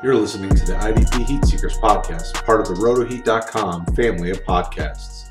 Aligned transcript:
You're 0.00 0.14
listening 0.14 0.50
to 0.50 0.64
the 0.64 0.74
IDP 0.74 1.26
Heat 1.26 1.44
Seekers 1.44 1.76
podcast, 1.78 2.44
part 2.44 2.60
of 2.60 2.68
the 2.68 2.74
RotoHeat.com 2.74 3.86
family 3.96 4.30
of 4.30 4.40
podcasts. 4.44 5.30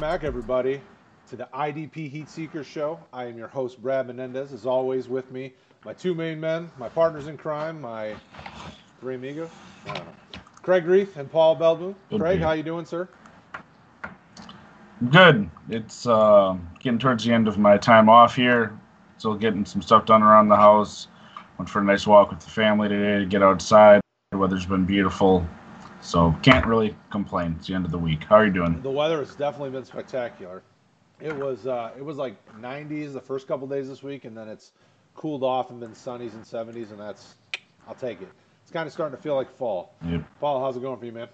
Back, 0.00 0.24
everybody, 0.24 0.80
to 1.28 1.36
the 1.36 1.46
IDP 1.52 2.08
Heat 2.08 2.30
Seekers 2.30 2.66
show. 2.66 2.98
I 3.12 3.26
am 3.26 3.36
your 3.36 3.48
host, 3.48 3.82
Brad 3.82 4.06
Menendez. 4.06 4.54
As 4.54 4.64
always, 4.64 5.10
with 5.10 5.30
me, 5.30 5.52
my 5.84 5.92
two 5.92 6.14
main 6.14 6.40
men, 6.40 6.70
my 6.78 6.88
partners 6.88 7.26
in 7.26 7.36
crime, 7.36 7.82
my 7.82 8.14
three 8.98 9.16
amigos. 9.16 9.50
I 9.84 9.92
don't 9.92 10.06
know. 10.06 10.12
Craig 10.62 10.86
Reith 10.86 11.18
and 11.18 11.30
Paul 11.30 11.58
Belbin. 11.58 11.94
Craig, 12.16 12.40
how 12.40 12.52
you 12.52 12.62
doing, 12.62 12.86
sir? 12.86 13.10
Good. 15.10 15.50
It's 15.68 16.06
uh, 16.06 16.56
getting 16.80 16.98
towards 16.98 17.24
the 17.24 17.32
end 17.34 17.46
of 17.46 17.58
my 17.58 17.76
time 17.76 18.08
off 18.08 18.36
here. 18.36 18.72
Still 19.18 19.34
getting 19.34 19.66
some 19.66 19.82
stuff 19.82 20.06
done 20.06 20.22
around 20.22 20.48
the 20.48 20.56
house. 20.56 21.08
Went 21.58 21.68
for 21.68 21.80
a 21.80 21.84
nice 21.84 22.06
walk 22.06 22.30
with 22.30 22.40
the 22.40 22.50
family 22.50 22.88
today 22.88 23.18
to 23.18 23.26
get 23.26 23.42
outside. 23.42 24.00
The 24.30 24.38
weather's 24.38 24.66
been 24.66 24.84
beautiful, 24.84 25.46
so 26.00 26.34
can't 26.42 26.66
really 26.66 26.96
complain. 27.10 27.56
It's 27.58 27.68
the 27.68 27.74
end 27.74 27.84
of 27.84 27.90
the 27.90 27.98
week. 27.98 28.24
How 28.24 28.36
are 28.36 28.46
you 28.46 28.52
doing? 28.52 28.80
The 28.82 28.90
weather 28.90 29.18
has 29.18 29.34
definitely 29.34 29.70
been 29.70 29.84
spectacular. 29.84 30.62
It 31.20 31.36
was 31.36 31.66
uh, 31.66 31.90
it 31.96 32.04
was 32.04 32.16
like 32.16 32.34
90s 32.60 33.12
the 33.12 33.20
first 33.20 33.46
couple 33.46 33.66
days 33.66 33.88
this 33.88 34.02
week, 34.02 34.24
and 34.24 34.36
then 34.36 34.48
it's 34.48 34.72
cooled 35.14 35.44
off 35.44 35.70
and 35.70 35.78
been 35.78 35.92
sunnies 35.92 36.32
and 36.32 36.42
70s, 36.42 36.90
and 36.90 36.98
that's 36.98 37.34
I'll 37.86 37.94
take 37.94 38.22
it. 38.22 38.28
It's 38.62 38.70
kind 38.72 38.86
of 38.86 38.92
starting 38.92 39.16
to 39.16 39.22
feel 39.22 39.34
like 39.34 39.50
fall. 39.50 39.94
Yep. 40.06 40.22
Paul, 40.40 40.64
how's 40.64 40.76
it 40.76 40.80
going 40.82 40.98
for 40.98 41.04
you, 41.04 41.12
man? 41.12 41.28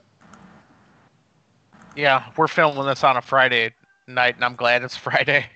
Yeah, 1.95 2.31
we're 2.37 2.49
filming 2.49 2.87
this 2.87 3.05
on 3.05 3.17
a 3.17 3.23
Friday 3.23 3.75
night, 4.07 4.37
and 4.37 4.45
I'm 4.45 4.57
glad 4.57 4.83
it's 4.83 4.97
Friday. 4.97 5.47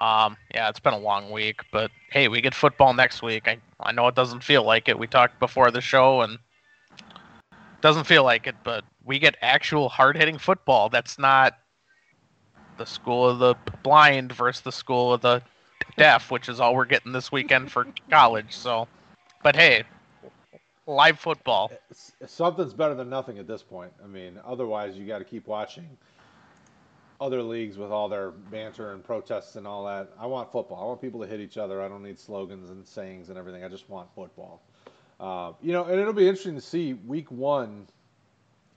Um, 0.00 0.36
yeah, 0.52 0.68
it's 0.68 0.80
been 0.80 0.94
a 0.94 0.98
long 0.98 1.30
week, 1.30 1.60
but 1.70 1.90
hey, 2.14 2.28
we 2.28 2.40
get 2.40 2.54
football 2.54 2.94
next 2.94 3.22
week. 3.22 3.48
I 3.48 3.58
I 3.80 3.92
know 3.92 4.06
it 4.06 4.14
doesn't 4.14 4.44
feel 4.44 4.62
like 4.62 4.88
it. 4.88 4.98
We 4.98 5.08
talked 5.08 5.38
before 5.40 5.70
the 5.72 5.80
show, 5.80 6.22
and 6.22 6.38
doesn't 7.82 8.04
feel 8.04 8.22
like 8.24 8.46
it, 8.46 8.54
but 8.62 8.84
we 9.04 9.18
get 9.18 9.36
actual 9.42 9.90
hard 9.90 10.16
hitting 10.16 10.38
football. 10.38 10.88
That's 10.88 11.18
not 11.18 11.58
the 12.78 12.86
school 12.86 13.28
of 13.28 13.40
the 13.40 13.56
blind 13.82 14.32
versus 14.32 14.62
the 14.62 14.72
school 14.72 15.12
of 15.12 15.20
the 15.20 15.42
deaf, 15.98 16.30
which 16.30 16.48
is 16.48 16.60
all 16.60 16.74
we're 16.74 16.86
getting 16.86 17.12
this 17.12 17.30
weekend 17.30 17.70
for 17.70 17.86
college. 18.08 18.54
So, 18.54 18.88
but 19.42 19.56
hey, 19.56 19.82
live 20.86 21.18
football. 21.18 21.72
Something's 22.26 22.72
better 22.72 22.94
than 22.94 23.10
nothing 23.10 23.38
at 23.38 23.46
this 23.48 23.62
point. 23.62 23.92
I 24.02 24.06
mean, 24.06 24.38
otherwise 24.46 24.96
you 24.96 25.04
got 25.04 25.18
to 25.18 25.24
keep 25.24 25.48
watching 25.48 25.86
other 27.20 27.42
leagues 27.42 27.78
with 27.78 27.90
all 27.90 28.08
their 28.08 28.30
banter 28.30 28.92
and 28.92 29.04
protests 29.04 29.56
and 29.56 29.66
all 29.66 29.84
that. 29.86 30.10
I 30.18 30.26
want 30.26 30.50
football. 30.50 30.82
I 30.82 30.86
want 30.86 31.00
people 31.00 31.20
to 31.20 31.26
hit 31.26 31.40
each 31.40 31.56
other. 31.56 31.82
I 31.82 31.88
don't 31.88 32.02
need 32.02 32.18
slogans 32.18 32.70
and 32.70 32.86
sayings 32.86 33.28
and 33.28 33.38
everything. 33.38 33.64
I 33.64 33.68
just 33.68 33.88
want 33.88 34.08
football. 34.14 34.62
Uh, 35.20 35.52
you 35.62 35.72
know, 35.72 35.84
and 35.84 36.00
it'll 36.00 36.12
be 36.12 36.26
interesting 36.28 36.56
to 36.56 36.60
see 36.60 36.94
week 36.94 37.30
one 37.30 37.86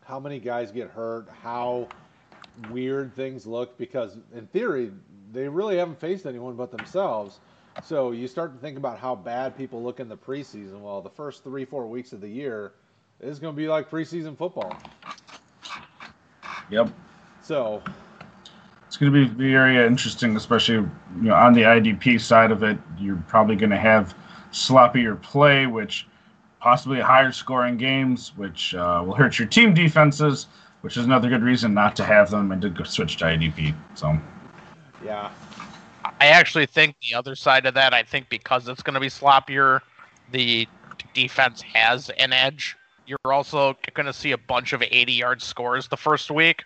how 0.06 0.20
many 0.20 0.40
guys 0.40 0.72
get 0.72 0.90
hurt, 0.90 1.28
how 1.44 1.88
weird 2.72 3.14
things 3.16 3.46
look, 3.46 3.78
because 3.78 4.18
in 4.34 4.48
theory, 4.48 4.92
they 5.34 5.50
really 5.50 5.78
haven't 5.78 6.00
faced 6.00 6.26
anyone 6.26 6.56
but 6.56 6.72
themselves. 6.72 7.40
So 7.84 8.12
you 8.12 8.28
start 8.28 8.54
to 8.54 8.60
think 8.60 8.78
about 8.78 8.98
how 9.00 9.16
bad 9.16 9.58
people 9.58 9.84
look 9.84 10.00
in 10.00 10.08
the 10.08 10.18
preseason. 10.18 10.80
Well, 10.80 11.02
the 11.02 11.10
first 11.10 11.44
three, 11.44 11.66
four 11.66 11.88
weeks 11.88 12.14
of 12.14 12.22
the 12.22 12.30
year 12.30 12.74
is 13.20 13.40
going 13.40 13.54
to 13.54 13.58
be 13.58 13.68
like 13.68 13.90
preseason 13.90 14.38
football. 14.38 14.76
Yep. 16.70 16.90
So 17.44 17.84
it's 18.98 19.02
going 19.04 19.14
to 19.14 19.28
be 19.28 19.52
very 19.52 19.78
interesting, 19.86 20.36
especially 20.36 20.74
you 20.78 20.90
know 21.22 21.36
on 21.36 21.54
the 21.54 21.62
IDP 21.62 22.20
side 22.20 22.50
of 22.50 22.64
it. 22.64 22.80
You're 22.98 23.24
probably 23.28 23.56
going 23.56 23.70
to 23.70 23.78
have 23.78 24.16
sloppier 24.52 25.22
play, 25.22 25.68
which 25.68 26.08
possibly 26.60 27.00
higher 27.00 27.32
scoring 27.32 27.78
games, 27.78 28.36
which 28.38 28.74
uh, 28.74 29.04
will 29.06 29.14
hurt 29.14 29.38
your 29.38 29.48
team 29.48 29.76
defenses, 29.76 30.48
which 30.82 30.98
is 30.98 31.06
another 31.06 31.30
good 31.30 31.44
reason 31.44 31.76
not 31.76 31.96
to 31.98 32.04
have 32.04 32.32
them 32.32 32.52
and 32.52 32.60
to 32.60 32.86
switch 32.86 33.18
to 33.18 33.26
IDP. 33.26 33.76
So, 33.94 34.18
yeah. 35.06 35.30
I 36.20 36.26
actually 36.28 36.66
think 36.66 36.96
the 37.08 37.16
other 37.16 37.36
side 37.36 37.68
of 37.68 37.76
that, 37.76 37.94
I 37.94 38.02
think 38.02 38.30
because 38.30 38.68
it's 38.68 38.82
going 38.82 38.96
to 38.96 39.00
be 39.00 39.10
sloppier, 39.10 39.82
the 40.32 40.68
defense 41.14 41.62
has 41.62 42.10
an 42.18 42.34
edge. 42.34 42.76
You're 43.06 43.20
also 43.26 43.78
going 43.94 44.08
to 44.08 44.14
see 44.14 44.32
a 44.32 44.40
bunch 44.40 44.74
of 44.74 44.82
80 44.82 45.14
yard 45.14 45.44
scores 45.44 45.88
the 45.88 45.98
first 45.98 46.32
week, 46.32 46.64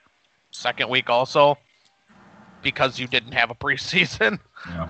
second 0.52 0.90
week 0.90 1.10
also, 1.10 1.58
because 2.62 3.00
you 3.00 3.08
didn't 3.08 3.34
have 3.34 3.50
a 3.52 3.56
preseason. 3.56 4.40
Yeah. 4.70 4.90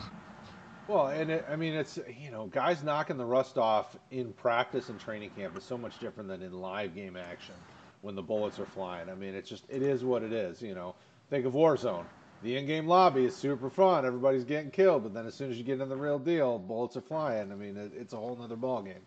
Well, 0.90 1.08
and 1.08 1.32
it, 1.32 1.46
I 1.50 1.56
mean, 1.56 1.74
it's 1.74 1.98
you 2.22 2.30
know, 2.32 2.48
guys 2.48 2.84
knocking 2.84 3.16
the 3.16 3.24
rust 3.24 3.58
off 3.58 3.96
in 4.10 4.34
practice 4.34 4.90
and 4.90 5.00
training 5.00 5.30
camp 5.38 5.58
is 5.58 5.64
so 5.64 5.78
much 5.78 5.98
different 6.00 6.28
than 6.28 6.42
in 6.42 6.52
live 6.52 6.94
game 6.94 7.16
action 7.16 7.56
when 8.02 8.16
the 8.16 8.22
bullets 8.22 8.60
are 8.60 8.66
flying. 8.66 9.10
I 9.10 9.16
mean, 9.16 9.34
it's 9.34 9.48
just 9.48 9.64
it 9.70 9.82
is 9.82 10.04
what 10.04 10.24
it 10.24 10.34
is. 10.34 10.62
You 10.62 10.76
know, 10.76 10.96
think 11.30 11.46
of 11.46 11.54
Warzone. 11.54 12.04
The 12.44 12.58
in-game 12.58 12.88
lobby 12.88 13.24
is 13.26 13.36
super 13.36 13.70
fun. 13.70 14.06
Everybody's 14.06 14.44
getting 14.44 14.72
killed, 14.72 15.04
but 15.04 15.14
then 15.14 15.26
as 15.28 15.36
soon 15.36 15.52
as 15.52 15.58
you 15.58 15.64
get 15.64 15.80
in 15.80 15.88
the 15.88 15.96
real 15.96 16.20
deal, 16.20 16.58
bullets 16.60 16.98
are 16.98 17.02
flying. 17.02 17.52
I 17.52 17.56
mean, 17.56 17.78
it, 17.78 17.92
it's 17.96 18.14
a 18.14 18.18
whole 18.18 18.36
nother 18.36 18.56
ball 18.56 18.82
game. 18.82 19.06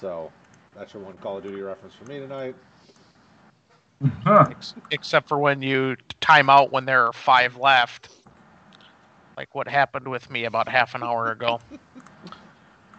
So 0.00 0.32
that's 0.74 0.94
your 0.94 1.02
one 1.02 1.18
Call 1.18 1.38
of 1.38 1.42
Duty 1.42 1.60
reference 1.60 1.94
for 1.94 2.04
me 2.04 2.20
tonight. 2.20 2.54
Huh. 4.24 4.50
Except 4.90 5.28
for 5.28 5.38
when 5.38 5.62
you 5.62 5.96
time 6.20 6.48
out 6.48 6.70
when 6.72 6.84
there 6.84 7.06
are 7.06 7.12
five 7.12 7.56
left 7.56 8.10
like 9.38 9.54
what 9.54 9.68
happened 9.68 10.08
with 10.08 10.28
me 10.30 10.44
about 10.46 10.68
half 10.68 10.96
an 10.96 11.04
hour 11.04 11.30
ago. 11.30 11.60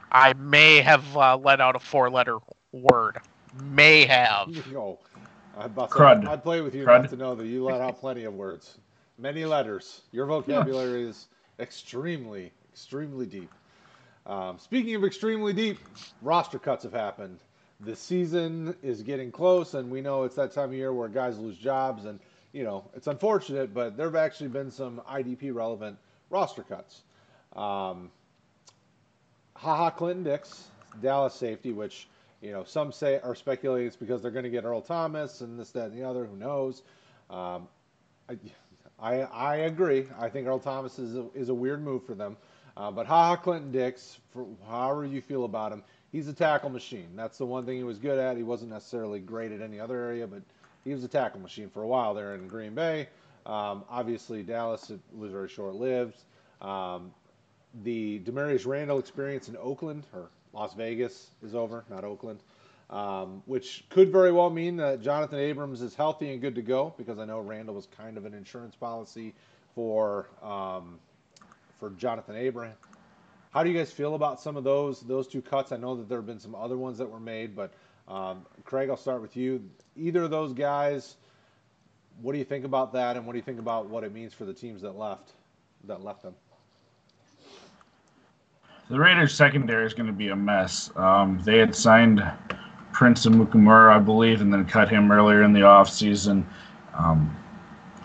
I 0.09 0.31
may 0.33 0.79
have 0.79 1.17
uh, 1.17 1.37
let 1.37 1.59
out 1.59 1.75
a 1.75 1.79
four-letter 1.79 2.37
word. 2.71 3.17
May 3.61 4.05
have. 4.05 4.47
Oh, 4.73 4.97
I'd, 5.57 5.75
Crud. 5.75 6.25
I'd 6.25 6.41
play 6.41 6.61
with 6.61 6.73
you 6.73 6.85
Crud. 6.85 6.99
enough 6.99 7.11
to 7.11 7.17
know 7.17 7.35
that 7.35 7.45
you 7.45 7.65
let 7.65 7.81
out 7.81 7.99
plenty 7.99 8.23
of 8.23 8.33
words, 8.33 8.77
many 9.17 9.43
letters. 9.43 10.03
Your 10.13 10.25
vocabulary 10.27 11.09
is 11.09 11.27
extremely, 11.59 12.53
extremely 12.71 13.25
deep. 13.25 13.51
Um, 14.25 14.57
speaking 14.59 14.95
of 14.95 15.03
extremely 15.03 15.51
deep, 15.51 15.79
roster 16.21 16.57
cuts 16.57 16.83
have 16.83 16.93
happened. 16.93 17.39
The 17.81 17.95
season 17.95 18.75
is 18.83 19.03
getting 19.03 19.31
close, 19.31 19.73
and 19.73 19.89
we 19.89 20.01
know 20.01 20.23
it's 20.23 20.35
that 20.35 20.51
time 20.51 20.69
of 20.69 20.73
year 20.73 20.91
where 20.93 21.07
guys 21.07 21.39
lose 21.39 21.57
jobs, 21.57 22.05
and 22.05 22.19
you 22.51 22.63
know 22.63 22.83
it's 22.93 23.07
unfortunate, 23.07 23.73
but 23.73 23.95
there 23.95 24.07
have 24.07 24.15
actually 24.15 24.49
been 24.49 24.69
some 24.69 25.01
IDP 25.09 25.53
relevant 25.53 25.97
roster 26.29 26.63
cuts. 26.63 27.01
Um, 27.55 28.11
Ha 29.55 29.75
Ha 29.75 29.89
Clinton-Dix, 29.91 30.67
Dallas 31.01 31.33
safety, 31.33 31.71
which 31.71 32.07
you 32.41 32.51
know 32.51 32.65
some 32.65 32.91
say 32.91 33.19
are 33.23 33.35
speculating 33.35 33.87
it's 33.87 33.95
because 33.95 34.21
they're 34.21 34.31
going 34.31 34.43
to 34.43 34.49
get 34.49 34.65
Earl 34.65 34.81
Thomas 34.81 35.39
and 35.39 35.57
this, 35.57 35.71
that, 35.71 35.91
and 35.91 35.97
the 35.97 36.03
other. 36.03 36.25
Who 36.25 36.35
knows? 36.35 36.81
Um, 37.29 37.67
I, 38.29 38.37
I, 38.99 39.21
I 39.21 39.55
agree. 39.55 40.05
I 40.19 40.27
think 40.29 40.47
Earl 40.47 40.59
Thomas 40.59 40.99
is 40.99 41.15
a, 41.15 41.25
is 41.33 41.47
a 41.49 41.53
weird 41.53 41.81
move 41.81 42.05
for 42.05 42.13
them. 42.13 42.35
Uh, 42.75 42.91
but 42.91 43.05
Ha 43.07 43.29
Ha 43.29 43.35
Clinton-Dix, 43.37 44.19
for 44.33 44.45
however 44.67 45.05
you 45.05 45.21
feel 45.21 45.43
about 45.45 45.71
him, 45.71 45.83
he's 46.11 46.27
a 46.27 46.33
tackle 46.33 46.69
machine. 46.69 47.09
That's 47.15 47.37
the 47.37 47.45
one 47.45 47.65
thing 47.65 47.77
he 47.77 47.83
was 47.83 47.97
good 47.97 48.19
at. 48.19 48.37
He 48.37 48.43
wasn't 48.43 48.71
necessarily 48.71 49.19
great 49.19 49.51
at 49.51 49.61
any 49.61 49.79
other 49.79 49.97
area, 50.01 50.27
but 50.27 50.41
he 50.83 50.93
was 50.93 51.03
a 51.03 51.07
tackle 51.07 51.39
machine 51.39 51.69
for 51.69 51.83
a 51.83 51.87
while 51.87 52.13
there 52.13 52.35
in 52.35 52.47
Green 52.47 52.73
Bay. 52.73 53.07
Um, 53.45 53.83
obviously, 53.89 54.43
Dallas 54.43 54.91
was 55.15 55.31
very 55.31 55.49
short 55.49 55.75
lived. 55.75 56.17
Um, 56.61 57.11
the 57.83 58.19
Damarious 58.19 58.65
Randall 58.65 58.99
experience 58.99 59.47
in 59.49 59.57
Oakland 59.57 60.05
or 60.13 60.29
Las 60.53 60.73
Vegas 60.73 61.27
is 61.43 61.53
over, 61.55 61.83
not 61.89 62.03
Oakland, 62.03 62.39
um, 62.89 63.43
which 63.45 63.85
could 63.89 64.11
very 64.11 64.31
well 64.31 64.49
mean 64.49 64.77
that 64.77 65.01
Jonathan 65.01 65.39
Abrams 65.39 65.81
is 65.81 65.93
healthy 65.93 66.31
and 66.31 66.41
good 66.41 66.55
to 66.55 66.61
go 66.61 66.93
because 66.97 67.19
I 67.19 67.25
know 67.25 67.39
Randall 67.39 67.75
was 67.75 67.87
kind 67.97 68.17
of 68.17 68.25
an 68.25 68.33
insurance 68.33 68.75
policy 68.75 69.33
for 69.75 70.29
um, 70.41 70.99
for 71.79 71.91
Jonathan 71.91 72.35
Abrams. 72.35 72.75
How 73.51 73.63
do 73.63 73.69
you 73.69 73.77
guys 73.77 73.91
feel 73.91 74.15
about 74.15 74.39
some 74.39 74.57
of 74.57 74.63
those 74.63 75.01
those 75.01 75.27
two 75.27 75.41
cuts? 75.41 75.71
I 75.71 75.77
know 75.77 75.95
that 75.95 76.07
there 76.07 76.19
have 76.19 76.27
been 76.27 76.39
some 76.39 76.55
other 76.55 76.77
ones 76.77 76.97
that 76.97 77.09
were 77.09 77.19
made, 77.19 77.55
but 77.55 77.73
um, 78.07 78.45
Craig, 78.63 78.89
I'll 78.89 78.97
start 78.97 79.21
with 79.21 79.35
you. 79.35 79.63
Either 79.95 80.23
of 80.23 80.31
those 80.31 80.53
guys 80.53 81.17
what 82.21 82.33
do 82.33 82.37
you 82.37 82.45
think 82.45 82.65
about 82.65 82.93
that, 82.93 83.15
and 83.15 83.25
what 83.25 83.33
do 83.33 83.37
you 83.37 83.43
think 83.43 83.59
about 83.59 83.87
what 83.87 84.03
it 84.03 84.13
means 84.13 84.33
for 84.33 84.45
the 84.45 84.53
teams 84.53 84.81
that 84.81 84.97
left 84.97 85.33
that 85.85 86.03
left 86.03 86.23
them? 86.23 86.35
The 88.89 88.99
Raiders 88.99 89.33
secondary 89.33 89.85
is 89.85 89.93
going 89.93 90.07
to 90.07 90.13
be 90.13 90.29
a 90.29 90.35
mess. 90.35 90.91
Um, 90.95 91.39
they 91.43 91.59
had 91.59 91.75
signed 91.75 92.23
Prince 92.91 93.25
Amukamara, 93.25 93.95
I 93.95 93.99
believe, 93.99 94.41
and 94.41 94.51
then 94.51 94.65
cut 94.65 94.89
him 94.89 95.11
earlier 95.11 95.43
in 95.43 95.53
the 95.53 95.61
offseason. 95.61 96.43
Um, 96.95 97.35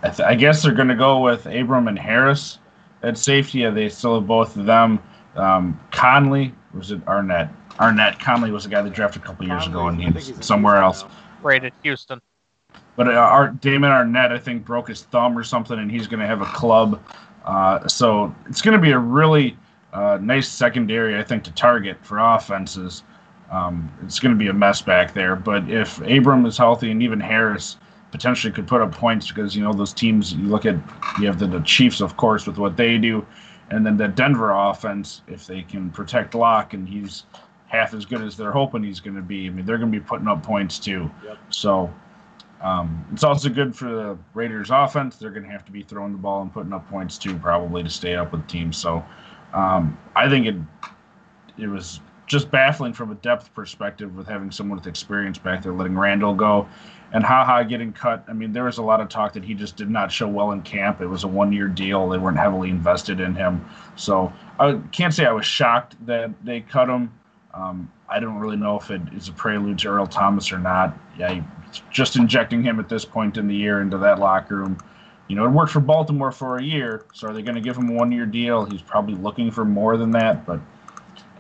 I, 0.03 0.11
th- 0.11 0.29
I 0.29 0.35
guess 0.35 0.63
they're 0.63 0.75
going 0.75 0.89
to 0.89 0.95
go 0.95 1.21
with 1.21 1.47
Abram 1.47 1.89
and 1.89 1.99
Harris 1.99 2.59
at 3.03 3.17
safety. 3.17 3.61
Yeah, 3.61 3.71
they 3.71 3.89
still 3.89 4.17
have 4.17 4.27
both 4.27 4.57
of 4.57 4.67
them. 4.67 5.01
Um, 5.37 5.81
Conley, 5.91 6.55
was 6.73 6.91
it 6.91 7.07
Arnett? 7.09 7.51
Arnett 7.81 8.19
Conley 8.21 8.51
was 8.51 8.65
the 8.65 8.71
guy 8.71 8.83
they 8.83 8.91
drafted 8.91 9.23
a 9.23 9.25
couple 9.25 9.47
years 9.47 9.67
ago, 9.67 9.89
and 9.89 10.01
I 10.01 10.11
he's 10.11 10.45
somewhere 10.45 10.81
Houston 10.81 11.09
else. 11.09 11.15
now. 11.43 11.49
Rated 11.49 11.73
Houston. 11.83 12.21
But 12.97 13.09
uh, 13.09 13.13
our, 13.13 13.49
Damon 13.49 13.91
Arnette, 13.91 14.31
I 14.31 14.39
think, 14.39 14.65
broke 14.65 14.89
his 14.89 15.03
thumb 15.03 15.37
or 15.37 15.43
something, 15.43 15.79
and 15.79 15.91
he's 15.91 16.07
going 16.07 16.21
to 16.21 16.27
have 16.27 16.41
a 16.41 16.47
club. 16.47 17.03
Uh, 17.45 17.87
so 17.89 18.35
it's 18.47 18.63
going 18.63 18.77
to 18.77 18.81
be 18.81 18.93
a 18.93 18.99
really 18.99 19.57
uh, 19.93 20.19
nice 20.21 20.49
secondary, 20.49 21.19
I 21.19 21.23
think, 21.23 21.45
to 21.45 21.53
target 21.53 21.97
for 22.03 22.19
offenses. 22.19 23.03
um, 23.51 23.93
it's 24.03 24.19
going 24.19 24.33
to 24.33 24.39
be 24.39 24.49
a 24.49 24.53
mess 24.53 24.83
back 24.83 25.15
there. 25.15 25.37
But 25.37 25.71
if 25.71 26.01
Abram 26.01 26.47
is 26.47 26.57
healthy 26.57 26.91
and 26.91 27.03
even 27.03 27.21
Harris 27.21 27.77
potentially 28.11 28.53
could 28.53 28.67
put 28.67 28.81
up 28.81 28.93
points 28.93 29.29
because 29.29 29.57
you 29.57 29.63
know 29.63 29.73
those 29.73 29.93
teams 29.93 30.33
you 30.33 30.45
look 30.47 30.65
at 30.67 30.77
you 31.21 31.27
have 31.27 31.39
the, 31.41 31.49
the 31.49 31.61
Chiefs 31.61 32.01
of 32.01 32.17
course 32.17 32.47
with 32.47 32.59
what 32.59 32.77
they 32.77 32.97
do, 32.97 33.27
and 33.75 33.85
then 33.85 33.97
the 33.97 34.09
Denver 34.09 34.53
offense 34.53 35.23
if 35.27 35.47
they 35.47 35.63
can 35.63 35.91
protect 35.91 36.35
Lock 36.35 36.75
and 36.75 36.89
he's 36.89 37.25
half 37.67 37.93
as 37.95 38.05
good 38.05 38.23
as 38.23 38.37
they're 38.37 38.53
hoping 38.53 38.83
he's 38.83 39.01
going 39.01 39.17
to 39.17 39.23
be. 39.23 39.47
I 39.47 39.51
mean 39.51 39.67
they're 39.67 39.79
going 39.79 39.93
to 39.93 39.99
be 39.99 40.05
putting 40.05 40.29
up 40.29 40.43
points 40.43 40.79
too. 40.79 41.11
Yep. 41.25 41.39
So. 41.51 41.93
Um, 42.63 43.05
it's 43.13 43.25
also 43.25 43.51
good 43.51 43.77
for 43.77 43.91
the 43.91 44.19
Raiders 44.33 44.71
offense. 44.71 45.17
They're 45.17 45.33
going 45.33 45.43
to 45.43 45.51
have 45.51 45.67
to 45.67 45.73
be 45.73 45.83
throwing 45.83 46.13
the 46.13 46.19
ball 46.19 46.41
and 46.41 46.51
putting 46.51 46.73
up 46.73 46.89
points 46.89 47.19
too, 47.19 47.37
probably 47.37 47.83
to 47.83 47.91
stay 47.91 48.15
up 48.15 48.33
with 48.33 48.47
teams. 48.47 48.79
So 48.79 49.05
um, 49.53 49.99
I 50.17 50.31
think 50.31 50.47
it 50.47 50.57
it 51.59 51.67
was 51.67 52.01
just 52.27 52.51
baffling 52.51 52.93
from 52.93 53.11
a 53.11 53.15
depth 53.17 53.53
perspective 53.55 54.17
with 54.17 54.27
having 54.27 54.51
someone 54.51 54.79
with 54.79 54.87
experience 54.87 55.39
back 55.39 55.63
there, 55.63 55.73
letting 55.73 55.97
Randall 55.97 56.35
go, 56.35 56.67
and 57.13 57.23
Haha 57.23 57.63
getting 57.63 57.93
cut. 57.93 58.25
I 58.29 58.33
mean, 58.33 58.53
there 58.53 58.65
was 58.65 58.79
a 58.79 58.83
lot 58.83 59.01
of 59.01 59.09
talk 59.09 59.35
that 59.35 59.45
he 59.45 59.55
just 59.55 59.77
did 59.77 59.91
not 59.91 60.11
show 60.11 60.27
well 60.27 60.53
in 60.53 60.63
camp. 60.63 61.01
It 61.01 61.07
was 61.07 61.25
a 61.25 61.29
one-year 61.29 61.69
deal; 61.69 62.09
they 62.09 62.19
weren't 62.19 62.39
heavily 62.39 62.71
invested 62.71 63.21
in 63.21 63.35
him. 63.35 63.65
So 63.97 64.33
I 64.59 64.81
can't 64.93 65.13
say 65.13 65.27
I 65.27 65.33
was 65.33 65.47
shocked 65.47 65.97
that 66.07 66.31
they 66.45 66.61
cut 66.61 66.89
him. 66.89 67.13
Um, 67.53 67.91
I 68.09 68.21
don't 68.21 68.37
really 68.37 68.57
know 68.57 68.79
if 68.79 68.91
it 68.91 69.03
is 69.15 69.29
a 69.29 69.33
prelude 69.33 69.79
to 69.81 69.89
Earl 69.89 70.07
Thomas 70.07 70.51
or 70.51 70.59
not. 70.59 70.99
Yeah, 71.19 71.43
just 71.91 72.17
injecting 72.17 72.63
him 72.63 72.81
at 72.81 72.89
this 72.89 73.05
point 73.05 73.37
in 73.37 73.49
the 73.49 73.55
year 73.55 73.81
into 73.81 73.99
that 73.99 74.19
locker 74.19 74.57
room. 74.57 74.79
You 75.29 75.37
know, 75.37 75.45
it 75.47 75.51
worked 75.51 75.73
for 75.73 75.81
Baltimore 75.81 76.33
for 76.33 76.59
a 76.59 76.63
year, 76.63 77.07
so 77.15 77.29
are 77.29 77.33
they 77.33 77.43
going 77.43 77.55
to 77.55 77.61
give 77.61 77.77
him 77.77 77.89
a 77.91 77.93
one-year 77.95 78.27
deal? 78.27 78.67
He's 78.67 78.83
probably 78.83 79.15
looking 79.15 79.51
for 79.51 79.65
more 79.65 79.97
than 79.97 80.11
that, 80.11 80.45
but 80.45 80.61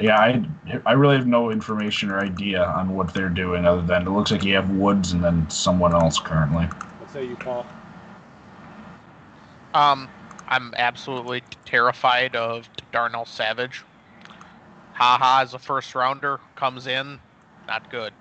yeah, 0.01 0.19
I 0.19 0.45
I 0.87 0.93
really 0.93 1.17
have 1.17 1.27
no 1.27 1.51
information 1.51 2.11
or 2.11 2.19
idea 2.19 2.65
on 2.65 2.95
what 2.95 3.15
they're 3.15 3.29
doing 3.29 3.65
other 3.65 3.83
than 3.83 4.07
it 4.07 4.11
looks 4.11 4.33
like 4.33 4.43
you 4.43 4.55
have 4.55 4.71
Woods 4.71 5.13
and 5.13 5.23
then 5.23 5.49
someone 5.51 5.95
else 5.95 6.19
currently. 6.19 6.65
What 6.65 7.11
say 7.11 7.27
you, 7.27 7.37
Paul? 7.37 7.65
Um, 9.73 10.09
I'm 10.49 10.75
absolutely 10.77 11.43
terrified 11.65 12.35
of 12.35 12.69
Darnell 12.93 13.25
Savage. 13.25 13.85
Haha 14.95 15.43
as 15.43 15.55
a 15.55 15.59
first 15.59 15.95
rounder 15.95 16.41
comes 16.57 16.87
in, 16.87 17.19
not 17.67 17.89
good. 17.91 18.13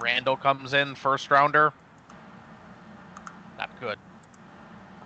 Randall 0.00 0.36
comes 0.36 0.74
in 0.74 0.94
first 0.94 1.30
rounder, 1.30 1.72
not 3.56 3.70
good. 3.80 3.98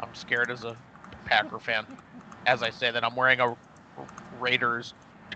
I'm 0.01 0.15
scared 0.15 0.51
as 0.51 0.65
a 0.65 0.77
Packer 1.25 1.59
fan. 1.59 1.87
As 2.47 2.63
I 2.63 2.71
say 2.71 2.91
that, 2.91 3.05
I'm 3.05 3.15
wearing 3.15 3.41
a 3.41 3.57
Raiders 4.41 4.93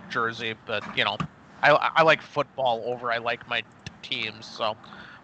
jersey, 0.09 0.55
but 0.67 0.85
you 0.95 1.05
know, 1.05 1.19
I 1.63 1.73
I 1.97 2.03
like 2.03 2.23
football 2.23 2.85
over 2.87 3.13
I 3.13 3.19
like 3.19 3.47
my 3.49 3.65
teams. 4.03 4.47
So, 4.47 4.79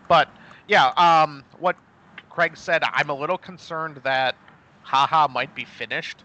but 0.09 0.31
yeah, 0.69 0.89
um, 0.97 1.47
what 1.59 1.77
Craig 2.31 2.57
said, 2.57 2.83
I'm 2.93 3.11
a 3.11 3.15
little 3.15 3.39
concerned 3.39 3.99
that 4.05 4.37
Haha 4.83 5.29
might 5.29 5.55
be 5.55 5.65
finished. 5.65 6.25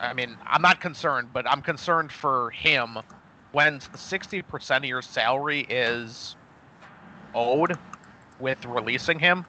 I 0.00 0.14
mean, 0.14 0.38
I'm 0.46 0.62
not 0.62 0.80
concerned, 0.80 1.32
but 1.32 1.48
I'm 1.48 1.62
concerned 1.62 2.12
for 2.12 2.50
him 2.50 2.98
when 3.52 3.80
60% 3.80 4.78
of 4.78 4.84
your 4.84 5.02
salary 5.02 5.60
is 5.62 6.36
owed 7.34 7.78
with 8.38 8.64
releasing 8.66 9.18
him. 9.20 9.46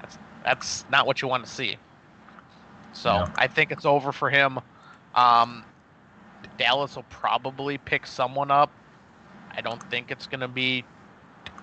That's 0.00 0.18
that's 0.44 0.84
not 0.88 1.06
what 1.06 1.22
you 1.22 1.28
want 1.28 1.44
to 1.46 1.50
see. 1.52 1.78
So 2.92 3.10
Yeah. 3.10 3.28
I 3.36 3.48
think 3.48 3.72
it's 3.72 3.86
over 3.86 4.12
for 4.12 4.30
him. 4.30 4.58
Um, 5.14 5.69
Dallas 6.56 6.96
will 6.96 7.04
probably 7.04 7.78
pick 7.78 8.06
someone 8.06 8.50
up. 8.50 8.70
I 9.56 9.60
don't 9.60 9.80
think 9.90 10.10
it's 10.10 10.26
going 10.26 10.40
to 10.40 10.48
be 10.48 10.84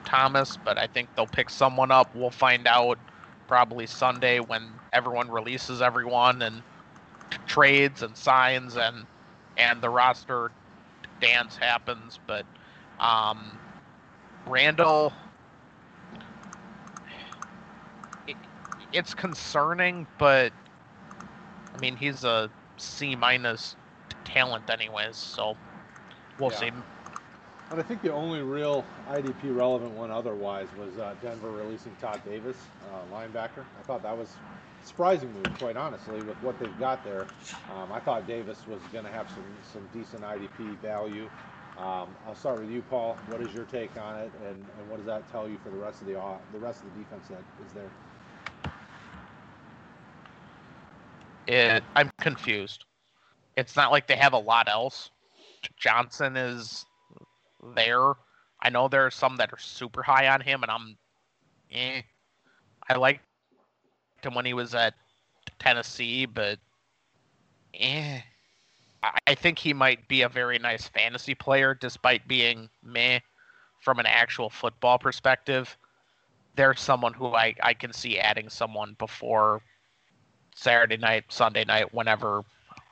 Thomas, 0.06 0.57
but 0.63 0.77
I 0.77 0.88
think 0.88 1.09
they'll 1.15 1.27
pick 1.27 1.50
someone 1.50 1.91
up. 1.91 2.15
We'll 2.15 2.31
find 2.31 2.68
out 2.68 2.97
probably 3.47 3.85
Sunday 3.88 4.39
when 4.39 4.79
everyone 4.94 5.29
releases 5.29 5.81
everyone 5.81 6.41
and 6.41 6.63
trades 7.45 8.01
and 8.03 8.15
signs 8.15 8.77
and 8.77 9.06
and 9.57 9.81
the 9.81 9.89
roster 9.89 10.51
dance 11.21 11.57
happens. 11.57 12.19
But 12.27 12.45
um, 13.00 13.57
Randall, 14.45 15.13
it, 18.27 18.35
it's 18.94 19.13
concerning, 19.13 20.07
but 20.18 20.51
I 21.73 21.77
mean 21.80 21.95
he's 21.95 22.23
a 22.23 22.50
C 22.77 23.15
minus 23.15 23.75
talent 24.27 24.69
anyways, 24.69 25.15
so 25.18 25.57
we'll 26.39 26.51
Yeah. 26.51 26.59
see. 26.59 26.71
And 27.69 27.79
I 27.79 27.83
think 27.83 28.01
the 28.01 28.13
only 28.13 28.41
real 28.41 28.85
IDP 29.09 29.56
relevant 29.56 29.91
one 29.91 30.09
otherwise 30.09 30.68
was 30.79 30.97
uh, 30.97 31.15
Denver 31.21 31.51
releasing 31.51 31.94
Todd 32.00 32.21
Davis, 32.25 32.56
uh, 32.94 33.13
linebacker. 33.13 33.63
I 33.79 33.83
thought 33.85 34.03
that 34.03 34.18
was 34.18 34.29
a 34.29 34.88
surprising 34.88 35.33
move, 35.33 35.51
quite 35.59 35.75
honestly, 35.75 36.21
with 36.21 36.38
what 36.38 36.57
they've 36.59 36.79
got 36.79 37.03
there. 37.03 37.25
Um, 37.75 37.91
I 37.91 38.00
thought 38.00 38.25
Davis 38.25 38.65
was 38.68 38.79
going 38.94 39.03
to 39.03 39.12
have 39.12 39.29
some, 39.29 39.44
some 39.74 39.89
decent 39.94 40.24
IDP 40.24 40.77
value. 40.77 41.30
Um, 41.77 42.07
I'll 42.25 42.35
start 42.35 42.59
with 42.59 42.69
you, 42.71 42.81
Paul. 42.83 43.18
What 43.27 43.41
is 43.41 43.53
your 43.53 43.65
take 43.65 43.95
on 43.97 44.18
it, 44.19 44.31
and, 44.47 44.56
and 44.80 44.89
what 44.89 44.97
does 44.97 45.06
that 45.06 45.30
tell 45.31 45.47
you 45.47 45.57
for 45.63 45.69
the 45.69 45.77
rest 45.77 46.01
of 46.01 46.07
the 46.07 46.15
au- 46.15 46.39
the 46.51 46.57
rest 46.57 46.83
of 46.83 46.91
the 46.94 47.00
defense 47.00 47.27
that 47.27 47.44
is 47.65 47.71
there? 47.73 47.89
it 51.47 51.83
I'm 51.95 52.09
confused. 52.19 52.86
It's 53.57 53.75
not 53.75 53.92
like 53.92 54.07
they 54.07 54.15
have 54.15 54.33
a 54.33 54.38
lot 54.38 54.69
else. 54.69 55.09
Johnson 55.77 56.38
is 56.38 56.86
there. 57.75 58.13
I 58.62 58.69
know 58.69 58.88
there 58.88 59.06
are 59.06 59.12
some 59.12 59.36
that 59.38 59.51
are 59.51 59.57
super 59.59 60.04
high 60.04 60.27
on 60.27 60.42
him, 60.42 60.62
and 60.62 60.71
I'm, 60.71 60.98
eh. 61.71 62.04
I 62.88 62.95
liked 62.95 63.25
him 64.21 64.36
when 64.36 64.45
he 64.45 64.54
was 64.54 64.75
at 64.75 64.94
Tennessee, 65.59 66.27
but, 66.27 66.59
eh. 67.74 68.21
I- 69.04 69.36
think 69.36 69.59
he 69.59 69.74
might 69.74 70.07
be 70.07 70.21
a 70.24 70.30
very 70.30 70.59
nice 70.59 70.88
fantasy 70.88 71.36
player, 71.36 71.74
despite 71.74 72.27
being 72.27 72.69
meh 72.83 73.19
from 73.81 74.00
an 74.00 74.06
actual 74.06 74.50
football 74.50 74.98
perspective. 75.00 75.77
There's 76.56 76.80
someone 76.81 77.13
who 77.13 77.33
I, 77.33 77.56
I 77.62 77.74
can 77.74 77.94
see 77.94 78.19
adding 78.19 78.50
someone 78.50 78.95
before 78.95 79.62
Saturday 80.56 80.98
night, 80.98 81.25
Sunday 81.30 81.63
night, 81.63 81.94
whenever 81.94 82.44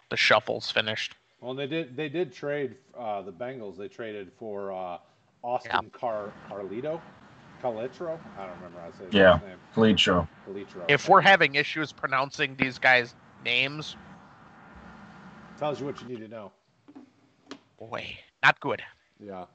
the 0.10 0.18
shuffle's 0.18 0.70
finished. 0.72 1.16
Well, 1.42 1.52
and 1.52 1.60
they 1.60 1.68
did 1.68 1.96
they 1.96 2.10
did 2.10 2.34
trade 2.34 2.76
uh, 2.98 3.22
the 3.22 3.32
Bengals. 3.32 3.78
They 3.78 3.88
traded 3.88 4.32
for 4.34 4.72
uh, 4.72 4.98
Austin 5.44 5.90
Car 5.92 6.34
Carlito, 6.50 7.02
Calitro. 7.62 8.20
I 8.38 8.46
don't 8.46 8.56
remember 8.56 8.80
how 8.80 8.88
to 8.88 8.94
say 8.94 9.06
Yeah. 9.12 9.34
last 9.34 9.44
name. 9.44 9.58
Lead. 9.76 9.98
Calitro. 9.98 10.90
If 10.90 11.08
we're 11.10 11.22
having 11.22 11.56
issues 11.56 11.92
pronouncing 11.92 12.56
these 12.56 12.78
guys' 12.78 13.14
names, 13.44 13.96
tells 15.58 15.80
you 15.80 15.86
what 15.86 16.02
you 16.02 16.08
need 16.08 16.20
to 16.20 16.28
know. 16.28 16.52
boy, 17.80 18.18
not 18.44 18.60
good. 18.60 18.82
Yeah. 19.20 19.46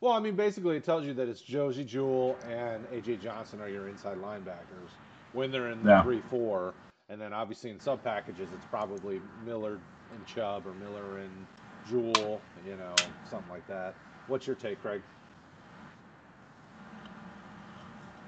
Well, 0.00 0.12
I 0.12 0.20
mean, 0.20 0.34
basically, 0.34 0.76
it 0.76 0.84
tells 0.84 1.04
you 1.04 1.12
that 1.14 1.28
it's 1.28 1.40
Josey 1.42 1.84
Jewell 1.84 2.40
and 2.44 2.86
AJ 2.86 3.20
Johnson 3.20 3.60
are 3.60 3.68
your 3.68 3.88
inside 3.88 4.16
linebackers 4.18 4.90
when 5.32 5.50
they're 5.50 5.70
in 5.70 5.82
the 5.82 5.90
Yeah. 5.90 6.02
three 6.02 6.20
four, 6.22 6.74
and 7.08 7.20
then 7.20 7.32
obviously 7.32 7.70
in 7.70 7.78
sub 7.80 8.02
packages, 8.02 8.52
it's 8.52 8.64
probably 8.64 9.22
Miller 9.42 9.80
and 10.14 10.26
Chubb 10.26 10.66
or 10.66 10.72
Miller 10.74 11.18
and 11.18 11.46
Jewell, 11.88 12.40
you 12.66 12.76
know, 12.76 12.94
something 13.30 13.50
like 13.50 13.66
that. 13.68 13.94
What's 14.26 14.46
your 14.46 14.56
take, 14.56 14.80
Craig? 14.82 15.02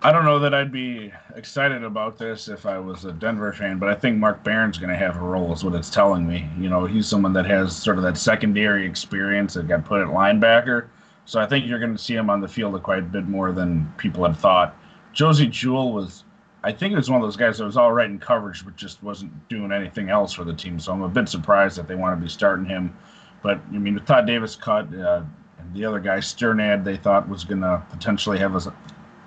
I 0.05 0.11
don't 0.11 0.25
know 0.25 0.41
that 0.41 0.53
I'd 0.53 0.73
be 0.73 1.12
excited 1.37 1.85
about 1.85 2.19
this 2.19 2.49
if 2.49 2.67
I 2.67 2.77
was 2.77 3.05
a 3.05 3.12
Denver 3.12 3.53
fan, 3.53 3.79
but 3.79 3.89
I 3.89 3.95
think 3.95 4.19
Mark 4.19 4.43
Barron's 4.43 4.77
going 4.77 4.91
to 4.91 4.97
have 4.97 5.17
a 5.17 5.21
role, 5.21 5.53
is 5.53 5.62
what 5.62 5.77
it's 5.77 5.91
telling 5.91 6.27
me. 6.27 6.51
You 6.59 6.69
know, 6.69 6.87
he's 6.87 7.07
someone 7.07 7.33
that 7.35 7.47
has 7.47 7.77
sort 7.77 7.99
of 7.99 8.03
that 8.03 8.19
secondary 8.19 8.85
experience 8.85 9.55
that 9.55 9.69
got 9.69 9.85
put 9.85 10.01
at 10.01 10.09
linebacker. 10.09 10.89
So 11.25 11.39
I 11.39 11.47
think 11.47 11.67
you're 11.67 11.79
going 11.79 11.97
to 11.97 12.03
see 12.03 12.17
him 12.17 12.31
on 12.31 12.41
the 12.41 12.49
field 12.49 12.75
a 12.75 12.81
quite 12.81 12.99
a 12.99 13.03
bit 13.03 13.29
more 13.29 13.53
than 13.53 13.93
people 13.97 14.25
had 14.25 14.37
thought. 14.37 14.77
Josey 15.12 15.47
Jewell 15.47 15.93
was, 15.93 16.25
I 16.64 16.73
think, 16.73 16.92
it 16.92 16.97
was 16.97 17.11
one 17.11 17.21
of 17.21 17.26
those 17.26 17.37
guys 17.37 17.59
that 17.59 17.64
was 17.64 17.76
all 17.76 17.92
right 17.92 18.09
in 18.09 18.19
coverage, 18.19 18.64
but 18.64 18.76
just 18.76 19.02
wasn't 19.02 19.49
doing 19.49 19.73
anything 19.73 20.11
else 20.11 20.33
for 20.33 20.45
the 20.45 20.54
team. 20.54 20.78
So 20.78 20.92
I'm 20.92 21.02
a 21.02 21.09
bit 21.09 21.28
surprised 21.28 21.76
that 21.76 21.88
they 21.88 21.97
want 21.97 22.19
to 22.19 22.23
be 22.23 22.28
starting 22.28 22.64
him. 22.64 22.97
But 23.42 23.61
I 23.73 23.78
mean, 23.78 23.95
with 23.95 24.07
Todd 24.07 24.26
Davis 24.26 24.54
cut, 24.54 24.95
uh, 24.95 25.23
and 25.59 25.75
the 25.75 25.85
other 25.85 25.99
guy 25.99 26.19
Strnad, 26.19 26.85
they 26.85 26.97
thought 26.97 27.28
was 27.28 27.45
going 27.45 27.62
to 27.62 27.83
potentially 27.90 28.38
have 28.38 28.54
a 28.54 28.75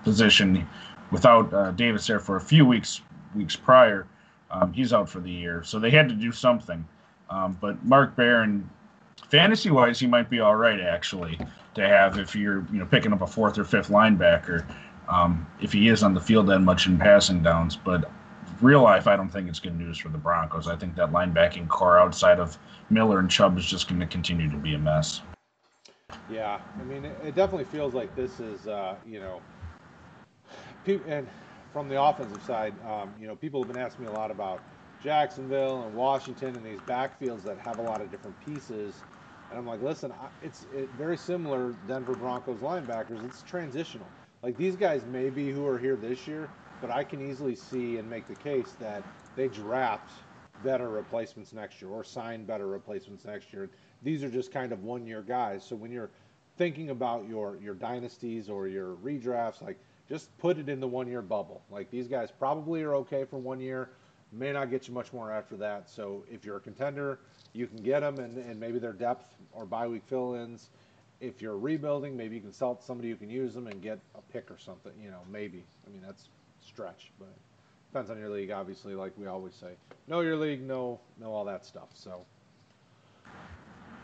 position 0.03 0.67
without 1.11 1.53
uh, 1.53 1.71
Davis 1.71 2.07
there 2.07 2.19
for 2.19 2.37
a 2.37 2.41
few 2.41 2.65
weeks 2.65 3.01
weeks 3.35 3.55
prior. 3.55 4.07
Um, 4.51 4.71
he's 4.71 4.93
out 4.93 5.09
for 5.09 5.19
the 5.19 5.31
year, 5.31 5.63
so 5.63 5.79
they 5.79 5.89
had 5.89 6.07
to 6.07 6.15
do 6.15 6.31
something. 6.31 6.87
Um, 7.29 7.57
but 7.59 7.83
Mark 7.83 8.15
Barron, 8.15 8.69
fantasy 9.29 9.71
wise, 9.71 9.99
he 9.99 10.07
might 10.07 10.29
be 10.29 10.39
all 10.39 10.55
right 10.55 10.79
actually 10.79 11.37
to 11.73 11.85
have 11.85 12.17
if 12.17 12.35
you're 12.35 12.65
you 12.71 12.79
know 12.79 12.85
picking 12.85 13.11
up 13.11 13.21
a 13.21 13.27
fourth 13.27 13.57
or 13.57 13.65
fifth 13.65 13.89
linebacker. 13.89 14.65
Um, 15.07 15.47
if 15.61 15.73
he 15.73 15.89
is 15.89 16.03
on 16.03 16.13
the 16.13 16.21
field 16.21 16.47
that 16.47 16.59
much 16.59 16.87
in 16.87 16.97
passing 16.97 17.43
downs, 17.43 17.75
but 17.75 18.09
real 18.61 18.81
life, 18.81 19.07
I 19.07 19.15
don't 19.15 19.29
think 19.29 19.49
it's 19.49 19.59
good 19.59 19.77
news 19.77 19.97
for 19.97 20.09
the 20.09 20.17
Broncos. 20.17 20.67
I 20.67 20.75
think 20.75 20.95
that 20.95 21.11
linebacking 21.11 21.67
corps 21.67 21.99
outside 21.99 22.39
of 22.39 22.57
Miller 22.89 23.19
and 23.19 23.29
Chubb 23.29 23.57
is 23.57 23.65
just 23.65 23.87
going 23.87 23.99
to 23.99 24.07
continue 24.07 24.49
to 24.49 24.57
be 24.57 24.73
a 24.75 24.79
mess. 24.79 25.21
Yeah, 26.29 26.59
I 26.79 26.83
mean, 26.83 27.05
it, 27.05 27.17
it 27.23 27.35
definitely 27.35 27.65
feels 27.65 27.93
like 27.93 28.15
this 28.15 28.39
is, 28.39 28.67
uh, 28.67 28.95
you 29.05 29.19
know, 29.19 29.41
and 31.07 31.27
from 31.73 31.89
the 31.89 32.01
offensive 32.01 32.41
side, 32.43 32.73
um, 32.87 33.13
you 33.19 33.27
know, 33.27 33.35
people 33.35 33.61
have 33.63 33.71
been 33.71 33.81
asking 33.81 34.05
me 34.05 34.11
a 34.11 34.13
lot 34.13 34.31
about 34.31 34.61
Jacksonville 35.03 35.83
and 35.83 35.95
Washington 35.95 36.55
and 36.55 36.65
these 36.65 36.79
backfields 36.81 37.43
that 37.43 37.57
have 37.59 37.79
a 37.79 37.81
lot 37.81 38.01
of 38.01 38.09
different 38.11 38.35
pieces. 38.45 38.95
And 39.49 39.59
I'm 39.59 39.67
like, 39.67 39.81
listen, 39.81 40.13
it's 40.41 40.65
it, 40.73 40.89
very 40.97 41.17
similar 41.17 41.75
Denver 41.87 42.15
Broncos 42.15 42.59
linebackers. 42.59 43.23
It's 43.25 43.41
transitional. 43.43 44.07
Like 44.45 44.57
these 44.57 44.75
guys 44.75 45.03
may 45.11 45.31
be 45.31 45.49
who 45.51 45.65
are 45.65 45.79
here 45.79 45.95
this 45.95 46.27
year, 46.27 46.47
but 46.79 46.91
I 46.91 47.03
can 47.03 47.19
easily 47.19 47.55
see 47.55 47.97
and 47.97 48.07
make 48.07 48.27
the 48.27 48.35
case 48.35 48.75
that 48.79 49.01
they 49.35 49.47
draft 49.47 50.11
better 50.63 50.87
replacements 50.89 51.51
next 51.51 51.81
year 51.81 51.89
or 51.89 52.03
sign 52.03 52.45
better 52.45 52.67
replacements 52.67 53.25
next 53.25 53.51
year. 53.51 53.71
These 54.03 54.23
are 54.23 54.29
just 54.29 54.51
kind 54.51 54.71
of 54.71 54.83
one-year 54.83 55.23
guys. 55.23 55.65
So 55.65 55.75
when 55.75 55.91
you're 55.91 56.11
thinking 56.57 56.91
about 56.91 57.27
your 57.27 57.57
your 57.59 57.73
dynasties 57.73 58.47
or 58.47 58.67
your 58.67 58.97
redrafts, 58.97 59.63
like 59.63 59.79
just 60.07 60.29
put 60.37 60.59
it 60.59 60.69
in 60.69 60.79
the 60.79 60.87
one-year 60.87 61.23
bubble. 61.23 61.63
Like 61.71 61.89
these 61.89 62.07
guys 62.07 62.29
probably 62.29 62.83
are 62.83 62.93
okay 62.97 63.25
for 63.25 63.37
one 63.39 63.59
year, 63.59 63.89
may 64.31 64.51
not 64.53 64.69
get 64.69 64.87
you 64.87 64.93
much 64.93 65.11
more 65.11 65.31
after 65.31 65.57
that. 65.57 65.89
So 65.89 66.23
if 66.31 66.45
you're 66.45 66.57
a 66.57 66.61
contender, 66.61 67.17
you 67.53 67.65
can 67.65 67.77
get 67.77 68.01
them, 68.01 68.19
and, 68.19 68.37
and 68.37 68.59
maybe 68.59 68.77
their 68.77 68.93
depth 68.93 69.33
or 69.53 69.65
bye 69.65 69.87
week 69.87 70.03
fill-ins. 70.05 70.69
If 71.25 71.41
you're 71.41 71.57
rebuilding, 71.57 72.15
maybe 72.15 72.35
you 72.35 72.41
can 72.41 72.53
sell 72.53 72.73
it 72.73 72.79
to 72.79 72.85
somebody 72.85 73.09
who 73.09 73.15
can 73.15 73.29
use 73.29 73.53
them 73.53 73.67
and 73.67 73.81
get 73.81 73.99
a 74.15 74.21
pick 74.31 74.51
or 74.51 74.57
something. 74.57 74.91
You 75.01 75.09
know, 75.09 75.21
maybe. 75.31 75.63
I 75.87 75.89
mean, 75.91 76.01
that's 76.05 76.29
stretch, 76.61 77.11
but 77.19 77.33
depends 77.91 78.09
on 78.11 78.19
your 78.19 78.29
league, 78.29 78.51
obviously. 78.51 78.93
Like 78.93 79.13
we 79.17 79.27
always 79.27 79.53
say, 79.55 79.71
know 80.07 80.21
your 80.21 80.37
league, 80.37 80.61
know 80.61 80.99
know 81.19 81.33
all 81.33 81.45
that 81.45 81.65
stuff. 81.65 81.89
So 81.93 82.25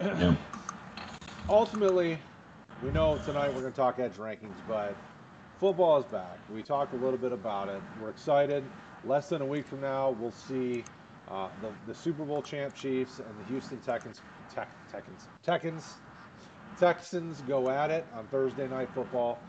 Yeah. 0.02 0.36
ultimately, 1.48 2.18
we 2.84 2.92
know 2.92 3.20
tonight 3.26 3.54
we're 3.54 3.62
going 3.62 3.72
to 3.74 3.78
talk 3.78 4.00
edge 4.00 4.14
rankings, 4.14 4.56
but 4.68 4.96
football 5.60 6.00
is 6.00 6.06
back. 6.06 6.40
We 6.50 6.64
talked 6.64 6.94
a 6.94 6.98
little 6.98 7.20
bit 7.20 7.32
about 7.32 7.70
it. 7.70 7.82
We're 8.02 8.10
excited. 8.10 8.64
Less 9.04 9.30
than 9.30 9.42
a 9.42 9.46
week 9.46 9.66
from 9.66 9.82
now, 9.82 10.10
we'll 10.10 10.32
see 10.32 10.84
uh, 11.28 11.50
the, 11.62 11.70
the 11.86 11.94
Super 11.94 12.24
Bowl 12.24 12.42
champ 12.42 12.74
Chiefs 12.74 13.20
and 13.20 13.40
the 13.40 13.44
Houston 13.44 13.80
Texans, 13.80 14.22
Tech, 14.54 14.70
Texans, 14.92 15.28
Texans, 15.44 15.98
Texans 16.80 17.42
go 17.48 17.70
at 17.70 17.92
it 17.92 18.06
on 18.14 18.26
Thursday 18.28 18.68
night 18.68 18.90
football. 18.94 19.40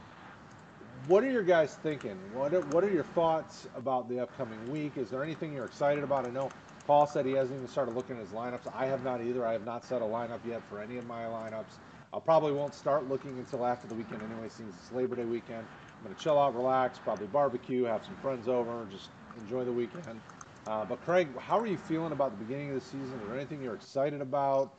What 1.06 1.24
are 1.24 1.30
your 1.30 1.42
guys 1.42 1.74
thinking? 1.82 2.16
What 2.32 2.54
are, 2.54 2.60
what 2.66 2.84
are 2.84 2.90
your 2.90 3.04
thoughts 3.04 3.66
about 3.76 4.08
the 4.08 4.20
upcoming 4.20 4.70
week? 4.70 4.96
Is 4.96 5.10
there 5.10 5.24
anything 5.24 5.52
you're 5.52 5.64
excited 5.64 6.04
about? 6.04 6.26
I 6.26 6.30
know 6.30 6.50
Paul 6.86 7.06
said 7.06 7.26
he 7.26 7.32
hasn't 7.32 7.56
even 7.56 7.68
started 7.68 7.94
looking 7.94 8.16
at 8.16 8.22
his 8.22 8.30
lineups. 8.30 8.72
I 8.74 8.86
have 8.86 9.02
not 9.02 9.20
either. 9.20 9.46
I 9.46 9.52
have 9.52 9.64
not 9.64 9.84
set 9.84 10.02
a 10.02 10.04
lineup 10.04 10.40
yet 10.46 10.62
for 10.68 10.80
any 10.80 10.98
of 10.98 11.06
my 11.06 11.24
lineups. 11.24 11.78
I 12.12 12.20
probably 12.20 12.52
won't 12.52 12.74
start 12.74 13.08
looking 13.08 13.38
until 13.38 13.64
after 13.64 13.88
the 13.88 13.94
weekend 13.94 14.22
anyway, 14.22 14.48
since 14.48 14.74
it's 14.76 14.92
Labor 14.92 15.16
Day 15.16 15.24
weekend. 15.24 15.64
I'm 15.98 16.04
going 16.04 16.14
to 16.14 16.22
chill 16.22 16.38
out, 16.38 16.54
relax, 16.54 16.98
probably 16.98 17.26
barbecue, 17.28 17.84
have 17.84 18.04
some 18.04 18.16
friends 18.16 18.48
over, 18.48 18.86
just 18.90 19.08
enjoy 19.40 19.64
the 19.64 19.72
weekend. 19.72 20.20
Uh, 20.66 20.84
but 20.84 21.02
Craig, 21.04 21.28
how 21.38 21.58
are 21.58 21.66
you 21.66 21.78
feeling 21.78 22.12
about 22.12 22.36
the 22.36 22.44
beginning 22.44 22.68
of 22.68 22.74
the 22.74 22.80
season? 22.80 23.18
Is 23.20 23.28
there 23.28 23.36
anything 23.36 23.62
you're 23.62 23.74
excited 23.74 24.20
about? 24.20 24.74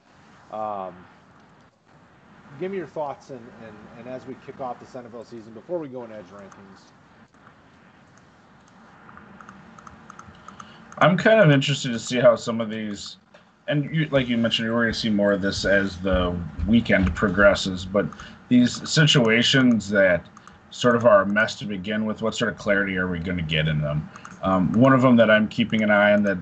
Um, 0.52 0.96
give 2.60 2.72
me 2.72 2.78
your 2.78 2.88
thoughts 2.88 3.30
and, 3.30 3.40
and, 3.66 3.76
and 4.00 4.08
as 4.08 4.26
we 4.26 4.36
kick 4.46 4.60
off 4.62 4.80
this 4.80 4.92
NFL 4.92 5.26
season 5.26 5.54
before 5.54 5.80
we 5.80 5.88
go 5.88 6.04
in 6.04 6.12
edge 6.12 6.26
rankings. 6.26 6.92
I'm 11.00 11.18
kind 11.18 11.40
of 11.40 11.52
interested 11.52 11.92
to 11.92 12.00
see 12.00 12.20
how 12.20 12.36
some 12.36 12.62
of 12.62 12.70
these, 12.70 13.18
and 13.68 13.94
you, 13.94 14.08
like 14.10 14.28
you 14.28 14.38
mentioned, 14.38 14.72
we're 14.72 14.84
going 14.84 14.94
to 14.94 15.00
see 15.00 15.10
more 15.10 15.34
of 15.34 15.42
this 15.42 15.66
as 15.66 15.98
the 15.98 16.38
weekend 16.68 17.16
progresses. 17.16 17.86
But 17.86 18.06
these 18.50 18.88
situations 18.90 19.90
that 19.90 20.26
sort 20.70 20.96
of 20.96 21.06
are 21.06 21.24
a 21.24 21.26
mess 21.26 21.56
to 21.56 21.66
begin 21.66 22.06
with, 22.06 22.22
what 22.22 22.36
sort 22.36 22.52
of 22.52 22.58
clarity 22.58 22.96
are 22.98 23.08
we 23.08 23.20
going 23.20 23.38
to 23.38 23.44
get 23.44 23.68
in 23.68 23.82
them? 23.82 24.08
Um, 24.44 24.72
one 24.74 24.94
of 24.94 25.02
them 25.02 25.16
that 25.16 25.32
I'm 25.32 25.48
keeping 25.48 25.82
an 25.82 25.90
eye 25.90 26.14
on 26.14 26.24
that 26.24 26.38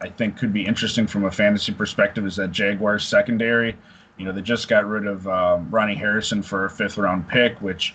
I 0.00 0.08
think 0.08 0.36
could 0.36 0.52
be 0.52 0.66
interesting 0.66 1.06
from 1.06 1.24
a 1.24 1.30
fantasy 1.30 1.72
perspective 1.72 2.26
is 2.26 2.36
that 2.36 2.52
Jaguars 2.52 3.06
secondary. 3.06 3.76
You 4.18 4.24
know, 4.24 4.32
they 4.32 4.42
just 4.42 4.68
got 4.68 4.86
rid 4.86 5.06
of 5.06 5.26
um, 5.28 5.70
Ronnie 5.70 5.94
Harrison 5.94 6.42
for 6.42 6.64
a 6.64 6.70
fifth 6.70 6.96
round 6.96 7.28
pick, 7.28 7.60
which 7.60 7.94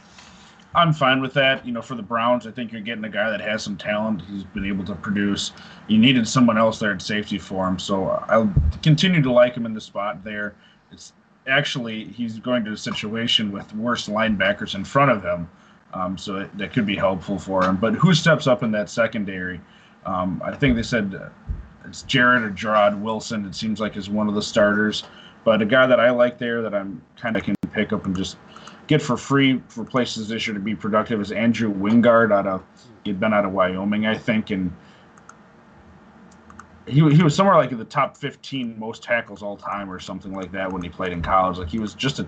I'm 0.73 0.93
fine 0.93 1.21
with 1.21 1.33
that. 1.33 1.65
You 1.65 1.73
know, 1.73 1.81
for 1.81 1.95
the 1.95 2.03
Browns, 2.03 2.47
I 2.47 2.51
think 2.51 2.71
you're 2.71 2.81
getting 2.81 3.03
a 3.03 3.09
guy 3.09 3.29
that 3.29 3.41
has 3.41 3.63
some 3.63 3.75
talent. 3.75 4.21
He's 4.29 4.43
been 4.43 4.65
able 4.65 4.85
to 4.85 4.95
produce. 4.95 5.51
You 5.87 5.97
needed 5.97 6.27
someone 6.27 6.57
else 6.57 6.79
there 6.79 6.93
at 6.93 7.01
safety 7.01 7.37
for 7.37 7.67
him, 7.67 7.77
so 7.77 8.09
I'll 8.29 8.53
continue 8.81 9.21
to 9.21 9.31
like 9.31 9.55
him 9.55 9.65
in 9.65 9.73
the 9.73 9.81
spot 9.81 10.23
there. 10.23 10.55
It's 10.91 11.13
actually 11.47 12.05
he's 12.05 12.39
going 12.39 12.63
to 12.65 12.71
a 12.71 12.77
situation 12.77 13.51
with 13.51 13.73
worse 13.75 14.07
linebackers 14.07 14.75
in 14.75 14.85
front 14.85 15.11
of 15.11 15.23
him, 15.23 15.49
um, 15.93 16.17
so 16.17 16.47
that, 16.53 16.71
could 16.71 16.85
be 16.85 16.95
helpful 16.95 17.37
for 17.37 17.63
him. 17.65 17.75
But 17.77 17.95
who 17.95 18.13
steps 18.13 18.47
up 18.47 18.63
in 18.63 18.71
that 18.71 18.89
secondary? 18.89 19.59
Um, 20.05 20.41
I 20.43 20.55
think 20.55 20.75
they 20.75 20.83
said 20.83 21.19
uh, 21.19 21.29
it's 21.85 22.03
Jared 22.03 22.43
or 22.43 22.49
Gerard 22.49 23.01
Wilson. 23.01 23.45
It 23.45 23.55
seems 23.55 23.81
like 23.81 23.97
is 23.97 24.09
one 24.09 24.29
of 24.29 24.35
the 24.35 24.41
starters. 24.41 25.03
But 25.43 25.61
a 25.61 25.65
guy 25.65 25.87
that 25.87 25.99
I 25.99 26.11
like 26.11 26.37
there 26.37 26.61
that 26.61 26.75
I'm 26.75 27.01
kind 27.17 27.35
of 27.35 27.43
can 27.43 27.55
pick 27.71 27.93
up 27.93 28.05
and 28.05 28.15
just 28.15 28.37
get 28.87 29.01
for 29.01 29.17
free 29.17 29.61
for 29.69 29.83
places 29.83 30.27
this 30.27 30.45
year 30.45 30.53
to 30.53 30.59
be 30.59 30.75
productive 30.75 31.19
is 31.21 31.31
Andrew 31.31 31.73
Wingard 31.73 32.31
out 32.31 32.47
of 32.47 32.63
he'd 33.03 33.19
been 33.19 33.33
out 33.33 33.45
of 33.45 33.51
Wyoming, 33.51 34.05
I 34.05 34.17
think, 34.17 34.51
and 34.51 34.71
he 36.85 36.95
he 37.09 37.23
was 37.23 37.35
somewhere 37.35 37.55
like 37.55 37.71
in 37.71 37.77
the 37.77 37.85
top 37.85 38.17
15 38.17 38.77
most 38.77 39.03
tackles 39.03 39.41
all 39.41 39.57
time 39.57 39.89
or 39.89 39.99
something 39.99 40.33
like 40.33 40.51
that 40.51 40.71
when 40.71 40.81
he 40.81 40.89
played 40.89 41.13
in 41.13 41.21
college. 41.21 41.57
Like 41.57 41.69
he 41.69 41.79
was 41.79 41.93
just 41.93 42.19
a 42.19 42.27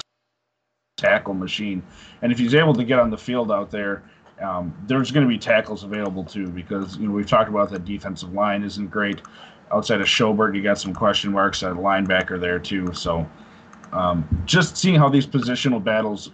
tackle 0.97 1.33
machine, 1.33 1.83
and 2.21 2.31
if 2.31 2.39
he's 2.39 2.55
able 2.55 2.73
to 2.73 2.83
get 2.83 2.99
on 2.99 3.09
the 3.09 3.17
field 3.17 3.51
out 3.51 3.71
there. 3.71 4.03
Um, 4.41 4.75
there's 4.87 5.11
going 5.11 5.25
to 5.25 5.29
be 5.29 5.37
tackles 5.37 5.83
available 5.83 6.23
too 6.23 6.47
because 6.47 6.97
you 6.97 7.07
know 7.07 7.13
we've 7.13 7.27
talked 7.27 7.49
about 7.49 7.69
that 7.69 7.85
defensive 7.85 8.33
line 8.33 8.63
isn't 8.63 8.87
great. 8.87 9.21
Outside 9.73 10.01
of 10.01 10.07
Schobert, 10.07 10.55
you 10.55 10.61
got 10.61 10.77
some 10.77 10.93
question 10.93 11.31
marks 11.31 11.63
at 11.63 11.73
linebacker 11.73 12.39
there 12.39 12.59
too. 12.59 12.93
So 12.93 13.27
um, 13.91 14.27
just 14.45 14.77
seeing 14.77 14.95
how 14.95 15.09
these 15.09 15.27
positional 15.27 15.83
battles 15.83 16.31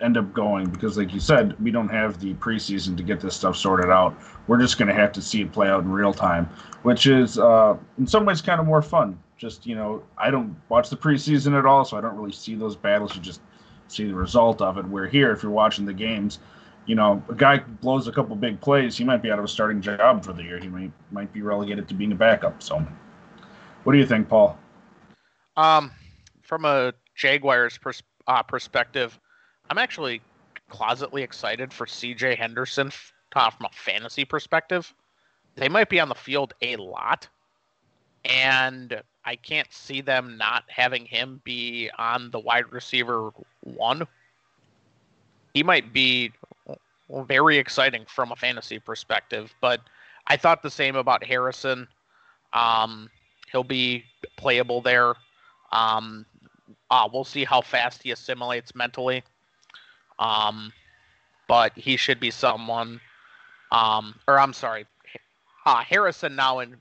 end 0.00 0.16
up 0.16 0.32
going 0.32 0.68
because 0.68 0.98
like 0.98 1.14
you 1.14 1.20
said 1.20 1.58
we 1.62 1.70
don't 1.70 1.88
have 1.88 2.18
the 2.18 2.34
preseason 2.34 2.96
to 2.96 3.04
get 3.04 3.20
this 3.20 3.36
stuff 3.36 3.56
sorted 3.56 3.90
out. 3.90 4.16
We're 4.48 4.58
just 4.58 4.76
going 4.76 4.88
to 4.88 4.94
have 4.94 5.12
to 5.12 5.22
see 5.22 5.42
it 5.42 5.52
play 5.52 5.68
out 5.68 5.84
in 5.84 5.92
real 5.92 6.12
time 6.12 6.50
which 6.82 7.06
is 7.06 7.38
uh, 7.38 7.76
in 7.98 8.06
some 8.06 8.24
ways 8.24 8.42
kind 8.42 8.60
of 8.60 8.66
more 8.66 8.82
fun. 8.82 9.18
Just 9.36 9.66
you 9.66 9.74
know 9.74 10.02
i 10.18 10.30
don't 10.30 10.54
watch 10.68 10.88
the 10.88 10.96
preseason 10.96 11.58
at 11.58 11.66
all 11.66 11.84
so 11.84 11.96
i 11.96 12.00
don't 12.00 12.16
really 12.16 12.32
see 12.32 12.54
those 12.54 12.76
battles. 12.76 13.16
You 13.16 13.22
just 13.22 13.40
see 13.88 14.06
the 14.06 14.14
result 14.14 14.62
of 14.62 14.78
it. 14.78 14.86
Where 14.86 15.06
here 15.06 15.32
if 15.32 15.42
you're 15.42 15.52
watching 15.52 15.84
the 15.84 15.92
games 15.92 16.38
you 16.86 16.94
know 16.94 17.22
a 17.28 17.34
guy 17.34 17.58
blows 17.58 18.08
a 18.08 18.12
couple 18.12 18.34
big 18.36 18.60
plays 18.60 18.96
he 18.96 19.04
might 19.04 19.22
be 19.22 19.30
out 19.30 19.38
of 19.38 19.44
a 19.44 19.48
starting 19.48 19.80
job 19.80 20.24
for 20.24 20.32
the 20.32 20.42
year 20.42 20.58
he 20.58 20.68
might 20.68 20.92
might 21.10 21.32
be 21.32 21.42
relegated 21.42 21.88
to 21.88 21.94
being 21.94 22.12
a 22.12 22.14
backup 22.14 22.62
so 22.62 22.84
what 23.84 23.92
do 23.92 23.98
you 23.98 24.06
think 24.06 24.28
paul 24.28 24.58
Um, 25.56 25.92
from 26.42 26.64
a 26.64 26.92
Jaguars 27.14 27.78
pers- 27.78 28.02
uh, 28.26 28.42
perspective, 28.42 29.18
I'm 29.70 29.78
actually 29.78 30.20
closetly 30.70 31.22
excited 31.22 31.72
for 31.72 31.86
C.J. 31.86 32.36
Henderson 32.36 32.88
f- 32.88 33.12
from 33.32 33.66
a 33.66 33.70
fantasy 33.72 34.24
perspective. 34.24 34.92
They 35.56 35.68
might 35.68 35.88
be 35.88 36.00
on 36.00 36.08
the 36.08 36.14
field 36.14 36.54
a 36.62 36.76
lot, 36.76 37.28
and 38.24 39.02
I 39.24 39.36
can't 39.36 39.72
see 39.72 40.00
them 40.00 40.36
not 40.38 40.64
having 40.68 41.04
him 41.04 41.40
be 41.44 41.90
on 41.98 42.30
the 42.30 42.40
wide 42.40 42.72
receiver 42.72 43.30
one. 43.60 44.06
He 45.54 45.62
might 45.62 45.92
be 45.92 46.32
very 47.12 47.58
exciting 47.58 48.04
from 48.06 48.32
a 48.32 48.36
fantasy 48.36 48.78
perspective, 48.78 49.54
but 49.60 49.80
I 50.26 50.36
thought 50.36 50.62
the 50.62 50.70
same 50.70 50.96
about 50.96 51.24
Harrison. 51.24 51.86
Um, 52.52 53.10
he'll 53.50 53.64
be 53.64 54.04
playable 54.36 54.80
there. 54.80 55.14
Um, 55.72 56.26
uh, 56.90 57.08
we'll 57.12 57.24
see 57.24 57.44
how 57.44 57.60
fast 57.60 58.02
he 58.02 58.10
assimilates 58.10 58.74
mentally. 58.74 59.22
Um, 60.18 60.72
but 61.48 61.76
he 61.76 61.96
should 61.96 62.20
be 62.20 62.30
someone. 62.30 63.00
Um, 63.70 64.18
or 64.28 64.38
I'm 64.38 64.52
sorry, 64.52 64.86
uh, 65.66 65.82
Harrison 65.82 66.36
now 66.36 66.60
in 66.60 66.76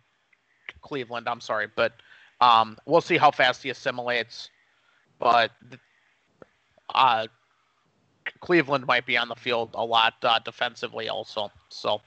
Cleveland. 0.82 1.28
I'm 1.28 1.42
sorry, 1.42 1.68
but 1.76 1.94
um, 2.42 2.78
we'll 2.86 3.02
see 3.02 3.18
how 3.18 3.32
fast 3.32 3.64
he 3.64 3.70
assimilates. 3.70 4.50
But 5.20 5.52
uh, 6.94 7.28
Cleveland 8.42 8.86
might 8.88 9.06
be 9.06 9.18
on 9.18 9.30
the 9.30 9.36
field 9.36 9.70
a 9.76 9.86
lot 9.86 10.16
uh, 10.24 10.40
defensively 10.40 11.08
also. 11.10 11.52
So 11.70 12.02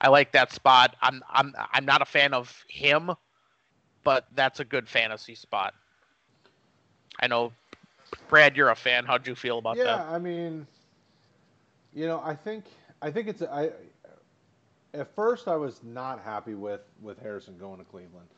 I 0.00 0.08
like 0.08 0.32
that 0.32 0.52
spot. 0.52 0.96
I'm 1.02 1.22
I'm 1.28 1.54
I'm 1.72 1.84
not 1.84 2.00
a 2.00 2.06
fan 2.06 2.32
of 2.32 2.64
him, 2.68 3.10
but 4.04 4.26
that's 4.34 4.60
a 4.60 4.64
good 4.64 4.88
fantasy 4.88 5.34
spot. 5.34 5.74
I 7.20 7.26
know, 7.26 7.52
Brad, 8.28 8.56
you're 8.56 8.70
a 8.70 8.76
fan. 8.76 9.04
How'd 9.04 9.26
you 9.26 9.34
feel 9.34 9.58
about 9.58 9.76
yeah, 9.76 9.84
that? 9.84 9.98
Yeah, 9.98 10.14
I 10.14 10.18
mean, 10.18 10.66
you 11.92 12.06
know, 12.06 12.22
I 12.24 12.34
think 12.34 12.64
I 13.02 13.10
think 13.10 13.28
it's 13.28 13.42
I. 13.42 13.70
At 14.92 15.14
first, 15.14 15.46
I 15.46 15.54
was 15.54 15.80
not 15.84 16.20
happy 16.24 16.54
with 16.54 16.80
with 17.02 17.20
Harrison 17.20 17.56
going 17.58 17.78
to 17.78 17.84
Cleveland, 17.84 18.28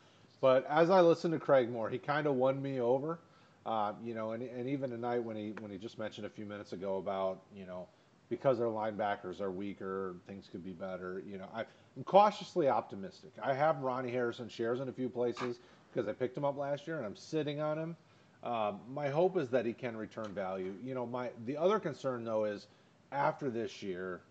but 0.40 0.66
as 0.68 0.90
I 0.90 1.00
listened 1.00 1.32
to 1.34 1.38
Craig 1.38 1.70
more, 1.70 1.88
he 1.88 1.98
kind 1.98 2.26
of 2.26 2.34
won 2.34 2.60
me 2.60 2.80
over. 2.80 3.18
Uh, 3.64 3.92
you 4.04 4.14
know, 4.14 4.32
and, 4.32 4.42
and 4.42 4.68
even 4.68 4.90
tonight 4.90 5.22
when 5.22 5.36
he 5.36 5.54
when 5.60 5.70
he 5.70 5.78
just 5.78 5.98
mentioned 5.98 6.26
a 6.26 6.30
few 6.30 6.44
minutes 6.44 6.72
ago 6.72 6.96
about 6.96 7.42
you 7.54 7.64
know 7.64 7.86
because 8.28 8.58
their 8.58 8.68
linebackers 8.68 9.40
are 9.40 9.50
weaker, 9.50 10.16
things 10.26 10.48
could 10.50 10.64
be 10.64 10.72
better. 10.72 11.22
You 11.26 11.38
know, 11.38 11.48
I, 11.54 11.60
am 11.96 12.04
cautiously 12.04 12.68
optimistic. 12.68 13.30
I 13.42 13.52
have 13.52 13.80
Ronnie 13.80 14.10
Harrison 14.10 14.48
shares 14.48 14.80
in 14.80 14.88
a 14.88 14.92
few 14.92 15.08
places 15.10 15.58
because 15.92 16.08
I 16.08 16.12
picked 16.12 16.36
him 16.36 16.44
up 16.44 16.56
last 16.56 16.86
year 16.86 16.96
and 16.96 17.04
I'm 17.04 17.14
sitting 17.14 17.60
on 17.60 17.78
him. 17.78 17.96
Um, 18.42 18.80
my 18.92 19.08
hope 19.08 19.36
is 19.36 19.50
that 19.50 19.66
he 19.66 19.72
can 19.74 19.96
return 19.96 20.32
value. 20.34 20.74
You 20.82 20.94
know, 20.94 21.06
my 21.06 21.30
the 21.44 21.56
other 21.56 21.78
concern 21.78 22.24
though 22.24 22.44
is 22.44 22.66
after 23.12 23.50
this 23.50 23.82
year, 23.82 24.22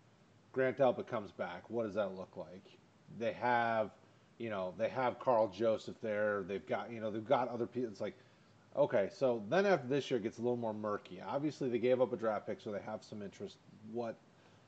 Grant 0.51 0.77
Delpit 0.77 1.07
comes 1.07 1.31
back. 1.31 1.63
What 1.69 1.85
does 1.85 1.95
that 1.95 2.15
look 2.15 2.35
like? 2.35 2.65
They 3.19 3.33
have, 3.33 3.91
you 4.37 4.49
know, 4.49 4.73
they 4.77 4.89
have 4.89 5.19
Karl 5.19 5.47
Joseph 5.47 5.95
there. 6.01 6.43
They've 6.45 6.65
got, 6.65 6.91
you 6.91 6.99
know, 6.99 7.11
they've 7.11 7.25
got 7.25 7.47
other 7.47 7.67
people. 7.67 7.89
It's 7.89 8.01
like, 8.01 8.17
okay, 8.75 9.09
so 9.13 9.43
then 9.49 9.65
after 9.65 9.87
this 9.87 10.09
year, 10.09 10.19
it 10.19 10.23
gets 10.23 10.37
a 10.37 10.41
little 10.41 10.57
more 10.57 10.73
murky. 10.73 11.21
Obviously, 11.25 11.69
they 11.69 11.79
gave 11.79 12.01
up 12.01 12.13
a 12.13 12.17
draft 12.17 12.47
pick, 12.47 12.59
so 12.61 12.71
they 12.71 12.81
have 12.81 13.03
some 13.03 13.21
interest. 13.21 13.57
What, 13.91 14.15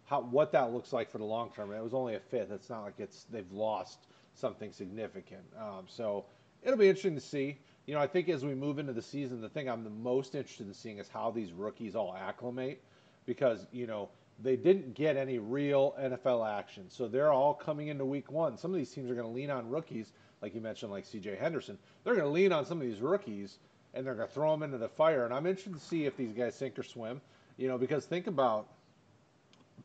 how, 0.05 0.21
what 0.21 0.51
that 0.51 0.73
looks 0.73 0.93
like 0.93 1.09
for 1.09 1.17
the 1.17 1.23
long 1.23 1.51
term? 1.55 1.71
It 1.71 1.83
was 1.83 1.93
only 1.93 2.15
a 2.15 2.19
fifth. 2.19 2.51
It's 2.51 2.69
not 2.69 2.83
like 2.83 2.99
it's 2.99 3.25
they've 3.31 3.51
lost 3.51 3.99
something 4.35 4.71
significant. 4.71 5.43
Um, 5.59 5.85
so 5.87 6.25
it'll 6.61 6.77
be 6.77 6.87
interesting 6.87 7.15
to 7.15 7.21
see. 7.21 7.57
You 7.85 7.93
know, 7.93 7.99
I 7.99 8.07
think 8.07 8.29
as 8.29 8.45
we 8.45 8.55
move 8.55 8.79
into 8.79 8.93
the 8.93 9.01
season, 9.01 9.41
the 9.41 9.49
thing 9.49 9.69
I'm 9.69 9.83
the 9.83 9.89
most 9.89 10.35
interested 10.35 10.67
in 10.67 10.73
seeing 10.73 10.99
is 10.99 11.09
how 11.09 11.31
these 11.31 11.51
rookies 11.51 11.95
all 11.95 12.15
acclimate, 12.17 12.81
because 13.25 13.67
you 13.71 13.87
know 13.87 14.09
they 14.41 14.55
didn't 14.55 14.95
get 14.95 15.15
any 15.17 15.37
real 15.37 15.93
NFL 15.99 16.49
action. 16.49 16.89
So 16.89 17.07
they're 17.07 17.31
all 17.31 17.53
coming 17.53 17.89
into 17.89 18.05
week 18.05 18.31
one. 18.31 18.57
Some 18.57 18.71
of 18.71 18.77
these 18.77 18.91
teams 18.91 19.09
are 19.11 19.15
going 19.15 19.27
to 19.27 19.33
lean 19.33 19.49
on 19.49 19.69
rookies, 19.69 20.11
like 20.41 20.55
you 20.55 20.61
mentioned, 20.61 20.91
like 20.91 21.05
CJ 21.05 21.39
Henderson. 21.39 21.77
They're 22.03 22.15
going 22.15 22.25
to 22.25 22.31
lean 22.31 22.51
on 22.51 22.65
some 22.65 22.81
of 22.81 22.87
these 22.87 22.99
rookies 22.99 23.59
and 23.93 24.05
they're 24.05 24.15
going 24.15 24.27
to 24.27 24.33
throw 24.33 24.51
them 24.51 24.63
into 24.63 24.77
the 24.77 24.89
fire. 24.89 25.25
And 25.25 25.33
I'm 25.33 25.45
interested 25.45 25.73
to 25.73 25.79
see 25.79 26.05
if 26.05 26.17
these 26.17 26.33
guys 26.33 26.55
sink 26.55 26.77
or 26.77 26.83
swim, 26.83 27.21
you 27.57 27.67
know, 27.67 27.77
because 27.77 28.05
think 28.05 28.27
about 28.27 28.67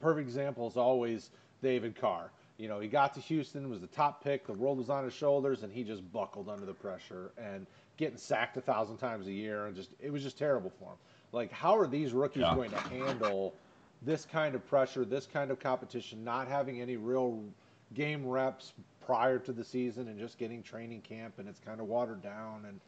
perfect 0.01 0.27
example 0.27 0.67
is 0.69 0.77
always 0.77 1.31
David 1.63 1.97
Carr. 1.97 2.31
You 2.57 2.69
know, 2.69 2.81
he 2.81 2.89
got 2.89 3.15
to 3.15 3.21
Houston, 3.21 3.71
was 3.71 3.81
the 3.81 3.87
top 3.87 4.23
pick, 4.23 4.47
the 4.47 4.53
world 4.53 4.79
was 4.79 4.91
on 4.91 5.05
his 5.05 5.15
shoulders, 5.15 5.63
and 5.63 5.73
he 5.73 5.85
just 5.85 6.11
buckled 6.13 6.49
under 6.49 6.67
the 6.67 6.73
pressure 6.73 7.31
and 7.39 7.67
getting 7.97 8.17
sacked 8.17 8.57
a 8.57 8.61
thousand 8.61 8.97
times 8.97 9.29
a 9.29 9.33
year, 9.33 9.67
and 9.67 9.77
just 9.77 9.91
it 10.01 10.13
was 10.13 10.23
just 10.23 10.37
terrible 10.37 10.71
for 10.71 10.91
him. 10.91 10.97
Like, 11.31 11.53
how 11.53 11.77
are 11.77 11.87
these 11.87 12.13
rookies 12.13 12.43
yeah. 12.43 12.55
going 12.55 12.71
to 12.71 12.81
handle 12.81 13.55
this 14.03 14.25
kind 14.25 14.55
of 14.55 14.67
pressure, 14.67 15.05
this 15.05 15.27
kind 15.27 15.51
of 15.51 15.61
competition, 15.61 16.25
not 16.25 16.49
having 16.49 16.81
any 16.81 16.97
real 16.97 17.45
game 17.95 18.27
reps 18.27 18.73
prior 19.05 19.39
to 19.39 19.53
the 19.53 19.65
season 19.65 20.09
and 20.09 20.19
just 20.19 20.37
getting 20.39 20.63
training 20.63 21.01
camp 21.01 21.39
and 21.39 21.49
it's 21.49 21.61
kind 21.61 21.81
of 21.81 21.87
watered 21.87 22.23
down 22.23 22.67
and 22.67 22.79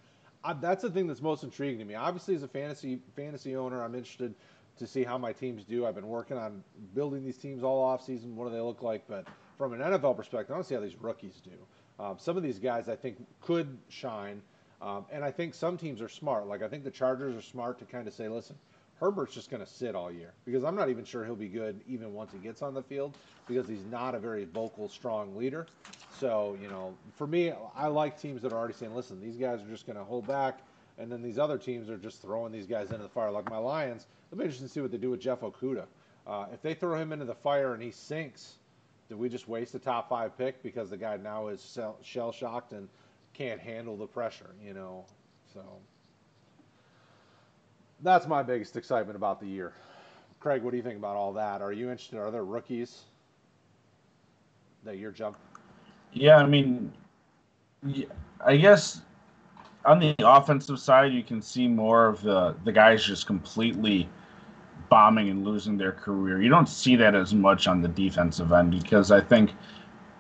I, 0.43 0.55
that's 0.55 0.83
the 0.83 0.91
thing 0.91 1.07
that's 1.07 1.21
most 1.21 1.45
intriguing 1.45 1.79
to 1.79 1.85
me. 1.85 1.95
Obviously, 1.95 2.35
as 2.35 2.43
a 2.43 2.49
fantasy 2.49 3.01
fantasy 3.17 3.57
owner, 3.57 3.83
I'm 3.83 3.95
interested 3.95 4.35
to 4.79 4.87
see 4.87 5.05
how 5.05 5.19
my 5.19 5.33
teams 5.33 5.65
do. 5.65 5.87
I've 5.87 5.95
been 5.95 6.09
working 6.09 6.39
on 6.39 6.65
building 6.95 7.25
these 7.25 7.37
teams 7.37 7.63
all 7.63 7.83
off 7.83 8.05
season. 8.05 8.35
What 8.37 8.49
do 8.49 8.55
they 8.55 8.61
look 8.61 8.83
like? 8.83 9.07
But 9.07 9.27
from 9.59 9.75
an 9.75 9.81
NFL 9.81 10.17
perspective, 10.17 10.51
I 10.51 10.55
want 10.55 10.65
to 10.65 10.69
see 10.69 10.75
how 10.75 10.81
these 10.81 10.97
rookies 11.01 11.41
do. 11.45 12.03
Um, 12.03 12.17
some 12.19 12.37
of 12.37 12.43
these 12.43 12.59
guys 12.59 12.89
I 12.89 12.97
think 12.97 13.19
could 13.43 13.77
shine, 13.89 14.41
um, 14.81 15.05
and 15.13 15.23
I 15.23 15.31
think 15.31 15.53
some 15.55 15.77
teams 15.77 16.01
are 16.01 16.09
smart. 16.09 16.47
Like 16.47 16.63
I 16.63 16.69
think 16.69 16.85
the 16.85 16.91
Chargers 16.91 17.37
are 17.37 17.43
smart 17.43 17.79
to 17.81 17.85
kind 17.85 18.09
of 18.09 18.15
say, 18.15 18.29
listen, 18.29 18.57
Herbert's 19.00 19.33
just 19.33 19.50
going 19.50 19.64
to 19.64 19.71
sit 19.71 19.95
all 19.95 20.12
year 20.12 20.35
because 20.45 20.62
I'm 20.62 20.76
not 20.76 20.90
even 20.90 21.04
sure 21.04 21.25
he'll 21.25 21.35
be 21.35 21.49
good 21.49 21.80
even 21.88 22.12
once 22.12 22.33
he 22.33 22.38
gets 22.38 22.61
on 22.61 22.75
the 22.75 22.83
field 22.83 23.16
because 23.49 23.66
he's 23.66 23.85
not 23.90 24.14
a 24.14 24.19
very 24.19 24.45
vocal, 24.45 24.90
strong 24.90 25.35
leader. 25.35 25.66
So, 26.19 26.57
you 26.61 26.69
know, 26.69 26.95
for 27.16 27.26
me, 27.26 27.52
I 27.75 27.87
like 27.87 28.21
teams 28.21 28.42
that 28.42 28.52
are 28.52 28.59
already 28.59 28.75
saying, 28.75 28.95
listen, 28.95 29.19
these 29.19 29.37
guys 29.37 29.62
are 29.62 29.71
just 29.71 29.87
going 29.87 29.97
to 29.97 30.04
hold 30.04 30.26
back. 30.26 30.61
And 30.99 31.11
then 31.11 31.23
these 31.23 31.38
other 31.38 31.57
teams 31.57 31.88
are 31.88 31.97
just 31.97 32.21
throwing 32.21 32.52
these 32.52 32.66
guys 32.66 32.90
into 32.90 33.02
the 33.02 33.09
fire. 33.09 33.30
Like 33.30 33.49
my 33.49 33.57
Lions, 33.57 34.07
it'll 34.30 34.38
be 34.38 34.45
interesting 34.45 34.66
to 34.66 34.73
see 34.73 34.83
what 34.83 34.90
they 34.90 34.99
do 34.99 35.11
with 35.11 35.21
Jeff 35.21 35.40
Okudah. 35.40 35.87
Uh, 36.26 36.47
if 36.52 36.61
they 36.61 36.75
throw 36.75 36.95
him 37.00 37.11
into 37.12 37.25
the 37.25 37.35
fire 37.35 37.73
and 37.73 37.83
he 37.83 37.90
sinks, 37.90 38.57
did 39.09 39.19
we 39.19 39.30
just 39.30 39.49
waste 39.49 39.75
a 39.75 39.78
top 39.78 40.11
five 40.11 40.37
pick 40.37 40.62
because 40.62 40.91
the 40.91 40.99
guy 40.99 41.17
now 41.17 41.49
is 41.49 41.78
shell 42.02 42.32
shocked 42.32 42.73
and 42.73 42.86
can't 43.32 43.60
handle 43.60 43.97
the 43.97 44.06
pressure, 44.06 44.50
you 44.63 44.75
know? 44.75 45.06
So 45.54 45.63
that's 48.02 48.26
my 48.26 48.43
biggest 48.43 48.76
excitement 48.76 49.17
about 49.17 49.41
the 49.41 49.47
year. 49.47 49.73
Craig, 50.41 50.63
what 50.63 50.71
do 50.71 50.76
you 50.76 50.82
think 50.82 50.97
about 50.97 51.17
all 51.17 51.32
that? 51.34 51.60
Are 51.60 51.73
you 51.73 51.91
interested? 51.91 52.19
Are 52.19 52.30
there 52.30 52.45
rookies 52.45 53.02
that 54.84 54.97
you're 54.97 55.13
jumping? 55.13 55.41
Yeah, 56.13 56.36
I 56.36 56.47
mean, 56.47 56.93
I 58.45 58.56
guess 58.56 59.02
on 59.84 59.99
the 59.99 60.15
offensive 60.21 60.78
side, 60.78 61.13
you 61.13 61.23
can 61.23 61.41
see 61.43 61.69
more 61.69 62.06
of 62.06 62.23
the 62.23 62.54
the 62.65 62.73
guys 62.73 63.04
just 63.04 63.26
completely 63.26 64.08
bombing 64.89 65.28
and 65.28 65.45
losing 65.45 65.76
their 65.76 65.93
career. 65.93 66.43
You 66.43 66.49
don't 66.49 66.69
see 66.69 66.97
that 66.97 67.15
as 67.15 67.32
much 67.34 67.69
on 67.69 67.80
the 67.80 67.89
defensive 67.89 68.52
end 68.52 68.73
because 68.73 69.10
I 69.10 69.21
think 69.21 69.52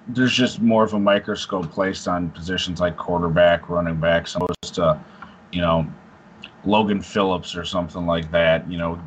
there's 0.08 0.32
just 0.32 0.60
more 0.60 0.84
of 0.84 0.94
a 0.94 0.98
microscope 0.98 1.70
placed 1.70 2.08
on 2.08 2.30
positions 2.30 2.80
like 2.80 2.96
quarterback, 2.96 3.68
running 3.68 4.00
back, 4.00 4.28
opposed 4.34 4.74
to 4.74 4.84
uh, 4.84 4.98
you 5.52 5.60
know 5.60 5.86
Logan 6.64 7.00
Phillips 7.00 7.56
or 7.56 7.64
something 7.64 8.06
like 8.06 8.30
that. 8.32 8.70
You 8.70 8.78
know, 8.78 9.00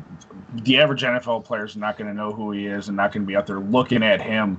the 0.62 0.78
average 0.78 1.02
NFL 1.02 1.44
player 1.44 1.64
is 1.64 1.76
not 1.76 1.96
going 1.96 2.08
to 2.08 2.14
know 2.14 2.32
who 2.32 2.52
he 2.52 2.66
is 2.66 2.88
and 2.88 2.96
not 2.96 3.12
going 3.12 3.22
to 3.22 3.26
be 3.26 3.36
out 3.36 3.46
there 3.46 3.60
looking 3.60 4.02
at 4.02 4.20
him. 4.20 4.58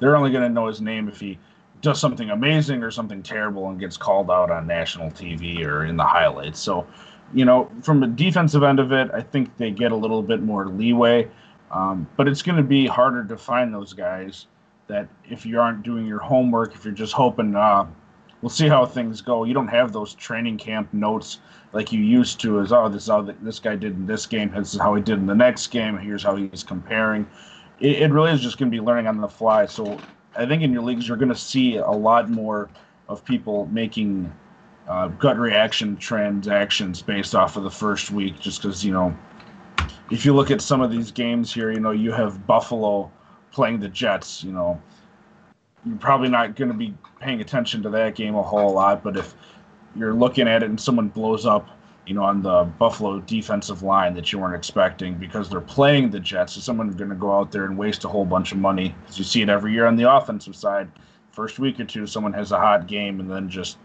They're 0.00 0.16
only 0.16 0.30
going 0.32 0.42
to 0.42 0.48
know 0.48 0.66
his 0.66 0.80
name 0.80 1.08
if 1.08 1.20
he 1.20 1.38
does 1.80 2.00
something 2.00 2.30
amazing 2.30 2.82
or 2.82 2.90
something 2.90 3.22
terrible 3.22 3.68
and 3.68 3.78
gets 3.78 3.96
called 3.96 4.30
out 4.30 4.50
on 4.50 4.66
national 4.66 5.10
TV 5.10 5.64
or 5.64 5.84
in 5.84 5.96
the 5.96 6.04
highlights. 6.04 6.60
So, 6.60 6.86
you 7.34 7.44
know, 7.44 7.70
from 7.82 8.02
a 8.02 8.06
defensive 8.06 8.62
end 8.62 8.78
of 8.78 8.92
it, 8.92 9.10
I 9.12 9.20
think 9.20 9.56
they 9.56 9.70
get 9.70 9.92
a 9.92 9.96
little 9.96 10.22
bit 10.22 10.42
more 10.42 10.68
leeway. 10.68 11.28
Um, 11.70 12.08
but 12.16 12.28
it's 12.28 12.42
going 12.42 12.56
to 12.56 12.62
be 12.62 12.86
harder 12.86 13.24
to 13.24 13.36
find 13.36 13.72
those 13.72 13.92
guys 13.92 14.46
that 14.88 15.08
if 15.28 15.46
you 15.46 15.60
aren't 15.60 15.82
doing 15.82 16.06
your 16.06 16.18
homework, 16.18 16.74
if 16.74 16.84
you're 16.84 16.94
just 16.94 17.14
hoping, 17.14 17.56
uh, 17.56 17.86
we'll 18.42 18.50
see 18.50 18.68
how 18.68 18.84
things 18.84 19.20
go. 19.22 19.44
You 19.44 19.54
don't 19.54 19.68
have 19.68 19.92
those 19.92 20.14
training 20.14 20.58
camp 20.58 20.92
notes 20.92 21.38
like 21.72 21.92
you 21.92 22.00
used 22.00 22.40
to. 22.40 22.60
As 22.60 22.72
oh, 22.72 22.88
this 22.88 23.04
is 23.04 23.08
how 23.08 23.22
this 23.22 23.58
guy 23.58 23.76
did 23.76 23.94
in 23.94 24.06
this 24.06 24.26
game. 24.26 24.50
This 24.50 24.74
is 24.74 24.80
how 24.80 24.94
he 24.94 25.02
did 25.02 25.18
in 25.18 25.26
the 25.26 25.34
next 25.34 25.68
game. 25.68 25.96
Here's 25.96 26.22
how 26.22 26.36
he's 26.36 26.62
comparing. 26.62 27.26
It, 27.80 28.02
it 28.02 28.12
really 28.12 28.32
is 28.32 28.40
just 28.40 28.58
going 28.58 28.70
to 28.70 28.76
be 28.76 28.82
learning 28.82 29.06
on 29.06 29.20
the 29.20 29.28
fly. 29.28 29.66
So 29.66 29.98
I 30.36 30.44
think 30.44 30.62
in 30.62 30.72
your 30.72 30.82
leagues 30.82 31.08
you're 31.08 31.16
going 31.16 31.28
to 31.30 31.34
see 31.34 31.76
a 31.76 31.90
lot 31.90 32.28
more 32.28 32.68
of 33.08 33.24
people 33.24 33.66
making 33.66 34.32
uh, 34.88 35.08
gut 35.08 35.38
reaction 35.38 35.96
transactions 35.96 37.00
based 37.00 37.34
off 37.34 37.56
of 37.56 37.62
the 37.62 37.70
first 37.70 38.10
week, 38.10 38.38
just 38.38 38.60
because 38.60 38.84
you 38.84 38.92
know. 38.92 39.16
If 40.10 40.26
you 40.26 40.34
look 40.34 40.50
at 40.50 40.60
some 40.60 40.82
of 40.82 40.90
these 40.90 41.10
games 41.10 41.54
here, 41.54 41.72
you 41.72 41.80
know 41.80 41.92
you 41.92 42.12
have 42.12 42.46
Buffalo 42.46 43.10
playing 43.50 43.80
the 43.80 43.88
Jets. 43.88 44.44
You 44.44 44.52
know 44.52 44.82
you're 45.84 45.96
probably 45.96 46.28
not 46.28 46.56
going 46.56 46.70
to 46.70 46.76
be 46.76 46.94
paying 47.20 47.40
attention 47.40 47.82
to 47.82 47.90
that 47.90 48.14
game 48.14 48.34
a 48.34 48.42
whole 48.42 48.72
lot. 48.72 49.02
But 49.02 49.16
if 49.16 49.34
you're 49.96 50.14
looking 50.14 50.48
at 50.48 50.62
it 50.62 50.70
and 50.70 50.80
someone 50.80 51.08
blows 51.08 51.46
up, 51.46 51.68
you 52.06 52.14
know, 52.14 52.24
on 52.24 52.42
the 52.42 52.64
Buffalo 52.78 53.20
defensive 53.20 53.82
line 53.82 54.14
that 54.14 54.32
you 54.32 54.38
weren't 54.38 54.56
expecting 54.56 55.14
because 55.14 55.48
they're 55.48 55.60
playing 55.60 56.10
the 56.10 56.18
Jets, 56.18 56.56
is 56.56 56.64
someone 56.64 56.90
going 56.90 57.10
to 57.10 57.16
go 57.16 57.32
out 57.32 57.52
there 57.52 57.64
and 57.64 57.78
waste 57.78 58.04
a 58.04 58.08
whole 58.08 58.24
bunch 58.24 58.52
of 58.52 58.58
money? 58.58 58.94
Because 59.02 59.18
you 59.18 59.24
see 59.24 59.42
it 59.42 59.48
every 59.48 59.72
year 59.72 59.86
on 59.86 59.96
the 59.96 60.12
offensive 60.12 60.56
side. 60.56 60.90
First 61.30 61.58
week 61.58 61.78
or 61.78 61.84
two, 61.84 62.06
someone 62.06 62.32
has 62.32 62.52
a 62.52 62.58
hot 62.58 62.88
game 62.88 63.20
and 63.20 63.30
then 63.30 63.48
just, 63.48 63.78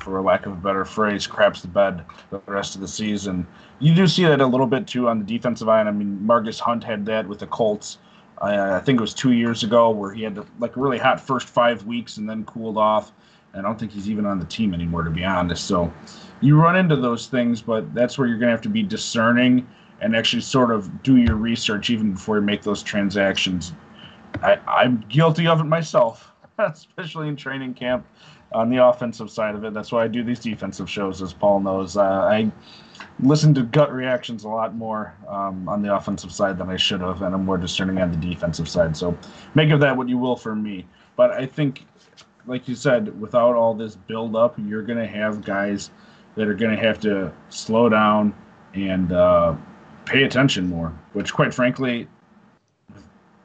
for 0.00 0.20
lack 0.20 0.46
of 0.46 0.52
a 0.52 0.56
better 0.56 0.84
phrase, 0.84 1.26
craps 1.26 1.62
the 1.62 1.68
bed 1.68 2.04
the 2.30 2.40
rest 2.46 2.74
of 2.74 2.80
the 2.80 2.88
season. 2.88 3.46
You 3.78 3.94
do 3.94 4.06
see 4.06 4.24
that 4.24 4.40
a 4.40 4.46
little 4.46 4.66
bit 4.66 4.86
too 4.86 5.08
on 5.08 5.20
the 5.20 5.24
defensive 5.24 5.68
end. 5.68 5.88
I 5.88 5.92
mean, 5.92 6.20
Margus 6.26 6.58
Hunt 6.58 6.82
had 6.82 7.06
that 7.06 7.26
with 7.26 7.38
the 7.38 7.46
Colts 7.46 7.98
I, 8.38 8.76
I 8.76 8.80
think 8.80 8.98
it 8.98 9.00
was 9.00 9.14
two 9.14 9.32
years 9.32 9.62
ago 9.62 9.90
where 9.90 10.12
he 10.12 10.22
had 10.22 10.44
like 10.58 10.76
a 10.76 10.80
really 10.80 10.98
hot 10.98 11.20
first 11.20 11.48
five 11.48 11.84
weeks 11.86 12.16
and 12.16 12.28
then 12.28 12.44
cooled 12.44 12.78
off. 12.78 13.12
I 13.54 13.62
don't 13.62 13.78
think 13.78 13.92
he's 13.92 14.10
even 14.10 14.26
on 14.26 14.40
the 14.40 14.46
team 14.46 14.74
anymore, 14.74 15.04
to 15.04 15.10
be 15.10 15.24
honest. 15.24 15.66
So 15.66 15.92
you 16.40 16.60
run 16.60 16.76
into 16.76 16.96
those 16.96 17.28
things, 17.28 17.62
but 17.62 17.94
that's 17.94 18.18
where 18.18 18.26
you're 18.26 18.38
going 18.38 18.48
to 18.48 18.52
have 18.52 18.62
to 18.62 18.68
be 18.68 18.82
discerning 18.82 19.66
and 20.00 20.16
actually 20.16 20.42
sort 20.42 20.72
of 20.72 21.02
do 21.02 21.16
your 21.16 21.36
research 21.36 21.88
even 21.88 22.12
before 22.14 22.36
you 22.36 22.42
make 22.42 22.62
those 22.62 22.82
transactions. 22.82 23.72
I, 24.42 24.58
I'm 24.66 25.04
guilty 25.08 25.46
of 25.46 25.60
it 25.60 25.64
myself, 25.64 26.32
especially 26.58 27.28
in 27.28 27.36
training 27.36 27.74
camp 27.74 28.04
on 28.54 28.70
the 28.70 28.82
offensive 28.82 29.30
side 29.30 29.54
of 29.54 29.64
it. 29.64 29.74
That's 29.74 29.92
why 29.92 30.04
I 30.04 30.08
do 30.08 30.22
these 30.22 30.38
defensive 30.38 30.88
shows, 30.88 31.20
as 31.20 31.32
Paul 31.32 31.60
knows. 31.60 31.96
Uh, 31.96 32.02
I 32.02 32.50
listen 33.20 33.52
to 33.54 33.62
gut 33.62 33.92
reactions 33.92 34.44
a 34.44 34.48
lot 34.48 34.74
more 34.74 35.14
um, 35.28 35.68
on 35.68 35.82
the 35.82 35.94
offensive 35.94 36.32
side 36.32 36.56
than 36.56 36.70
I 36.70 36.76
should 36.76 37.00
have, 37.00 37.22
and 37.22 37.34
I'm 37.34 37.44
more 37.44 37.58
discerning 37.58 37.98
on 37.98 38.10
the 38.10 38.16
defensive 38.16 38.68
side. 38.68 38.96
So 38.96 39.18
make 39.54 39.70
of 39.70 39.80
that 39.80 39.96
what 39.96 40.08
you 40.08 40.18
will 40.18 40.36
for 40.36 40.54
me. 40.54 40.86
But 41.16 41.32
I 41.32 41.46
think, 41.46 41.84
like 42.46 42.68
you 42.68 42.74
said, 42.74 43.20
without 43.20 43.56
all 43.56 43.74
this 43.74 43.96
build 43.96 44.36
up, 44.36 44.54
you're 44.58 44.82
going 44.82 44.98
to 44.98 45.06
have 45.06 45.44
guys 45.44 45.90
that 46.36 46.48
are 46.48 46.54
going 46.54 46.76
to 46.76 46.82
have 46.82 46.98
to 47.00 47.32
slow 47.48 47.88
down 47.88 48.34
and 48.74 49.12
uh, 49.12 49.54
pay 50.04 50.24
attention 50.24 50.68
more, 50.68 50.92
which, 51.12 51.32
quite 51.32 51.52
frankly, 51.54 52.08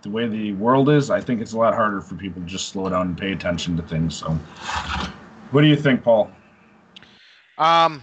the 0.02 0.10
way 0.10 0.28
the 0.28 0.54
world 0.54 0.90
is, 0.90 1.10
I 1.10 1.20
think 1.22 1.42
it's 1.42 1.54
a 1.54 1.58
lot 1.58 1.74
harder 1.74 2.02
for 2.02 2.16
people 2.16 2.42
to 2.42 2.48
just 2.48 2.70
slow 2.70 2.90
down 2.90 3.08
and 3.08 3.18
pay 3.18 3.32
attention 3.32 3.76
to 3.78 3.84
things. 3.84 4.16
So, 4.16 4.32
what 5.52 5.62
do 5.62 5.68
you 5.68 5.76
think, 5.76 6.04
Paul? 6.04 6.32
Um, 7.58 8.02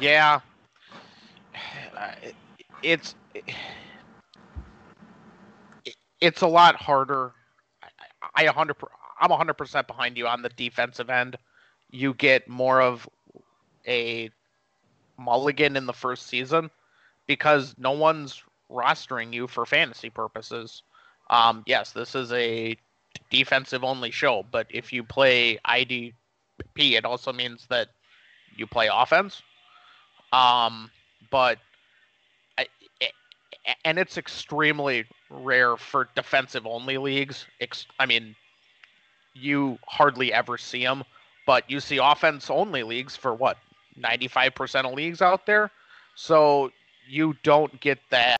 Yeah, 0.00 0.40
it's 2.82 3.14
it's 6.20 6.42
a 6.42 6.46
lot 6.46 6.76
harder. 6.76 7.32
I 8.34 8.44
100 8.44 8.76
I'm 9.20 9.30
100% 9.30 9.86
behind 9.86 10.16
you 10.16 10.28
on 10.28 10.42
the 10.42 10.48
defensive 10.50 11.10
end. 11.10 11.36
You 11.90 12.14
get 12.14 12.48
more 12.48 12.80
of 12.80 13.08
a 13.86 14.30
mulligan 15.18 15.76
in 15.76 15.86
the 15.86 15.92
first 15.92 16.28
season 16.28 16.70
because 17.26 17.74
no 17.78 17.92
one's 17.92 18.42
rostering 18.70 19.32
you 19.32 19.48
for 19.48 19.66
fantasy 19.66 20.10
purposes. 20.10 20.82
Um, 21.30 21.62
yes, 21.66 21.92
this 21.92 22.14
is 22.14 22.32
a 22.32 22.76
defensive 23.30 23.84
only 23.84 24.10
show, 24.10 24.44
but 24.50 24.66
if 24.70 24.92
you 24.92 25.02
play 25.04 25.58
IDP, 25.66 26.12
it 26.76 27.04
also 27.04 27.32
means 27.32 27.66
that 27.68 27.88
you 28.56 28.66
play 28.66 28.88
offense. 28.92 29.42
Um, 30.32 30.90
but 31.30 31.58
and 33.84 33.98
it's 33.98 34.16
extremely 34.16 35.04
rare 35.30 35.76
for 35.76 36.08
defensive 36.14 36.66
only 36.66 36.98
leagues. 36.98 37.46
I 37.98 38.06
mean, 38.06 38.34
you 39.34 39.78
hardly 39.86 40.32
ever 40.32 40.58
see 40.58 40.82
them, 40.82 41.04
but 41.46 41.70
you 41.70 41.80
see 41.80 41.98
offense 41.98 42.50
only 42.50 42.82
leagues 42.82 43.16
for 43.16 43.34
what 43.34 43.58
95% 44.00 44.86
of 44.86 44.94
leagues 44.94 45.22
out 45.22 45.46
there. 45.46 45.70
So 46.14 46.70
you 47.08 47.34
don't 47.42 47.80
get 47.80 47.98
that 48.10 48.38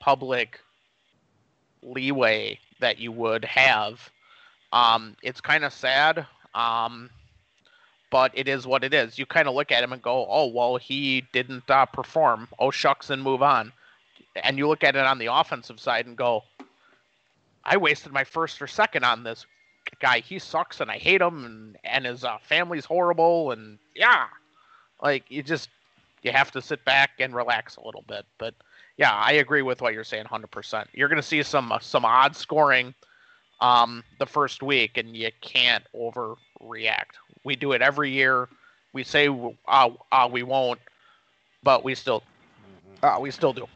public 0.00 0.60
leeway 1.82 2.58
that 2.80 2.98
you 2.98 3.12
would 3.12 3.44
have. 3.44 4.10
Um, 4.72 5.16
it's 5.22 5.40
kind 5.40 5.64
of 5.64 5.72
sad, 5.72 6.26
um, 6.54 7.10
but 8.10 8.30
it 8.34 8.48
is 8.48 8.66
what 8.66 8.84
it 8.84 8.94
is. 8.94 9.18
You 9.18 9.26
kind 9.26 9.48
of 9.48 9.54
look 9.54 9.70
at 9.70 9.84
him 9.84 9.92
and 9.92 10.02
go, 10.02 10.26
"Oh, 10.28 10.46
well, 10.46 10.76
he 10.76 11.24
didn't 11.32 11.68
uh, 11.70 11.86
perform. 11.86 12.48
Oh, 12.58 12.70
shucks, 12.70 13.10
and 13.10 13.22
move 13.22 13.42
on." 13.42 13.72
And 14.36 14.56
you 14.56 14.66
look 14.68 14.82
at 14.82 14.96
it 14.96 15.04
on 15.04 15.18
the 15.18 15.26
offensive 15.26 15.78
side 15.78 16.06
and 16.06 16.16
go, 16.16 16.44
"I 17.64 17.76
wasted 17.76 18.12
my 18.12 18.24
first 18.24 18.62
or 18.62 18.66
second 18.66 19.04
on 19.04 19.24
this 19.24 19.44
guy. 20.00 20.20
He 20.20 20.38
sucks, 20.38 20.80
and 20.80 20.90
I 20.90 20.98
hate 20.98 21.20
him, 21.20 21.44
and 21.44 21.76
and 21.84 22.06
his 22.06 22.24
uh, 22.24 22.38
family's 22.42 22.84
horrible, 22.84 23.50
and 23.52 23.78
yeah." 23.94 24.26
Like 25.02 25.24
you 25.28 25.42
just 25.42 25.68
you 26.22 26.30
have 26.32 26.52
to 26.52 26.62
sit 26.62 26.84
back 26.84 27.10
and 27.18 27.34
relax 27.34 27.76
a 27.76 27.84
little 27.84 28.04
bit. 28.06 28.24
But 28.38 28.54
yeah, 28.96 29.12
I 29.12 29.32
agree 29.32 29.62
with 29.62 29.80
what 29.80 29.94
you're 29.94 30.04
saying 30.04 30.24
100%. 30.24 30.86
You're 30.92 31.08
going 31.08 31.20
to 31.20 31.26
see 31.26 31.42
some 31.42 31.72
uh, 31.72 31.78
some 31.78 32.04
odd 32.04 32.36
scoring 32.36 32.94
um, 33.60 34.04
the 34.18 34.26
first 34.26 34.62
week, 34.62 34.96
and 34.96 35.16
you 35.16 35.30
can't 35.40 35.84
overreact. 35.94 37.16
We 37.44 37.56
do 37.56 37.72
it 37.72 37.82
every 37.82 38.10
year. 38.10 38.48
We 38.92 39.04
say 39.04 39.28
uh, 39.66 39.90
uh, 40.10 40.28
we 40.30 40.42
won't, 40.42 40.80
but 41.62 41.84
we 41.84 41.94
still 41.94 42.20
mm-hmm. 42.20 43.06
uh, 43.06 43.20
we 43.20 43.30
still 43.30 43.52
do. 43.52 43.66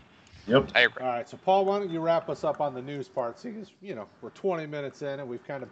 Yep. 0.47 0.71
I 0.75 0.81
agree. 0.83 1.03
All 1.03 1.09
right, 1.09 1.29
so 1.29 1.37
Paul, 1.39 1.65
why 1.65 1.81
don't 1.81 1.91
you 1.91 1.99
wrap 1.99 2.29
us 2.29 2.45
up 2.45 2.61
on 2.61 2.73
the 2.73 2.83
news 2.83 3.09
part? 3.09 3.41
See, 3.41 3.53
you 3.81 3.95
know 3.95 4.07
we're 4.21 4.31
20 4.31 4.67
minutes 4.67 5.03
in, 5.03 5.21
and 5.21 5.29
we've 5.29 5.45
kind 5.47 5.63
of 5.63 5.69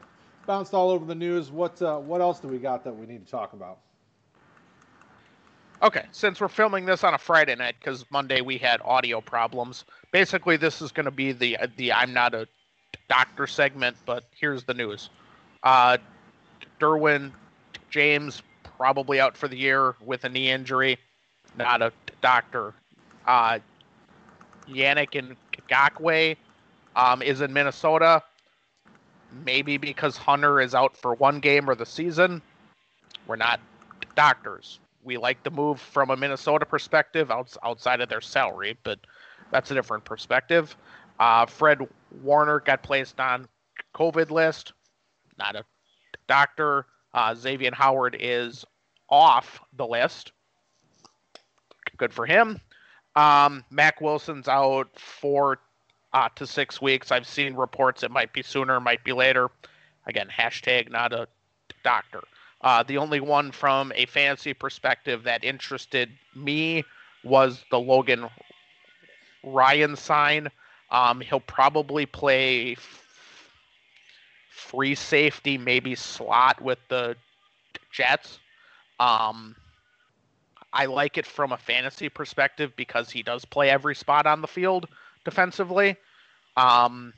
bounced 0.46 0.74
all 0.74 0.90
over 0.90 1.04
the 1.04 1.14
news. 1.14 1.50
What 1.50 1.80
uh, 1.82 1.98
what 1.98 2.20
else 2.20 2.40
do 2.40 2.48
we 2.48 2.58
got 2.58 2.82
that 2.84 2.96
we 2.96 3.06
need 3.06 3.24
to 3.24 3.30
talk 3.30 3.52
about? 3.52 3.78
Okay, 5.82 6.06
since 6.12 6.40
we're 6.40 6.48
filming 6.48 6.86
this 6.86 7.04
on 7.04 7.14
a 7.14 7.18
Friday 7.18 7.54
night 7.54 7.74
because 7.78 8.04
Monday 8.10 8.40
we 8.40 8.56
had 8.58 8.80
audio 8.84 9.20
problems, 9.20 9.84
basically 10.12 10.56
this 10.56 10.80
is 10.80 10.92
going 10.92 11.04
to 11.04 11.10
be 11.10 11.32
the 11.32 11.58
the 11.76 11.92
I'm 11.92 12.12
not 12.12 12.34
a 12.34 12.46
doctor 13.08 13.46
segment, 13.46 13.96
but 14.06 14.24
here's 14.30 14.64
the 14.64 14.74
news. 14.74 15.10
Uh, 15.62 15.98
Derwin 16.80 17.32
James 17.90 18.42
probably 18.76 19.20
out 19.20 19.36
for 19.36 19.48
the 19.48 19.56
year 19.56 19.94
with 20.00 20.24
a 20.24 20.28
knee 20.28 20.50
injury. 20.50 20.98
Not 21.56 21.82
a 21.82 21.92
doctor. 22.22 22.74
Uh, 23.26 23.58
Yannick 24.68 25.36
Ngakoue 25.68 26.36
um, 26.96 27.22
is 27.22 27.40
in 27.40 27.52
Minnesota. 27.52 28.22
Maybe 29.44 29.76
because 29.76 30.16
Hunter 30.16 30.60
is 30.60 30.74
out 30.74 30.96
for 30.96 31.14
one 31.14 31.40
game 31.40 31.68
or 31.68 31.74
the 31.74 31.86
season. 31.86 32.40
We're 33.26 33.36
not 33.36 33.60
doctors 34.14 34.78
we 35.04 35.16
like 35.16 35.42
the 35.42 35.50
move 35.50 35.80
from 35.80 36.10
a 36.10 36.16
Minnesota 36.16 36.66
perspective 36.66 37.30
outside 37.30 38.00
of 38.00 38.08
their 38.08 38.20
salary, 38.20 38.76
but 38.82 38.98
that's 39.50 39.70
a 39.70 39.74
different 39.74 40.04
perspective. 40.04 40.76
Uh, 41.20 41.46
Fred 41.46 41.78
Warner 42.22 42.60
got 42.60 42.82
placed 42.82 43.20
on 43.20 43.46
COVID 43.94 44.30
list, 44.30 44.72
not 45.38 45.54
a 45.56 45.64
doctor. 46.26 46.86
Uh, 47.12 47.34
Xavier 47.34 47.70
Howard 47.74 48.16
is 48.18 48.64
off 49.08 49.60
the 49.76 49.86
list. 49.86 50.32
Good 51.96 52.12
for 52.12 52.26
him. 52.26 52.60
Um, 53.14 53.64
Mack 53.70 54.00
Wilson's 54.00 54.48
out 54.48 54.88
four 54.98 55.60
uh, 56.12 56.28
to 56.34 56.46
six 56.46 56.82
weeks. 56.82 57.12
I've 57.12 57.26
seen 57.26 57.54
reports 57.54 58.02
it 58.02 58.10
might 58.10 58.32
be 58.32 58.42
sooner, 58.42 58.80
might 58.80 59.04
be 59.04 59.12
later. 59.12 59.50
Again, 60.06 60.28
hashtag 60.36 60.90
not 60.90 61.12
a 61.12 61.28
doctor. 61.84 62.22
Uh, 62.64 62.82
the 62.82 62.96
only 62.96 63.20
one 63.20 63.52
from 63.52 63.92
a 63.94 64.06
fantasy 64.06 64.54
perspective 64.54 65.24
that 65.24 65.44
interested 65.44 66.10
me 66.34 66.82
was 67.22 67.62
the 67.70 67.78
Logan 67.78 68.26
Ryan 69.42 69.96
sign. 69.96 70.48
Um, 70.90 71.20
he'll 71.20 71.40
probably 71.40 72.06
play 72.06 72.72
f- 72.72 73.04
free 74.48 74.94
safety, 74.94 75.58
maybe 75.58 75.94
slot 75.94 76.58
with 76.62 76.78
the 76.88 77.16
Jets. 77.92 78.38
Um, 78.98 79.54
I 80.72 80.86
like 80.86 81.18
it 81.18 81.26
from 81.26 81.52
a 81.52 81.58
fantasy 81.58 82.08
perspective 82.08 82.72
because 82.76 83.10
he 83.10 83.22
does 83.22 83.44
play 83.44 83.68
every 83.68 83.94
spot 83.94 84.26
on 84.26 84.40
the 84.40 84.48
field 84.48 84.88
defensively. 85.26 85.96
Um, 86.56 87.12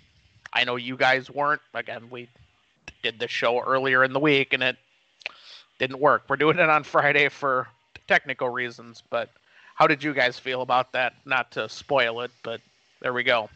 I 0.52 0.64
know 0.64 0.74
you 0.74 0.96
guys 0.96 1.30
weren't. 1.30 1.62
Again, 1.72 2.10
we 2.10 2.28
did 3.04 3.20
the 3.20 3.28
show 3.28 3.60
earlier 3.60 4.02
in 4.02 4.12
the 4.12 4.18
week, 4.18 4.52
and 4.52 4.62
it 4.64 4.76
didn't 5.78 6.00
work. 6.00 6.24
We're 6.28 6.36
doing 6.36 6.58
it 6.58 6.68
on 6.68 6.84
Friday 6.84 7.28
for 7.28 7.68
technical 8.06 8.48
reasons, 8.48 9.02
but 9.10 9.30
how 9.74 9.86
did 9.86 10.02
you 10.02 10.14
guys 10.14 10.38
feel 10.38 10.62
about 10.62 10.92
that? 10.92 11.14
Not 11.24 11.50
to 11.52 11.68
spoil 11.68 12.20
it, 12.22 12.30
but 12.42 12.60
there 13.00 13.12
we 13.12 13.22
go. 13.22 13.48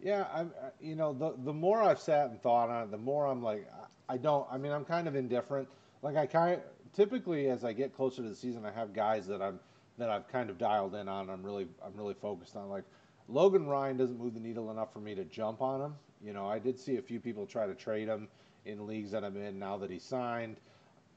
Yeah, 0.00 0.26
I'm. 0.34 0.52
You 0.80 0.96
know, 0.96 1.12
the 1.12 1.34
the 1.44 1.52
more 1.52 1.82
I've 1.82 2.00
sat 2.00 2.30
and 2.30 2.40
thought 2.42 2.68
on 2.68 2.84
it, 2.84 2.90
the 2.90 2.98
more 2.98 3.26
I'm 3.26 3.42
like, 3.42 3.66
I 4.08 4.16
don't. 4.16 4.46
I 4.50 4.58
mean, 4.58 4.72
I'm 4.72 4.84
kind 4.84 5.08
of 5.08 5.16
indifferent. 5.16 5.68
Like 6.02 6.16
I 6.16 6.26
kind 6.26 6.60
typically 6.94 7.48
as 7.48 7.64
I 7.64 7.72
get 7.72 7.94
closer 7.94 8.22
to 8.22 8.28
the 8.28 8.34
season, 8.34 8.64
I 8.64 8.70
have 8.72 8.92
guys 8.92 9.26
that 9.26 9.42
I'm 9.42 9.58
that 9.98 10.10
I've 10.10 10.28
kind 10.28 10.50
of 10.50 10.58
dialed 10.58 10.94
in 10.94 11.08
on. 11.08 11.30
I'm 11.30 11.42
really 11.42 11.66
I'm 11.84 11.94
really 11.94 12.14
focused 12.14 12.56
on. 12.56 12.68
Like 12.68 12.84
Logan 13.28 13.66
Ryan 13.66 13.96
doesn't 13.96 14.18
move 14.18 14.34
the 14.34 14.40
needle 14.40 14.70
enough 14.70 14.92
for 14.92 15.00
me 15.00 15.14
to 15.14 15.24
jump 15.24 15.62
on 15.62 15.80
him. 15.80 15.94
You 16.22 16.32
know, 16.32 16.46
I 16.46 16.58
did 16.58 16.78
see 16.78 16.96
a 16.96 17.02
few 17.02 17.20
people 17.20 17.46
try 17.46 17.66
to 17.66 17.74
trade 17.74 18.08
him 18.08 18.28
in 18.64 18.86
leagues 18.86 19.10
that 19.10 19.24
I'm 19.24 19.36
in 19.36 19.58
now 19.58 19.76
that 19.78 19.90
he 19.90 19.98
signed. 19.98 20.56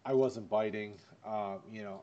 I 0.05 0.13
wasn't 0.13 0.49
biting. 0.49 0.95
Uh, 1.25 1.55
you 1.71 1.83
know, 1.83 2.01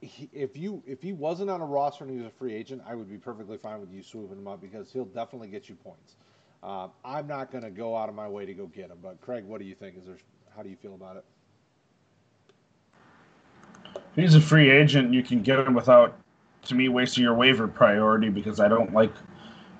if 0.00 0.56
you 0.56 0.82
if 0.86 1.02
he 1.02 1.12
wasn't 1.12 1.50
on 1.50 1.60
a 1.60 1.66
roster 1.66 2.04
and 2.04 2.12
he 2.12 2.18
was 2.18 2.26
a 2.26 2.30
free 2.30 2.54
agent, 2.54 2.82
I 2.86 2.94
would 2.94 3.08
be 3.08 3.18
perfectly 3.18 3.56
fine 3.56 3.80
with 3.80 3.92
you 3.92 4.02
swooping 4.02 4.38
him 4.38 4.48
up 4.48 4.60
because 4.60 4.92
he'll 4.92 5.04
definitely 5.04 5.48
get 5.48 5.68
you 5.68 5.74
points. 5.74 6.16
Uh, 6.62 6.88
I'm 7.04 7.26
not 7.26 7.50
going 7.50 7.64
to 7.64 7.70
go 7.70 7.96
out 7.96 8.08
of 8.08 8.14
my 8.14 8.28
way 8.28 8.44
to 8.44 8.52
go 8.52 8.66
get 8.66 8.90
him. 8.90 8.98
But 9.02 9.20
Craig, 9.20 9.44
what 9.44 9.60
do 9.60 9.66
you 9.66 9.74
think? 9.74 9.96
Is 9.96 10.06
there? 10.06 10.16
How 10.54 10.62
do 10.62 10.68
you 10.68 10.76
feel 10.76 10.94
about 10.94 11.16
it? 11.16 11.24
He's 14.16 14.34
a 14.34 14.40
free 14.40 14.70
agent, 14.70 15.14
you 15.14 15.22
can 15.22 15.42
get 15.42 15.60
him 15.60 15.74
without, 15.74 16.18
to 16.64 16.74
me, 16.74 16.88
wasting 16.88 17.22
your 17.22 17.34
waiver 17.34 17.68
priority 17.68 18.28
because 18.28 18.58
I 18.58 18.68
don't 18.68 18.92
like 18.92 19.12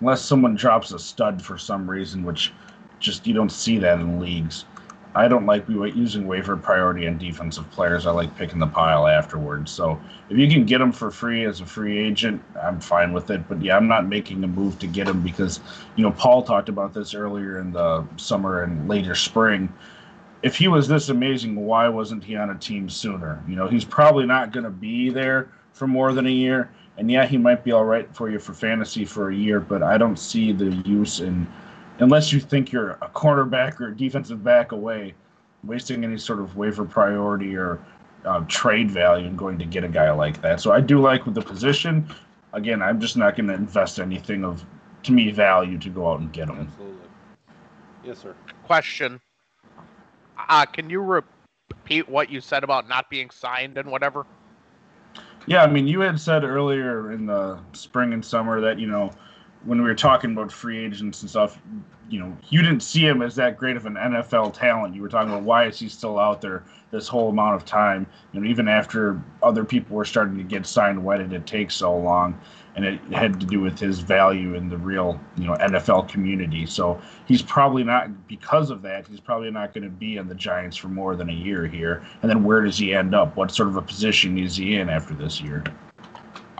unless 0.01 0.23
someone 0.23 0.55
drops 0.55 0.93
a 0.93 0.99
stud 0.99 1.43
for 1.43 1.59
some 1.59 1.89
reason, 1.89 2.25
which 2.25 2.53
just 3.01 3.27
you 3.27 3.35
don't 3.35 3.51
see 3.51 3.79
that 3.79 3.99
in 3.99 4.21
leagues. 4.21 4.65
I 5.13 5.27
don't 5.27 5.45
like 5.45 5.69
using 5.69 6.29
waiver 6.29 6.57
priority 6.57 7.09
on 7.09 7.19
defensive 7.19 7.69
players. 7.73 8.07
I 8.07 8.13
like 8.13 8.37
picking 8.37 8.61
the 8.61 8.67
pile 8.69 9.09
afterwards. 9.09 9.73
So 9.73 10.01
if 10.29 10.39
you 10.39 10.49
can 10.49 10.65
get 10.65 10.79
them 10.79 10.93
for 10.93 11.11
free 11.11 11.45
as 11.47 11.61
a 11.61 11.67
free 11.67 11.99
agent, 11.99 12.41
I'm 12.63 12.81
fine 12.81 13.13
with 13.13 13.29
it. 13.31 13.49
But 13.49 13.61
yeah, 13.61 13.77
I'm 13.77 13.89
not 13.89 14.07
making 14.07 14.45
a 14.45 14.47
move 14.47 14.79
to 14.79 14.87
get 14.87 15.09
him 15.09 15.21
because, 15.21 15.59
you 15.97 16.05
know, 16.05 16.13
Paul 16.13 16.45
talked 16.45 16.69
about 16.69 16.95
this 16.95 17.13
earlier 17.13 17.59
in 17.59 17.73
the 17.73 18.05
summer 18.19 18.63
and 18.63 18.89
later 18.89 19.17
spring. 19.17 19.73
If 20.43 20.57
he 20.57 20.69
was 20.69 20.87
this 20.87 21.09
amazing, 21.09 21.57
why 21.57 21.89
wasn't 21.89 22.23
he 22.23 22.37
on 22.37 22.51
a 22.51 22.55
team 22.55 22.89
sooner? 22.89 23.43
You 23.49 23.57
know, 23.57 23.67
he's 23.67 23.85
probably 23.85 24.27
not 24.27 24.53
going 24.53 24.65
to 24.65 24.71
be 24.71 25.11
there 25.11 25.49
for 25.73 25.89
more 25.89 26.13
than 26.13 26.27
a 26.27 26.31
year. 26.31 26.71
And 26.99 27.11
yeah, 27.11 27.27
he 27.27 27.37
might 27.37 27.65
be 27.65 27.73
all 27.73 27.85
right 27.85 28.09
for 28.15 28.31
you 28.31 28.39
for 28.39 28.55
fantasy 28.55 29.05
for 29.05 29.31
a 29.31 29.35
year, 29.35 29.59
but 29.59 29.83
I 29.83 29.99
don't 29.99 30.19
see 30.19 30.53
the 30.53 30.67
use 30.85 31.19
in 31.19 31.49
unless 32.01 32.33
you 32.33 32.41
think 32.41 32.73
you're 32.73 32.93
a 33.03 33.09
cornerback 33.15 33.81
or 33.81 33.89
a 33.89 33.97
defensive 33.97 34.43
back 34.43 34.73
away, 34.73 35.15
wasting 35.65 36.05
any 36.05 36.19
sort 36.19 36.41
of 36.41 36.57
waiver 36.57 36.85
priority 36.85 37.57
or 37.57 37.81
uh, 38.25 38.41
trade 38.49 38.91
value 38.91 39.27
and 39.27 39.39
going 39.39 39.59
to 39.59 39.65
get 39.65 39.85
a 39.85 39.89
guy 39.89 40.11
like 40.11 40.41
that. 40.43 40.61
So 40.61 40.73
I 40.73 40.81
do 40.81 41.01
like 41.01 41.25
with 41.25 41.35
the 41.35 41.43
position. 41.43 42.13
Again, 42.53 42.83
I'm 42.83 43.01
just 43.01 43.17
not 43.17 43.37
going 43.37 43.47
to 43.47 43.55
invest 43.55 44.01
anything 44.01 44.45
of 44.45 44.65
to 45.05 45.13
me 45.13 45.31
value 45.31 45.79
to 45.79 45.89
go 45.89 46.11
out 46.11 46.21
and 46.21 46.33
get 46.33 46.49
him. 46.49 46.59
Absolutely. 46.61 46.97
Yes, 48.05 48.19
sir. 48.19 48.35
Question. 48.65 49.21
Uh, 50.49 50.67
can 50.67 50.91
you 50.91 51.01
repeat 51.01 52.09
what 52.09 52.31
you 52.31 52.41
said 52.41 52.65
about 52.65 52.89
not 52.89 53.09
being 53.09 53.31
signed 53.31 53.79
and 53.79 53.91
whatever? 53.91 54.27
Yeah, 55.47 55.63
I 55.63 55.67
mean, 55.67 55.87
you 55.87 56.01
had 56.01 56.21
said 56.21 56.45
earlier 56.45 57.13
in 57.13 57.27
the 57.27 57.59
spring 57.73 58.13
and 58.13 58.25
summer 58.25 58.61
that 58.61 58.79
you 58.79 58.87
know 58.87 59.11
when 59.65 59.83
we 59.83 59.89
were 59.89 59.95
talking 59.95 60.33
about 60.33 60.51
free 60.51 60.79
agents 60.85 61.21
and 61.23 61.31
stuff, 61.31 61.61
you 62.09 62.19
know, 62.19 62.37
you 62.49 62.61
didn't 62.61 62.83
see 62.83 63.07
him 63.07 63.23
as 63.23 63.37
that 63.37 63.57
great 63.57 63.77
of 63.77 63.87
an 63.87 63.95
NFL 63.95 64.53
talent. 64.53 64.95
You 64.95 65.03
were 65.03 65.09
talking 65.09 65.31
about 65.33 65.45
why 65.45 65.67
is 65.67 65.79
he 65.79 65.89
still 65.89 66.19
out 66.19 66.41
there 66.41 66.65
this 66.91 67.07
whole 67.07 67.29
amount 67.29 67.55
of 67.55 67.65
time? 67.65 68.07
You 68.33 68.41
know, 68.41 68.49
even 68.49 68.67
after 68.67 69.21
other 69.43 69.65
people 69.65 69.97
were 69.97 70.05
starting 70.05 70.37
to 70.39 70.43
get 70.43 70.67
signed, 70.67 71.03
why 71.03 71.19
did 71.19 71.33
it 71.33 71.47
take 71.47 71.71
so 71.71 71.97
long? 71.97 72.39
And 72.75 72.85
it 72.85 73.01
had 73.13 73.39
to 73.41 73.47
do 73.47 73.61
with 73.61 73.79
his 73.79 74.01
value 74.01 74.55
in 74.55 74.69
the 74.69 74.77
real, 74.77 75.21
you 75.37 75.47
know, 75.47 75.55
NFL 75.55 76.09
community. 76.09 76.67
So 76.67 77.01
he's 77.27 77.43
probably 77.43 77.85
not 77.85 78.27
because 78.29 78.71
of 78.71 78.83
that. 78.83 79.07
He's 79.07 79.21
probably 79.21 79.51
not 79.51 79.75
going 79.75 79.85
to 79.85 79.91
be 79.91 80.17
in 80.17 80.29
the 80.29 80.35
Giants 80.35 80.77
for 80.77 80.89
more 80.89 81.15
than 81.17 81.31
a 81.31 81.35
year 81.35 81.67
here. 81.67 82.05
And 82.23 82.31
then 82.31 82.45
where 82.45 82.61
does 82.63 82.79
he 82.79 82.95
end 82.95 83.15
up? 83.15 83.37
What 83.37 83.51
sort 83.51 83.69
of 83.69 83.77
a 83.77 83.83
position 83.83 84.39
is 84.39 84.57
he 84.57 84.77
in 84.77 84.89
after 84.89 85.15
this 85.15 85.41
year? 85.41 85.65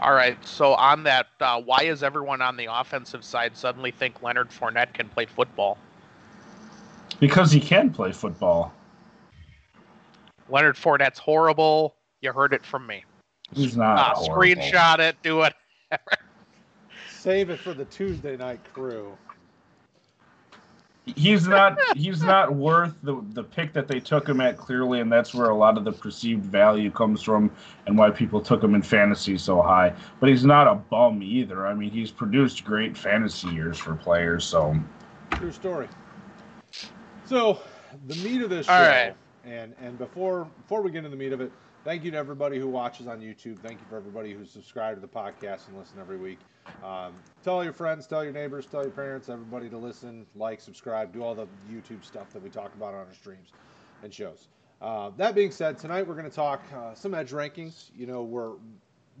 All 0.01 0.13
right. 0.13 0.37
So 0.45 0.73
on 0.73 1.03
that, 1.03 1.27
uh, 1.39 1.61
why 1.61 1.83
is 1.83 2.01
everyone 2.01 2.41
on 2.41 2.57
the 2.57 2.67
offensive 2.71 3.23
side 3.23 3.55
suddenly 3.55 3.91
think 3.91 4.23
Leonard 4.23 4.49
Fournette 4.49 4.93
can 4.93 5.07
play 5.09 5.25
football? 5.25 5.77
Because 7.19 7.51
he 7.51 7.59
can 7.59 7.91
play 7.91 8.11
football. 8.11 8.73
Leonard 10.49 10.75
Fournette's 10.75 11.19
horrible. 11.19 11.95
You 12.21 12.33
heard 12.33 12.53
it 12.53 12.65
from 12.65 12.87
me. 12.87 13.03
He's 13.53 13.77
not. 13.77 14.17
Uh, 14.17 14.19
screenshot 14.21 14.99
it. 14.99 15.17
Do 15.21 15.43
it. 15.43 15.53
Save 17.09 17.51
it 17.51 17.59
for 17.59 17.73
the 17.73 17.85
Tuesday 17.85 18.35
night 18.37 18.59
crew 18.73 19.15
he's 21.15 21.47
not 21.47 21.77
he's 21.95 22.21
not 22.23 22.53
worth 22.53 22.95
the 23.03 23.23
the 23.33 23.43
pick 23.43 23.73
that 23.73 23.87
they 23.87 23.99
took 23.99 24.27
him 24.27 24.41
at 24.41 24.57
clearly 24.57 24.99
and 24.99 25.11
that's 25.11 25.33
where 25.33 25.49
a 25.49 25.55
lot 25.55 25.77
of 25.77 25.83
the 25.83 25.91
perceived 25.91 26.45
value 26.45 26.91
comes 26.91 27.21
from 27.21 27.51
and 27.87 27.97
why 27.97 28.09
people 28.09 28.41
took 28.41 28.63
him 28.63 28.75
in 28.75 28.81
fantasy 28.81 29.37
so 29.37 29.61
high. 29.61 29.93
But 30.19 30.29
he's 30.29 30.45
not 30.45 30.67
a 30.67 30.75
bum 30.75 31.21
either. 31.23 31.65
I 31.67 31.73
mean 31.73 31.91
he's 31.91 32.11
produced 32.11 32.63
great 32.63 32.97
fantasy 32.97 33.49
years 33.49 33.77
for 33.77 33.95
players 33.95 34.43
so. 34.43 34.75
True 35.31 35.51
story. 35.51 35.87
So 37.25 37.61
the 38.07 38.15
meat 38.15 38.41
of 38.41 38.49
this 38.49 38.65
show 38.65 38.73
All 38.73 38.81
right. 38.81 39.15
and 39.45 39.73
and 39.81 39.97
before 39.97 40.45
before 40.61 40.81
we 40.81 40.91
get 40.91 40.99
into 40.99 41.09
the 41.09 41.15
meat 41.15 41.33
of 41.33 41.41
it 41.41 41.51
thank 41.83 42.03
you 42.03 42.11
to 42.11 42.17
everybody 42.17 42.59
who 42.59 42.67
watches 42.67 43.07
on 43.07 43.19
youtube 43.19 43.59
thank 43.59 43.79
you 43.79 43.85
for 43.89 43.97
everybody 43.97 44.33
who's 44.33 44.49
subscribed 44.49 44.97
to 44.97 45.01
the 45.01 45.13
podcast 45.13 45.67
and 45.67 45.77
listen 45.77 45.99
every 45.99 46.17
week 46.17 46.39
um, 46.83 47.13
tell 47.43 47.63
your 47.63 47.73
friends, 47.73 48.07
tell 48.07 48.23
your 48.23 48.33
neighbors, 48.33 48.65
tell 48.65 48.81
your 48.81 48.91
parents, 48.91 49.29
everybody 49.29 49.69
to 49.69 49.77
listen, 49.77 50.25
like, 50.35 50.59
subscribe, 50.59 51.13
do 51.13 51.23
all 51.23 51.35
the 51.35 51.47
YouTube 51.71 52.03
stuff 52.03 52.31
that 52.33 52.41
we 52.41 52.49
talk 52.49 52.73
about 52.75 52.93
on 52.93 53.07
our 53.07 53.13
streams 53.13 53.49
and 54.03 54.13
shows. 54.13 54.47
Uh, 54.81 55.11
that 55.17 55.35
being 55.35 55.51
said, 55.51 55.77
tonight 55.77 56.07
we're 56.07 56.15
going 56.15 56.29
to 56.29 56.35
talk 56.35 56.61
uh, 56.75 56.93
some 56.93 57.13
edge 57.13 57.31
rankings. 57.31 57.91
You 57.95 58.07
know, 58.07 58.23
we're 58.23 58.53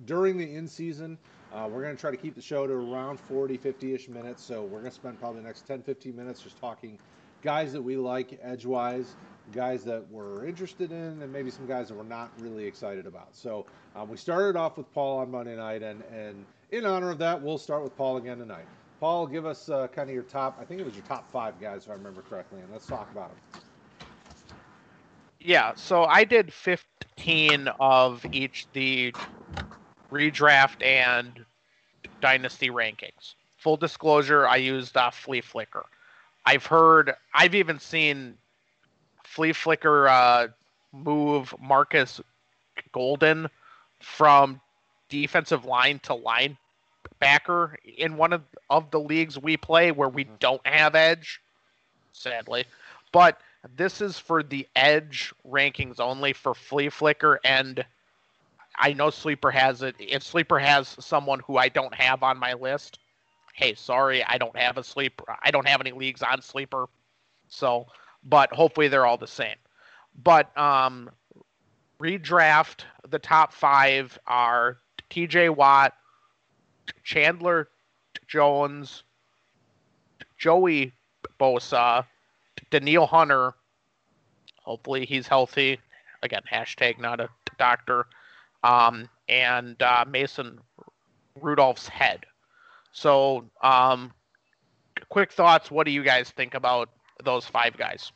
during 0.05 0.37
the 0.37 0.55
in 0.55 0.67
season, 0.67 1.17
uh, 1.53 1.67
we're 1.69 1.83
going 1.83 1.95
to 1.95 2.01
try 2.01 2.09
to 2.09 2.17
keep 2.17 2.33
the 2.33 2.41
show 2.41 2.65
to 2.65 2.73
around 2.73 3.19
40, 3.19 3.57
50 3.57 3.93
ish 3.93 4.09
minutes. 4.09 4.43
So 4.43 4.63
we're 4.63 4.79
going 4.79 4.85
to 4.85 4.91
spend 4.91 5.19
probably 5.19 5.41
the 5.41 5.47
next 5.47 5.67
10, 5.67 5.83
15 5.83 6.15
minutes 6.15 6.41
just 6.41 6.59
talking 6.59 6.97
guys 7.41 7.73
that 7.73 7.81
we 7.81 7.97
like 7.97 8.39
edge 8.41 8.65
wise, 8.65 9.15
guys 9.53 9.83
that 9.83 10.03
we're 10.09 10.45
interested 10.45 10.91
in, 10.91 11.21
and 11.21 11.31
maybe 11.31 11.51
some 11.51 11.65
guys 11.67 11.87
that 11.89 11.95
we're 11.95 12.03
not 12.03 12.31
really 12.39 12.65
excited 12.65 13.05
about. 13.05 13.35
So 13.35 13.65
um, 13.95 14.09
we 14.09 14.17
started 14.17 14.55
off 14.55 14.77
with 14.77 14.91
Paul 14.93 15.19
on 15.19 15.31
Monday 15.31 15.55
night, 15.55 15.83
and, 15.83 16.01
and 16.13 16.45
in 16.71 16.85
honor 16.85 17.09
of 17.09 17.17
that, 17.19 17.41
we'll 17.41 17.57
start 17.57 17.83
with 17.83 17.95
Paul 17.97 18.17
again 18.17 18.37
tonight. 18.37 18.65
Paul, 18.99 19.25
give 19.25 19.45
us 19.45 19.67
uh, 19.67 19.87
kind 19.87 20.09
of 20.09 20.13
your 20.13 20.23
top. 20.23 20.57
I 20.61 20.65
think 20.65 20.79
it 20.79 20.85
was 20.85 20.95
your 20.95 21.05
top 21.05 21.29
five 21.31 21.59
guys, 21.59 21.85
if 21.85 21.89
I 21.89 21.93
remember 21.93 22.21
correctly, 22.21 22.61
and 22.61 22.71
let's 22.71 22.85
talk 22.85 23.11
about 23.11 23.29
them. 23.29 23.61
Yeah, 25.39 25.73
so 25.75 26.03
I 26.03 26.23
did 26.23 26.53
15 26.53 27.67
of 27.79 28.23
each 28.31 28.67
the 28.73 29.13
redraft 30.11 30.85
and 30.85 31.43
dynasty 32.21 32.69
rankings. 32.69 33.33
Full 33.57 33.77
disclosure, 33.77 34.47
I 34.47 34.57
used 34.57 34.95
uh, 34.95 35.09
Flea 35.09 35.41
Flicker. 35.41 35.85
I've 36.45 36.65
heard, 36.65 37.13
I've 37.33 37.55
even 37.55 37.79
seen 37.79 38.35
Flea 39.31 39.53
Flicker 39.53 40.09
uh, 40.09 40.47
move 40.91 41.55
Marcus 41.57 42.19
Golden 42.91 43.47
from 44.01 44.59
defensive 45.07 45.63
line 45.63 45.99
to 45.99 46.13
linebacker 47.21 47.75
in 47.97 48.17
one 48.17 48.33
of, 48.33 48.41
of 48.69 48.91
the 48.91 48.99
leagues 48.99 49.39
we 49.39 49.55
play 49.55 49.93
where 49.93 50.09
we 50.09 50.25
don't 50.25 50.65
have 50.67 50.95
edge, 50.95 51.39
sadly. 52.11 52.65
But 53.13 53.39
this 53.77 54.01
is 54.01 54.19
for 54.19 54.43
the 54.43 54.67
edge 54.75 55.33
rankings 55.49 56.01
only 56.01 56.33
for 56.33 56.53
Flea 56.53 56.89
Flicker, 56.89 57.39
and 57.45 57.85
I 58.75 58.91
know 58.91 59.11
Sleeper 59.11 59.51
has 59.51 59.81
it. 59.81 59.95
If 59.97 60.23
Sleeper 60.23 60.59
has 60.59 60.89
someone 60.99 61.39
who 61.39 61.55
I 61.55 61.69
don't 61.69 61.95
have 61.95 62.21
on 62.21 62.37
my 62.37 62.51
list, 62.51 62.99
hey, 63.53 63.75
sorry, 63.75 64.25
I 64.25 64.37
don't 64.37 64.57
have 64.57 64.77
a 64.77 64.83
sleeper. 64.83 65.23
I 65.41 65.51
don't 65.51 65.69
have 65.69 65.79
any 65.79 65.93
leagues 65.93 66.21
on 66.21 66.41
Sleeper, 66.41 66.89
so. 67.47 67.87
But 68.23 68.53
hopefully 68.53 68.87
they're 68.87 69.05
all 69.05 69.17
the 69.17 69.27
same. 69.27 69.55
But 70.23 70.55
um, 70.57 71.09
redraft 71.99 72.83
the 73.09 73.19
top 73.19 73.53
five 73.53 74.17
are 74.27 74.77
T.J. 75.09 75.49
Watt, 75.49 75.93
Chandler 77.03 77.69
Jones, 78.27 79.03
Joey 80.37 80.93
Bosa, 81.39 82.05
Danielle 82.69 83.07
Hunter. 83.07 83.53
Hopefully 84.63 85.05
he's 85.05 85.27
healthy. 85.27 85.79
Again, 86.23 86.41
hashtag 86.51 86.99
not 86.99 87.19
a 87.19 87.29
doctor. 87.57 88.05
Um, 88.63 89.09
and 89.27 89.81
uh, 89.81 90.05
Mason 90.07 90.59
Rudolph's 91.39 91.87
head. 91.87 92.25
So, 92.91 93.45
um, 93.63 94.13
quick 95.09 95.31
thoughts. 95.31 95.71
What 95.71 95.85
do 95.85 95.91
you 95.91 96.03
guys 96.03 96.29
think 96.29 96.53
about 96.53 96.89
those 97.23 97.45
five 97.45 97.77
guys 97.77 98.11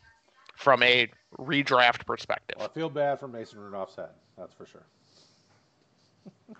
from 0.55 0.83
a 0.83 1.09
redraft 1.39 2.05
perspective? 2.05 2.57
Well, 2.57 2.69
I 2.69 2.73
feel 2.73 2.89
bad 2.89 3.19
for 3.19 3.27
Mason 3.27 3.59
Rudolph's 3.59 3.95
head. 3.95 4.09
That's 4.37 4.53
for 4.53 4.65
sure. 4.65 4.85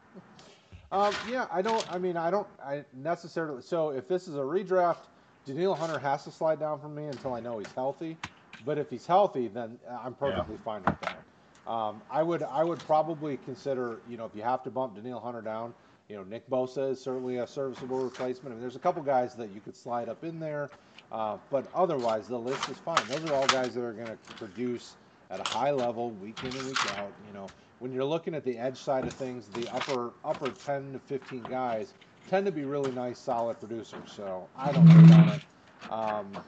um, 0.92 1.14
yeah, 1.30 1.48
I 1.52 1.62
don't. 1.62 1.86
I 1.92 1.98
mean, 1.98 2.18
I 2.18 2.30
don't. 2.30 2.48
I 2.64 2.84
necessarily. 2.94 3.62
So 3.62 3.90
if 3.90 4.08
this 4.08 4.28
is 4.28 4.36
a 4.36 4.40
redraft, 4.40 5.08
Danielle 5.46 5.76
Hunter 5.76 6.00
has 6.00 6.24
to 6.24 6.32
slide 6.32 6.60
down 6.60 6.80
for 6.80 6.90
me 6.90 7.06
until 7.06 7.34
I 7.34 7.40
know 7.40 7.60
he's 7.60 7.72
healthy. 7.74 8.18
But 8.66 8.78
if 8.78 8.90
he's 8.90 9.06
healthy, 9.06 9.48
then 9.48 9.78
I'm 10.04 10.14
perfectly 10.14 10.56
yeah. 10.56 10.64
fine 10.64 10.84
with 10.84 11.00
that. 11.02 11.72
Um, 11.72 12.02
I 12.12 12.24
would. 12.24 12.44
I 12.44 12.64
would 12.64 12.80
probably 12.80 13.38
consider. 13.46 14.00
You 14.10 14.18
know, 14.18 14.26
if 14.26 14.36
you 14.36 14.42
have 14.42 14.64
to 14.64 14.70
bump 14.70 14.96
Danielle 14.96 15.20
Hunter 15.20 15.42
down, 15.42 15.74
you 16.10 16.16
know, 16.16 16.24
Nick 16.24 16.50
Bosa 16.50 16.92
is 16.92 17.02
certainly 17.02 17.38
a 17.38 17.48
serviceable 17.48 18.04
replacement. 18.04 18.48
I 18.48 18.50
mean, 18.52 18.62
there's 18.62 18.76
a 18.76 18.80
couple 18.80 19.02
guys 19.02 19.36
that 19.36 19.50
you 19.54 19.62
could 19.62 19.76
slide 19.76 20.10
up 20.10 20.24
in 20.24 20.40
there, 20.40 20.70
uh, 21.16 21.38
but 21.50 21.66
otherwise 21.74 22.28
the 22.28 22.38
list 22.38 22.68
is 22.68 22.78
fine. 22.78 22.98
Those 23.08 23.24
are 23.24 23.34
all 23.36 23.48
guys 23.48 23.74
that 23.74 23.82
are 23.82 23.94
going 23.94 24.08
to 24.08 24.18
produce 24.38 24.98
at 25.30 25.40
a 25.40 25.44
high 25.44 25.72
level 25.72 26.12
week 26.12 26.38
in 26.44 26.54
and 26.54 26.68
week 26.68 26.92
out. 26.98 27.14
You 27.26 27.34
know, 27.34 27.48
when 27.80 27.94
you're 27.94 28.04
looking 28.04 28.36
at 28.36 28.44
the 28.44 28.58
edge 28.58 28.76
side 28.78 29.06
of 29.06 29.14
things, 29.14 29.48
the 29.48 29.66
upper 29.74 30.12
upper 30.26 30.50
10 30.52 30.92
to 30.92 31.00
15 31.00 31.44
guys 31.44 31.94
tend 32.28 32.46
to 32.48 32.52
be 32.52 32.66
really 32.66 32.92
nice, 32.92 33.18
solid 33.18 33.62
producers. 33.62 34.12
So 34.12 34.50
I 34.58 34.74
don't 34.74 34.90
hate 34.90 35.12
on 35.12 35.30
it. 35.30 35.42
Um, 35.90 36.44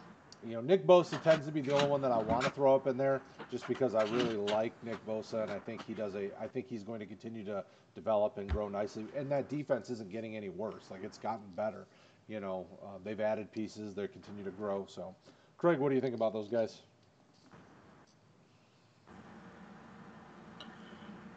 you 0.45 0.51
know, 0.51 0.62
Nick 0.62 0.86
Bosa 0.86 1.21
tends 1.23 1.45
to 1.45 1.51
be 1.53 1.62
the 1.62 1.73
only 1.73 1.88
one 1.88 2.01
that 2.01 2.12
I 2.12 2.17
want 2.17 2.43
to 2.43 2.49
throw 2.49 2.75
up 2.75 2.88
in 2.88 2.97
there, 2.97 3.21
just 3.49 3.65
because 3.69 3.95
I 3.95 4.03
really 4.03 4.36
like 4.36 4.73
Nick 4.84 5.03
Bosa, 5.06 5.43
and 5.43 5.51
I 5.51 5.60
think 5.60 5.86
he 5.86 5.93
does 5.93 6.13
a. 6.15 6.30
I 6.41 6.47
think 6.47 6.67
he's 6.67 6.84
going 6.84 6.99
to 6.99 7.06
continue 7.06 7.45
to 7.45 7.63
develop 7.95 8.38
and 8.38 8.49
grow 8.49 8.67
nicely. 8.67 9.06
And 9.15 9.32
that 9.32 9.47
defense 9.47 9.89
isn't 9.89 10.12
getting 10.12 10.36
any 10.36 10.49
worse; 10.49 10.91
like 10.91 11.06
it's 11.06 11.17
gotten 11.17 11.45
better. 11.56 11.86
You 12.27 12.41
know, 12.41 12.65
uh, 12.83 12.97
they've 13.03 13.19
added 13.19 13.51
pieces; 13.51 13.95
they 13.95 14.07
continue 14.07 14.43
to 14.43 14.51
grow. 14.51 14.85
So, 14.89 15.15
Craig, 15.57 15.79
what 15.79 15.89
do 15.89 15.95
you 15.95 16.01
think 16.01 16.15
about 16.15 16.33
those 16.33 16.49
guys? 16.49 16.81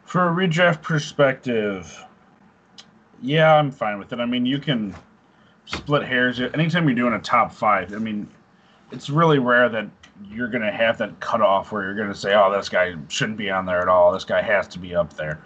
For 0.03 0.27
a 0.27 0.31
redraft 0.33 0.81
perspective, 0.81 2.05
yeah, 3.21 3.55
I'm 3.55 3.71
fine 3.71 3.97
with 3.97 4.11
it. 4.11 4.19
I 4.19 4.25
mean, 4.25 4.45
you 4.45 4.59
can 4.59 4.93
split 5.65 6.03
hairs. 6.03 6.41
Anytime 6.41 6.85
you're 6.87 6.95
doing 6.95 7.13
a 7.13 7.19
top 7.19 7.53
five, 7.53 7.93
I 7.93 7.97
mean, 7.97 8.27
it's 8.91 9.09
really 9.09 9.39
rare 9.39 9.69
that 9.69 9.89
you're 10.29 10.49
going 10.49 10.63
to 10.63 10.71
have 10.71 10.97
that 10.97 11.19
cutoff 11.19 11.71
where 11.71 11.83
you're 11.83 11.95
going 11.95 12.09
to 12.09 12.15
say, 12.15 12.35
oh, 12.35 12.51
this 12.51 12.69
guy 12.69 12.95
shouldn't 13.07 13.37
be 13.37 13.49
on 13.49 13.65
there 13.65 13.81
at 13.81 13.87
all. 13.87 14.11
This 14.11 14.25
guy 14.25 14.41
has 14.41 14.67
to 14.69 14.79
be 14.79 14.93
up 14.95 15.13
there. 15.13 15.41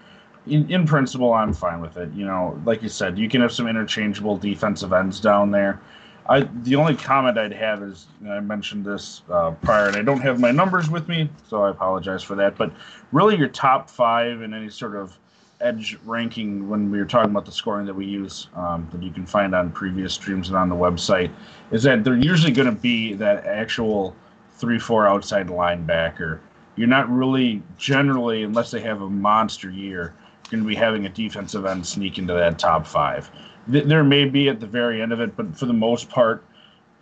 In, 0.48 0.70
in 0.72 0.86
principle, 0.86 1.34
I'm 1.34 1.54
fine 1.54 1.82
with 1.82 1.98
it. 1.98 2.12
You 2.14 2.26
know, 2.26 2.60
like 2.66 2.84
you 2.84 2.90
said, 2.90 3.18
you 3.18 3.30
can 3.30 3.42
have 3.42 3.52
some 3.52 3.68
interchangeable 3.68 4.38
defensive 4.38 4.94
ends 4.94 5.20
down 5.20 5.52
there. 5.52 5.82
I 6.28 6.42
the 6.64 6.76
only 6.76 6.96
comment 6.96 7.38
I'd 7.38 7.54
have 7.54 7.84
is 7.84 8.08
I 8.28 8.40
mentioned 8.40 8.86
this 8.86 9.22
uh, 9.30 9.52
prior, 9.52 9.88
and 9.88 9.96
I 9.96 10.02
don't 10.02 10.22
have 10.22 10.40
my 10.40 10.52
numbers 10.52 10.90
with 10.90 11.08
me, 11.08 11.30
so 11.48 11.64
I 11.64 11.70
apologize 11.70 12.24
for 12.24 12.36
that. 12.36 12.58
But 12.58 12.72
really, 13.12 13.38
your 13.38 13.48
top 13.48 13.90
five 13.90 14.42
in 14.42 14.54
any 14.54 14.70
sort 14.70 14.96
of 14.96 15.18
edge 15.62 15.98
ranking 16.04 16.68
when 16.68 16.92
we 16.92 16.98
were 16.98 17.06
talking 17.06 17.32
about 17.32 17.46
the 17.46 17.52
scoring 17.52 17.86
that 17.86 17.94
we 17.94 18.06
use 18.06 18.48
um, 18.56 18.88
that 18.92 19.02
you 19.02 19.12
can 19.12 19.26
find 19.26 19.56
on 19.56 19.72
previous 19.72 20.14
streams 20.14 20.50
and 20.50 20.58
on 20.58 20.68
the 20.68 20.76
website 20.76 21.32
is 21.72 21.82
that 21.84 22.04
they're 22.04 22.18
usually 22.18 22.52
going 22.52 22.68
to 22.68 22.82
be 22.82 23.14
that 23.14 23.46
actual 23.46 24.16
three 24.54 24.80
four 24.80 25.08
outside 25.08 25.48
linebacker. 25.48 26.40
You're 26.76 26.88
not 26.88 27.10
really 27.10 27.64
generally, 27.78 28.44
unless 28.44 28.72
they 28.72 28.82
have 28.82 29.02
a 29.02 29.10
monster 29.10 29.70
year, 29.70 30.14
going 30.48 30.64
to 30.64 30.68
be 30.68 30.76
having 30.76 31.06
a 31.06 31.10
defensive 31.10 31.66
end 31.66 31.86
sneak 31.86 32.18
into 32.18 32.34
that 32.34 32.60
top 32.60 32.86
five. 32.86 33.30
There 33.68 34.04
may 34.04 34.26
be 34.26 34.48
at 34.50 34.60
the 34.60 34.68
very 34.68 35.02
end 35.02 35.12
of 35.12 35.20
it, 35.20 35.36
but 35.36 35.58
for 35.58 35.66
the 35.66 35.74
most 35.74 36.10
part, 36.10 36.44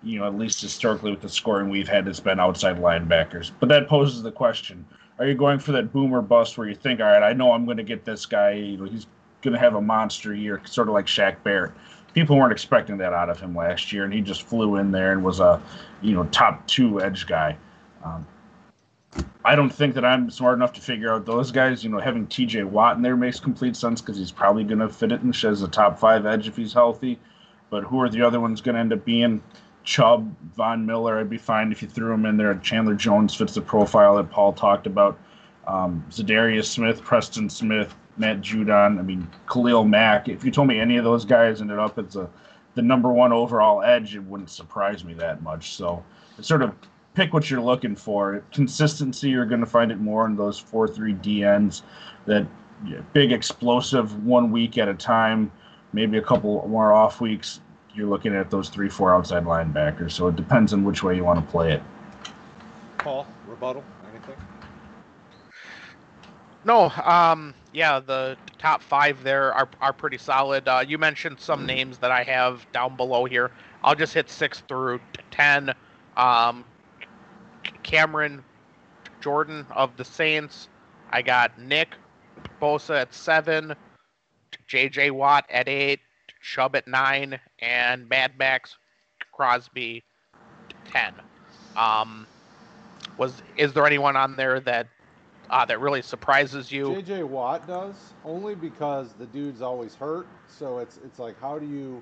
you 0.02 0.20
know, 0.20 0.26
at 0.26 0.36
least 0.36 0.62
historically 0.62 1.12
with 1.12 1.22
the 1.22 1.30
scoring 1.30 1.70
we've 1.70 1.88
had, 1.88 2.08
it's 2.08 2.20
been 2.20 2.40
outside 2.40 2.78
linebackers. 2.78 3.52
But 3.60 3.70
that 3.70 3.88
poses 3.88 4.22
the 4.22 4.32
question: 4.32 4.86
Are 5.20 5.26
you 5.26 5.34
going 5.34 5.60
for 5.60 5.72
that 5.74 5.92
boomer 5.94 6.22
bust 6.22 6.58
where 6.58 6.68
you 6.68 6.76
think, 6.76 7.00
all 7.00 7.08
right, 7.08 7.24
I 7.24 7.34
know 7.34 7.52
I'm 7.52 7.66
going 7.66 7.78
to 7.78 7.84
get 7.84 8.06
this 8.06 8.26
guy. 8.26 8.52
You 8.52 8.78
know, 8.78 8.86
he's 8.86 9.08
going 9.42 9.54
to 9.54 9.60
have 9.60 9.76
a 9.76 9.82
monster 9.82 10.34
year, 10.34 10.62
sort 10.66 10.88
of 10.88 10.94
like 10.94 11.06
Shaq 11.06 11.44
Barrett. 11.44 11.72
People 12.14 12.38
weren't 12.38 12.52
expecting 12.52 12.98
that 12.98 13.14
out 13.14 13.30
of 13.30 13.40
him 13.40 13.56
last 13.56 13.92
year, 13.92 14.04
and 14.04 14.14
he 14.14 14.22
just 14.22 14.44
flew 14.44 14.76
in 14.76 14.92
there 14.92 15.12
and 15.12 15.24
was 15.24 15.40
a, 15.40 15.62
you 16.02 16.14
know, 16.14 16.26
top 16.26 16.66
two 16.68 17.02
edge 17.02 17.26
guy. 17.26 17.58
Um, 18.04 18.26
I 19.46 19.56
don't 19.56 19.70
think 19.70 19.94
that 19.96 20.06
I'm 20.06 20.30
smart 20.30 20.56
enough 20.58 20.74
to 20.74 20.82
figure 20.82 21.14
out 21.14 21.26
those 21.26 21.52
guys. 21.52 21.84
You 21.84 21.90
know, 21.90 22.00
having 22.00 22.28
T.J. 22.28 22.64
Watt 22.64 22.96
in 22.96 23.02
there 23.02 23.18
makes 23.18 23.40
complete 23.40 23.76
sense 23.76 24.02
because 24.02 24.18
he's 24.18 24.32
probably 24.32 24.64
going 24.64 24.80
to 24.80 24.90
fit 24.90 25.12
it 25.12 25.22
and 25.22 25.36
as 25.44 25.62
a 25.62 25.68
top 25.68 26.00
five 26.00 26.26
edge 26.26 26.48
if 26.48 26.56
he's 26.56 26.74
healthy. 26.74 27.20
But 27.70 27.84
who 27.84 28.00
are 28.02 28.10
the 28.10 28.22
other 28.22 28.40
ones 28.40 28.62
going 28.62 28.76
to 28.76 28.82
end 28.82 28.94
up 28.94 29.04
being? 29.04 29.42
Chubb, 29.84 30.34
Von 30.56 30.86
Miller, 30.86 31.20
I'd 31.20 31.30
be 31.30 31.38
fine 31.38 31.72
if 31.72 31.82
you 31.82 31.90
threw 31.90 32.14
him 32.14 32.26
in 32.26 32.38
there. 32.38 32.56
Chandler 32.56 32.96
Jones 32.96 33.36
fits 33.36 33.54
the 33.54 33.62
profile 33.62 34.16
that 34.16 34.32
Paul 34.32 34.54
talked 34.54 34.88
about. 34.88 35.20
Um, 35.68 36.06
Za'Darius 36.10 36.66
Smith, 36.66 37.02
Preston 37.04 37.50
Smith, 37.50 37.94
Matt 38.18 38.42
Judon. 38.42 38.98
I 38.98 39.02
mean, 39.02 39.28
Khalil 39.52 39.84
Mack. 39.84 40.30
If 40.30 40.46
you 40.46 40.52
told 40.52 40.68
me 40.68 40.80
any 40.80 40.98
of 40.98 41.04
those 41.04 41.26
guys 41.26 41.62
ended 41.62 41.80
up 41.80 42.00
as 42.00 42.16
a, 42.16 42.30
the 42.76 42.82
number 42.82 43.12
one 43.12 43.34
overall 43.34 43.82
edge, 43.82 44.16
it 44.16 44.24
wouldn't 44.24 44.50
surprise 44.50 45.04
me 45.04 45.14
that 45.16 45.42
much. 45.42 45.76
So 45.76 46.04
it's 46.38 46.48
sort 46.48 46.62
of 46.62 46.74
pick 47.14 47.34
what 47.34 47.50
you're 47.50 47.62
looking 47.62 47.96
for. 47.96 48.44
Consistency, 48.52 49.30
you're 49.30 49.46
going 49.46 49.62
to 49.62 49.68
find 49.68 49.92
it 49.92 50.00
more 50.00 50.26
in 50.26 50.36
those 50.36 50.60
4 50.60 50.88
3 50.88 51.14
DNs 51.16 51.82
that 52.26 52.46
big 53.14 53.32
explosive 53.32 54.26
one 54.26 54.52
week 54.52 54.78
at 54.78 54.88
a 54.88 54.94
time, 54.94 55.52
maybe 55.94 56.18
a 56.18 56.22
couple 56.22 56.68
more 56.68 56.92
off 56.92 57.22
weeks. 57.22 57.60
You're 57.94 58.08
looking 58.08 58.36
at 58.36 58.50
those 58.50 58.70
three, 58.70 58.90
four 58.90 59.14
outside 59.14 59.44
linebackers. 59.44 60.12
So 60.12 60.28
it 60.28 60.36
depends 60.36 60.74
on 60.74 60.84
which 60.84 61.04
way 61.04 61.16
you 61.16 61.24
want 61.24 61.46
to 61.46 61.52
play 61.52 61.74
it. 61.74 61.84
Paul, 62.98 63.28
rebuttal, 63.48 63.84
anything? 64.12 64.36
No, 66.66 66.90
um, 67.04 67.54
yeah, 67.74 68.00
the 68.00 68.38
top 68.58 68.82
five 68.82 69.22
there 69.24 69.54
are, 69.54 69.68
are 69.80 69.94
pretty 69.94 70.18
solid. 70.18 70.68
Uh, 70.68 70.84
you 70.88 70.98
mentioned 70.98 71.40
some 71.40 71.66
names 71.66 71.98
that 72.00 72.10
I 72.10 72.24
have 72.24 72.66
down 72.72 72.96
below 72.96 73.26
here. 73.26 73.52
I'll 73.84 73.96
just 73.96 74.14
hit 74.14 74.30
six 74.30 74.62
through 74.68 75.00
ten. 75.30 75.74
Um, 76.16 76.64
Cameron 77.84 78.44
Jordan 79.22 79.66
of 79.72 79.96
the 79.98 80.04
Saints. 80.04 80.68
I 81.12 81.22
got 81.22 81.60
Nick 81.60 81.96
Bosa 82.62 83.02
at 83.02 83.14
seven, 83.14 83.76
J.J. 84.68 85.12
Watt 85.12 85.46
at 85.50 85.68
eight, 85.68 86.00
Chubb 86.42 86.76
at 86.76 86.88
nine, 86.88 87.40
and 87.60 88.08
Mad 88.10 88.38
Maxx 88.38 88.76
Crosby 89.32 90.04
ten. 90.92 91.14
Um, 91.76 92.28
was 93.18 93.42
is 93.58 93.74
there 93.74 93.86
anyone 93.86 94.16
on 94.16 94.36
there 94.36 94.60
that 94.62 94.88
uh, 95.50 95.66
that 95.66 95.80
really 95.80 96.02
surprises 96.02 96.72
you? 96.72 96.96
J.J. 96.96 97.24
Watt 97.24 97.68
does 97.68 97.96
only 98.26 98.56
because 98.56 99.14
the 99.14 99.26
dude's 99.28 99.62
always 99.62 99.96
hurt. 99.96 100.28
So 100.48 100.80
it's 100.80 100.98
it's 101.06 101.20
like 101.20 101.40
how 101.40 101.60
do 101.60 101.66
you, 101.66 102.02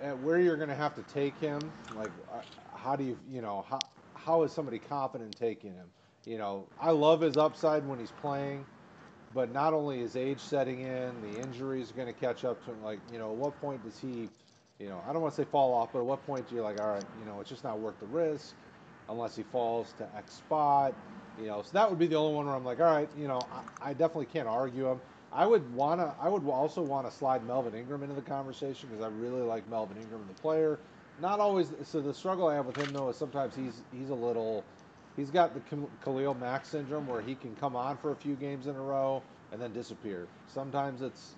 and 0.00 0.22
where 0.24 0.38
you're 0.38 0.56
going 0.56 0.68
to 0.68 0.74
have 0.74 0.94
to 0.94 1.02
take 1.02 1.38
him? 1.38 1.60
Like 1.96 2.10
uh, 2.32 2.40
how 2.74 2.96
do 2.96 3.04
you 3.04 3.18
you 3.30 3.42
know 3.42 3.64
how 3.68 3.78
how 4.26 4.42
is 4.42 4.52
somebody 4.52 4.78
confident 4.78 5.34
in 5.34 5.48
taking 5.48 5.72
him? 5.72 5.86
You 6.26 6.38
know, 6.38 6.66
I 6.80 6.90
love 6.90 7.20
his 7.20 7.36
upside 7.36 7.86
when 7.86 8.00
he's 8.00 8.10
playing, 8.10 8.66
but 9.32 9.52
not 9.52 9.72
only 9.72 10.00
is 10.00 10.16
age 10.16 10.40
setting 10.40 10.80
in, 10.80 11.12
the 11.22 11.40
injuries 11.40 11.92
are 11.92 11.94
going 11.94 12.12
to 12.12 12.20
catch 12.20 12.44
up 12.44 12.62
to 12.64 12.72
him. 12.72 12.82
Like, 12.82 12.98
you 13.12 13.18
know, 13.18 13.30
at 13.30 13.36
what 13.36 13.58
point 13.60 13.84
does 13.84 14.00
he, 14.00 14.28
you 14.80 14.88
know, 14.88 15.00
I 15.08 15.12
don't 15.12 15.22
want 15.22 15.32
to 15.34 15.40
say 15.42 15.48
fall 15.48 15.72
off, 15.72 15.90
but 15.92 16.00
at 16.00 16.04
what 16.04 16.26
point 16.26 16.48
do 16.48 16.56
you 16.56 16.62
like, 16.62 16.80
all 16.80 16.88
right, 16.88 17.04
you 17.20 17.24
know, 17.24 17.40
it's 17.40 17.48
just 17.48 17.62
not 17.62 17.78
worth 17.78 18.00
the 18.00 18.06
risk 18.06 18.56
unless 19.08 19.36
he 19.36 19.44
falls 19.44 19.94
to 19.98 20.08
X 20.16 20.34
spot. 20.34 20.92
You 21.40 21.46
know, 21.46 21.62
so 21.62 21.70
that 21.74 21.88
would 21.88 21.98
be 21.98 22.08
the 22.08 22.16
only 22.16 22.34
one 22.34 22.46
where 22.46 22.56
I'm 22.56 22.64
like, 22.64 22.80
all 22.80 22.86
right, 22.86 23.08
you 23.16 23.28
know, 23.28 23.38
I, 23.52 23.90
I 23.90 23.92
definitely 23.92 24.26
can't 24.26 24.48
argue 24.48 24.88
him. 24.90 25.00
I 25.32 25.46
would 25.46 25.72
wanna, 25.74 26.14
I 26.20 26.28
would 26.28 26.44
also 26.48 26.82
want 26.82 27.08
to 27.08 27.16
slide 27.16 27.46
Melvin 27.46 27.74
Ingram 27.74 28.02
into 28.02 28.14
the 28.16 28.22
conversation 28.22 28.88
because 28.88 29.04
I 29.04 29.08
really 29.08 29.42
like 29.42 29.68
Melvin 29.68 29.98
Ingram, 29.98 30.24
the 30.26 30.40
player 30.40 30.80
not 31.20 31.40
always. 31.40 31.72
So 31.84 32.00
the 32.00 32.14
struggle 32.14 32.48
I 32.48 32.54
have 32.56 32.66
with 32.66 32.76
him 32.76 32.92
though 32.92 33.08
is 33.10 33.16
sometimes 33.18 33.54
he's 33.54 33.84
he's 33.92 34.10
a 34.10 34.14
little. 34.14 34.66
He's 35.16 35.30
got 35.30 35.54
the 35.54 35.60
Khalil 36.02 36.34
Mack 36.34 36.66
syndrome 36.66 37.06
where 37.06 37.22
he 37.22 37.36
can 37.36 37.56
come 37.56 37.76
on 37.76 37.98
for 37.98 38.12
a 38.12 38.16
few 38.16 38.36
games 38.36 38.66
in 38.66 38.76
a 38.76 38.80
row 38.82 39.24
and 39.52 39.60
then 39.60 39.72
disappear. 39.72 40.28
Sometimes 40.46 41.02
it's 41.02 41.36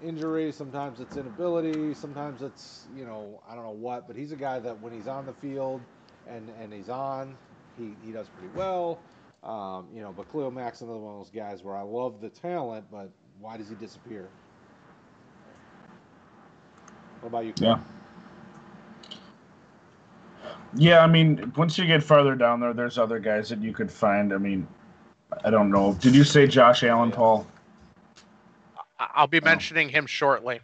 injury, 0.00 0.52
sometimes 0.52 1.00
it's 1.00 1.16
inability, 1.16 1.94
sometimes 1.94 2.42
it's 2.42 2.86
you 2.92 3.04
know 3.06 3.42
I 3.48 3.54
don't 3.54 3.64
know 3.64 3.70
what. 3.72 4.06
But 4.06 4.16
he's 4.16 4.32
a 4.32 4.36
guy 4.36 4.58
that 4.60 4.80
when 4.80 4.92
he's 4.92 5.08
on 5.08 5.26
the 5.26 5.34
field 5.34 5.86
and 6.26 6.50
and 6.50 6.72
he's 6.72 6.90
on, 6.90 7.38
he 7.76 7.96
he 8.02 8.12
does 8.12 8.28
pretty 8.28 8.48
well. 8.48 9.04
Um, 9.44 9.88
you 9.94 10.02
know, 10.02 10.12
but 10.12 10.30
Khalil 10.30 10.50
Mack's 10.50 10.82
another 10.82 10.98
one 10.98 11.14
of 11.14 11.20
those 11.20 11.30
guys 11.30 11.64
where 11.64 11.76
I 11.76 11.82
love 11.82 12.20
the 12.20 12.30
talent, 12.30 12.86
but 12.90 13.10
why 13.40 13.56
does 13.56 13.68
he 13.68 13.76
disappear? 13.76 14.30
What 17.20 17.28
about 17.28 17.46
you? 17.46 17.54
Yeah. 17.60 17.78
Yeah, 20.74 21.00
I 21.00 21.06
mean, 21.06 21.52
once 21.56 21.78
you 21.78 21.86
get 21.86 22.02
farther 22.02 22.34
down 22.34 22.60
there, 22.60 22.72
there's 22.72 22.98
other 22.98 23.18
guys 23.18 23.48
that 23.48 23.60
you 23.62 23.72
could 23.72 23.90
find. 23.90 24.32
I 24.32 24.38
mean, 24.38 24.66
I 25.44 25.50
don't 25.50 25.70
know. 25.70 25.94
Did 25.94 26.14
you 26.14 26.24
say 26.24 26.46
Josh 26.46 26.82
Allen, 26.82 27.10
Paul? 27.10 27.46
I'll 28.98 29.26
be 29.26 29.40
oh. 29.40 29.44
mentioning 29.44 29.88
him 29.88 30.06
shortly, 30.06 30.60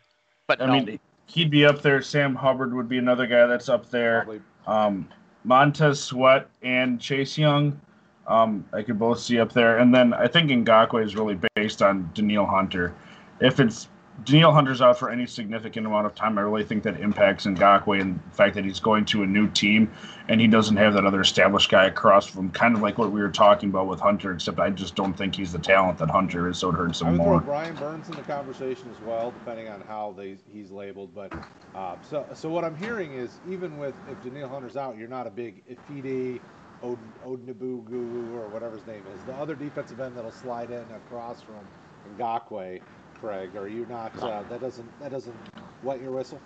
but 0.47 0.61
I 0.61 0.67
no. 0.67 0.73
mean, 0.73 1.01
he'd 1.27 1.51
be 1.51 1.65
up 1.65 1.83
there. 1.83 2.03
Sam 2.03 2.35
Hubbard 2.35 2.75
would 2.75 2.89
be 2.89 2.99
another 2.99 3.27
guy 3.27 3.47
that's 3.47 3.69
up 3.69 3.91
there. 3.91 4.41
Um, 4.67 5.09
Montez 5.45 6.01
Sweat 6.01 6.49
and 6.63 7.01
Chase 7.01 7.37
Young, 7.37 7.81
um, 8.27 8.65
I 8.73 8.83
could 8.83 8.99
both 8.99 9.19
see 9.19 9.41
up 9.41 9.53
there. 9.53 9.79
And 9.79 9.95
then 9.95 10.15
I 10.15 10.29
think 10.29 10.51
Ngakoue 10.51 11.05
is 11.05 11.17
really 11.17 11.39
based 11.55 11.83
on 11.83 12.11
Danielle 12.15 12.47
Hunter. 12.47 12.95
If 13.41 13.61
it's 13.61 13.89
Danielle 14.25 14.53
Hunter's 14.53 14.83
out 14.83 14.99
for 14.99 15.11
any 15.11 15.27
significant 15.27 15.87
amount 15.87 16.07
of 16.07 16.15
time, 16.15 16.37
I 16.39 16.43
really 16.43 16.65
think 16.65 16.83
that 16.83 17.01
impacts 17.01 17.47
Ngakoue 17.47 18.01
and 18.01 18.23
the 18.23 18.31
fact 18.31 18.55
that 18.55 18.65
he's 18.65 18.79
going 18.79 19.07
to 19.07 19.23
a 19.23 19.27
new 19.27 19.49
team 19.49 19.95
and 20.29 20.41
he 20.41 20.47
doesn't 20.47 20.77
have 20.77 20.95
that 20.95 21.07
other 21.07 21.21
established 21.21 21.71
guy 21.71 21.87
across 21.87 22.27
from 22.27 22.51
kind 22.51 22.77
of 22.77 22.83
like 22.83 22.99
what 22.99 23.11
we 23.11 23.21
were 23.21 23.31
talking 23.31 23.71
about 23.71 23.87
with 23.87 24.01
Hunter, 24.01 24.33
except 24.33 24.61
I 24.61 24.71
just 24.71 24.95
don't 24.95 25.15
think 25.15 25.35
he's 25.35 25.51
the 25.51 25.59
talent 25.59 25.99
that 25.99 26.11
Hunter 26.11 26.49
is, 26.49 26.59
so 26.59 26.69
it 26.69 26.75
hurts 26.75 27.01
him 27.01 27.09
I 27.09 27.11
would 27.13 27.19
more. 27.19 27.39
Throw 27.39 27.47
Brian 27.47 27.75
Burns 27.75 28.09
in 28.09 28.17
the 28.17 28.23
conversation 28.23 28.91
as 28.91 29.01
well, 29.01 29.31
depending 29.31 29.69
on 29.69 29.81
how 29.81 30.15
they, 30.17 30.37
he's 30.53 30.71
labeled. 30.71 31.15
But 31.15 31.33
uh, 31.75 31.97
so 32.03 32.29
so 32.35 32.51
what 32.51 32.65
I'm 32.65 32.77
hearing 32.77 33.15
is 33.15 33.41
even 33.45 33.79
with 33.79 33.95
if 34.07 34.21
Danielle 34.21 34.49
Hunter's 34.51 34.77
out, 34.77 34.97
you're 34.99 35.09
not 35.09 35.27
a 35.27 35.31
big 35.31 35.65
Ifidi, 35.67 36.43
Ifeadi 36.83 36.99
Odnabugu 37.25 38.33
or 38.33 38.49
whatever 38.49 38.77
his 38.77 38.87
name 38.87 39.07
is, 39.07 39.25
the 39.25 39.35
other 39.35 39.55
defensive 39.55 40.01
end 40.01 40.17
that'll 40.17 40.31
slide 40.33 40.71
in 40.71 40.91
across 40.91 41.41
from 41.43 41.71
Ngakoue 42.07 42.83
Craig? 43.23 43.55
Are 43.55 43.69
you 43.69 43.87
not? 43.89 44.21
Uh, 44.21 44.43
that 44.51 44.61
doesn't 44.61 45.01
that 45.01 45.13
doesn't 45.13 45.37
wet 45.85 46.03
your 46.03 46.11
whistle. 46.11 46.41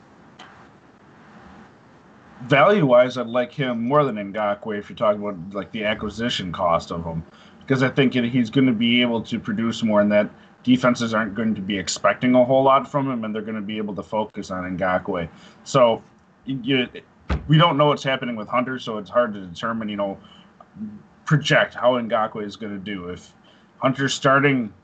Value 2.43 2.85
wise, 2.85 3.17
I'd 3.17 3.29
like 3.29 3.51
him 3.51 3.83
more 3.83 4.05
than 4.05 4.17
Ngakoue 4.17 4.79
if 4.79 4.91
you're 4.91 4.97
talking 4.97 5.23
about 5.23 5.55
like 5.55 5.73
the 5.73 5.85
acquisition 5.85 6.53
cost 6.53 6.93
of 6.93 7.03
him, 7.03 7.25
because 7.61 7.83
I 7.83 7.89
think 7.89 8.13
he's 8.13 8.51
going 8.51 8.67
to 8.67 8.75
be 8.75 9.01
able 9.01 9.23
to 9.23 9.41
produce 9.41 9.83
more, 9.83 10.03
and 10.03 10.13
that 10.13 10.29
defenses 10.65 11.15
aren't 11.15 11.35
going 11.35 11.55
to 11.55 11.63
be 11.63 11.79
expecting 11.79 12.35
a 12.35 12.45
whole 12.45 12.63
lot 12.63 12.91
from 12.91 13.11
him, 13.11 13.25
and 13.25 13.35
they're 13.35 13.41
going 13.41 13.55
to 13.55 13.63
be 13.63 13.79
able 13.79 13.95
to 13.95 14.03
focus 14.03 14.51
on 14.51 14.77
Ngakoue. 14.77 15.31
So, 15.65 16.03
you, 16.45 16.87
we 17.49 17.57
don't 17.57 17.79
know 17.79 17.87
what's 17.87 18.05
happening 18.05 18.37
with 18.37 18.49
Hunter, 18.49 18.79
so 18.79 18.99
it's 18.99 19.09
hard 19.09 19.33
to 19.33 19.41
determine, 19.41 19.89
you 19.89 19.97
know, 19.97 20.19
project 21.25 21.73
how 21.73 21.95
Ngakoue 21.95 22.45
is 22.45 22.57
going 22.57 22.75
to 22.75 22.79
do. 22.79 23.09
If 23.09 23.33
Hunter's 23.79 24.13
starting 24.13 24.75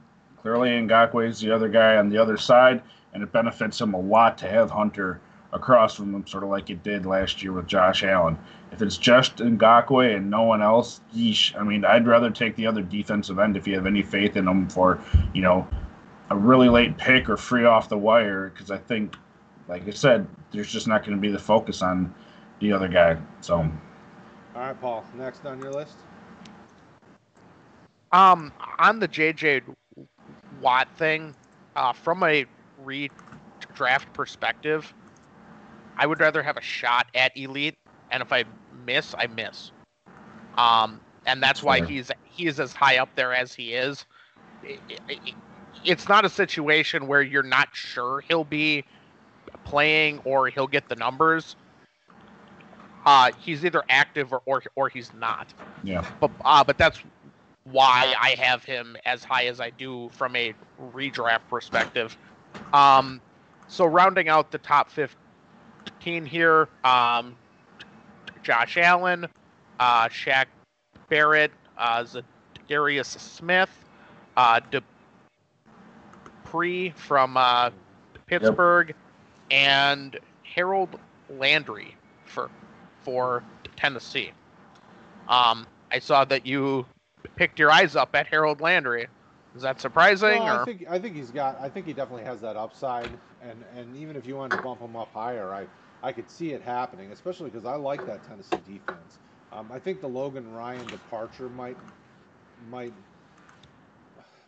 Clearly, 0.42 0.70
Ngakoue 0.70 1.28
is 1.28 1.40
the 1.40 1.52
other 1.52 1.68
guy 1.68 1.96
on 1.96 2.08
the 2.08 2.18
other 2.18 2.36
side, 2.36 2.82
and 3.14 3.22
it 3.22 3.30
benefits 3.30 3.80
him 3.80 3.94
a 3.94 4.00
lot 4.00 4.36
to 4.38 4.48
have 4.48 4.70
Hunter 4.70 5.20
across 5.52 5.94
from 5.94 6.14
him, 6.14 6.26
sort 6.26 6.42
of 6.42 6.50
like 6.50 6.68
it 6.70 6.82
did 6.82 7.06
last 7.06 7.42
year 7.42 7.52
with 7.52 7.66
Josh 7.66 8.02
Allen. 8.02 8.36
If 8.72 8.82
it's 8.82 8.96
just 8.96 9.36
Ngakoue 9.36 10.16
and 10.16 10.30
no 10.30 10.42
one 10.42 10.62
else, 10.62 11.00
yeesh. 11.14 11.58
I 11.58 11.62
mean, 11.62 11.84
I'd 11.84 12.06
rather 12.06 12.30
take 12.30 12.56
the 12.56 12.66
other 12.66 12.82
defensive 12.82 13.38
end 13.38 13.56
if 13.56 13.66
you 13.68 13.74
have 13.74 13.86
any 13.86 14.02
faith 14.02 14.36
in 14.36 14.46
them 14.46 14.68
for, 14.68 15.00
you 15.32 15.42
know, 15.42 15.68
a 16.30 16.36
really 16.36 16.68
late 16.68 16.96
pick 16.96 17.28
or 17.28 17.36
free 17.36 17.64
off 17.64 17.88
the 17.88 17.98
wire, 17.98 18.48
because 18.48 18.70
I 18.70 18.78
think, 18.78 19.16
like 19.68 19.86
I 19.86 19.90
said, 19.90 20.26
there's 20.50 20.72
just 20.72 20.88
not 20.88 21.04
going 21.04 21.16
to 21.16 21.20
be 21.20 21.30
the 21.30 21.38
focus 21.38 21.82
on 21.82 22.12
the 22.60 22.72
other 22.72 22.88
guy. 22.88 23.18
So. 23.42 23.58
All 23.58 23.70
right, 24.54 24.80
Paul. 24.80 25.04
Next 25.16 25.44
on 25.44 25.60
your 25.60 25.72
list. 25.72 25.98
Um, 28.10 28.52
on 28.78 28.98
the 28.98 29.08
JJ 29.08 29.62
Watt 30.62 30.88
thing, 30.96 31.34
uh, 31.76 31.92
from 31.92 32.22
a 32.22 32.46
redraft 32.84 34.12
perspective, 34.14 34.92
I 35.98 36.06
would 36.06 36.20
rather 36.20 36.42
have 36.42 36.56
a 36.56 36.62
shot 36.62 37.06
at 37.14 37.36
elite, 37.36 37.76
and 38.10 38.22
if 38.22 38.32
I 38.32 38.44
miss, 38.86 39.14
I 39.18 39.26
miss. 39.26 39.72
Um, 40.56 41.00
and 41.26 41.42
that's 41.42 41.62
why 41.62 41.80
he's 41.80 42.10
he 42.24 42.46
is 42.46 42.60
as 42.60 42.72
high 42.72 42.98
up 42.98 43.08
there 43.14 43.34
as 43.34 43.54
he 43.54 43.74
is. 43.74 44.04
it's 45.84 46.08
not 46.08 46.24
a 46.24 46.28
situation 46.28 47.06
where 47.06 47.22
you're 47.22 47.42
not 47.42 47.68
sure 47.72 48.22
he'll 48.28 48.44
be 48.44 48.84
playing 49.64 50.20
or 50.24 50.48
he'll 50.48 50.66
get 50.66 50.88
the 50.88 50.96
numbers. 50.96 51.56
Uh, 53.04 53.32
he's 53.40 53.64
either 53.64 53.82
active 53.88 54.32
or, 54.32 54.42
or 54.46 54.62
or 54.76 54.88
he's 54.88 55.12
not. 55.14 55.46
Yeah. 55.82 56.06
But 56.20 56.30
uh, 56.44 56.62
but 56.62 56.78
that's 56.78 57.00
why 57.64 58.14
I 58.20 58.30
have 58.40 58.64
him 58.64 58.96
as 59.04 59.22
high 59.22 59.46
as 59.46 59.60
I 59.60 59.70
do 59.70 60.10
from 60.12 60.34
a 60.36 60.54
redraft 60.92 61.48
perspective. 61.48 62.16
Um, 62.72 63.20
so 63.68 63.86
rounding 63.86 64.28
out 64.28 64.50
the 64.50 64.58
top 64.58 64.90
15 64.90 66.26
here, 66.26 66.68
um, 66.84 67.36
Josh 68.42 68.76
Allen, 68.76 69.26
uh, 69.78 70.08
Shaq 70.08 70.46
Barrett, 71.08 71.52
uh, 71.78 72.04
Darius 72.68 73.08
Smith, 73.08 73.70
uh, 74.36 74.60
Dupree 76.44 76.90
from 76.90 77.36
uh, 77.36 77.70
Pittsburgh, 78.26 78.88
yep. 78.88 78.96
and 79.50 80.18
Harold 80.42 80.98
Landry 81.30 81.96
for 82.24 82.50
for 83.02 83.42
Tennessee. 83.76 84.32
Um, 85.28 85.66
I 85.90 85.98
saw 85.98 86.24
that 86.24 86.46
you 86.46 86.86
picked 87.36 87.58
your 87.58 87.70
eyes 87.70 87.96
up 87.96 88.14
at 88.14 88.26
Harold 88.26 88.60
Landry. 88.60 89.08
Is 89.54 89.62
that 89.62 89.80
surprising? 89.80 90.40
Or? 90.40 90.62
I 90.62 90.64
think 90.64 90.86
I 90.88 90.98
think 90.98 91.14
he's 91.14 91.30
got. 91.30 91.60
I 91.60 91.68
think 91.68 91.86
he 91.86 91.92
definitely 91.92 92.24
has 92.24 92.40
that 92.40 92.56
upside, 92.56 93.10
and 93.42 93.64
and 93.76 93.96
even 93.96 94.16
if 94.16 94.26
you 94.26 94.36
wanted 94.36 94.56
to 94.56 94.62
bump 94.62 94.80
him 94.80 94.96
up 94.96 95.12
higher, 95.12 95.52
I 95.52 95.66
I 96.02 96.12
could 96.12 96.30
see 96.30 96.52
it 96.52 96.62
happening, 96.62 97.12
especially 97.12 97.50
because 97.50 97.66
I 97.66 97.76
like 97.76 98.04
that 98.06 98.24
Tennessee 98.24 98.56
defense. 98.66 99.18
Um, 99.52 99.70
I 99.70 99.78
think 99.78 100.00
the 100.00 100.08
Logan 100.08 100.52
Ryan 100.52 100.86
departure 100.86 101.50
might 101.50 101.76
might 102.70 102.94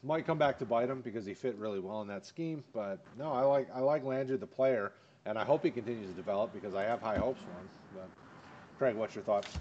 might 0.03 0.27
come 0.27 0.39
back 0.39 0.59
to 0.59 0.65
bite 0.65 0.89
him 0.89 1.01
because 1.03 1.27
he 1.27 1.35
fit 1.35 1.57
really 1.57 1.81
well 1.81 2.01
in 2.01 2.09
that 2.09 2.25
scheme. 2.25 2.65
But 2.73 2.99
no, 3.19 3.33
I 3.33 3.43
like 3.43 3.69
I 3.75 3.81
like 3.81 4.05
Landry 4.05 4.39
the 4.39 4.47
player, 4.47 4.93
and 5.27 5.39
I 5.39 5.45
hope 5.45 5.65
he 5.65 5.71
continues 5.71 6.09
to 6.09 6.17
develop 6.17 6.55
because 6.55 6.75
I 6.75 6.85
have 6.85 7.03
high 7.03 7.19
hopes 7.19 7.43
for 7.43 7.51
him. 7.51 7.69
But 7.95 8.09
Craig, 8.79 8.97
what's 8.97 9.15
your 9.15 9.25
thoughts? 9.25 9.55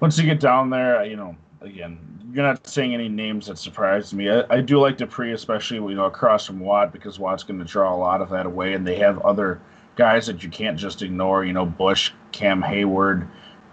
Once 0.00 0.18
you 0.18 0.24
get 0.24 0.40
down 0.40 0.70
there, 0.70 1.04
you 1.04 1.16
know, 1.16 1.36
again, 1.60 1.98
you're 2.32 2.44
not 2.44 2.66
seeing 2.66 2.94
any 2.94 3.08
names 3.08 3.46
that 3.46 3.58
surprised 3.58 4.14
me. 4.14 4.30
I, 4.30 4.44
I 4.48 4.60
do 4.60 4.78
like 4.78 4.96
Dupree, 4.96 5.32
especially 5.32 5.76
you 5.76 5.96
know 5.96 6.06
across 6.06 6.46
from 6.46 6.60
Watt, 6.60 6.92
because 6.92 7.18
Watt's 7.18 7.42
going 7.42 7.58
to 7.58 7.64
draw 7.64 7.94
a 7.94 7.96
lot 7.96 8.20
of 8.20 8.30
that 8.30 8.46
away, 8.46 8.74
and 8.74 8.86
they 8.86 8.96
have 8.96 9.18
other 9.20 9.60
guys 9.96 10.26
that 10.26 10.42
you 10.42 10.48
can't 10.48 10.78
just 10.78 11.02
ignore. 11.02 11.44
You 11.44 11.52
know, 11.52 11.66
Bush, 11.66 12.12
Cam 12.32 12.62
Heyward, 12.62 13.28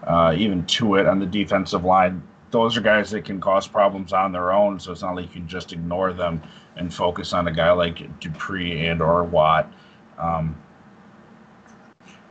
uh, 0.05 0.33
even 0.37 0.63
Tuitt 0.63 1.09
on 1.09 1.19
the 1.19 1.25
defensive 1.25 1.85
line. 1.85 2.21
Those 2.51 2.77
are 2.77 2.81
guys 2.81 3.11
that 3.11 3.25
can 3.25 3.41
cause 3.41 3.67
problems 3.67 4.13
on 4.13 4.31
their 4.31 4.51
own, 4.51 4.79
so 4.79 4.91
it's 4.91 5.01
not 5.01 5.15
like 5.15 5.25
you 5.25 5.41
can 5.41 5.47
just 5.47 5.73
ignore 5.73 6.13
them 6.13 6.41
and 6.77 6.93
focus 6.93 7.33
on 7.33 7.47
a 7.47 7.51
guy 7.51 7.71
like 7.71 8.19
Dupree 8.19 8.87
and 8.87 9.01
or 9.01 9.23
Watt. 9.23 9.71
Um, 10.17 10.55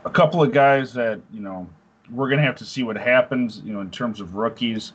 a 0.05 0.09
couple 0.09 0.41
of 0.41 0.51
guys 0.51 0.93
that 0.93 1.21
you 1.31 1.41
know 1.41 1.69
we're 2.11 2.29
going 2.29 2.39
to 2.39 2.45
have 2.45 2.55
to 2.57 2.65
see 2.65 2.83
what 2.83 2.97
happens, 2.97 3.61
you 3.63 3.73
know, 3.73 3.81
in 3.81 3.91
terms 3.91 4.21
of 4.21 4.35
rookies. 4.35 4.93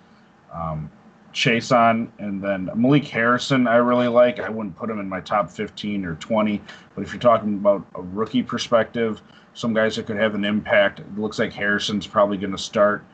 Um, 0.53 0.91
Chaisson 1.33 2.09
and 2.19 2.43
then 2.43 2.71
Malik 2.75 3.07
Harrison, 3.07 3.67
I 3.67 3.77
really 3.77 4.09
like. 4.09 4.39
I 4.39 4.49
wouldn't 4.49 4.77
put 4.77 4.91
him 4.91 5.01
in 5.01 5.09
my 5.09 5.21
top 5.21 5.51
15 5.51 6.05
or 6.05 6.15
20, 6.17 6.61
but 6.95 7.03
if 7.03 7.13
you're 7.13 7.21
talking 7.21 7.55
about 7.55 7.87
a 7.95 8.03
rookie 8.03 8.43
perspective, 8.43 9.23
some 9.55 9.75
guys 9.75 9.97
that 9.97 10.07
could 10.07 10.17
have 10.17 10.35
an 10.35 10.45
impact, 10.45 11.01
it 11.01 11.19
looks 11.19 11.39
like 11.39 11.53
Harrison's 11.53 12.07
probably 12.07 12.37
going 12.37 12.53
to 12.53 12.59
start. 12.59 13.05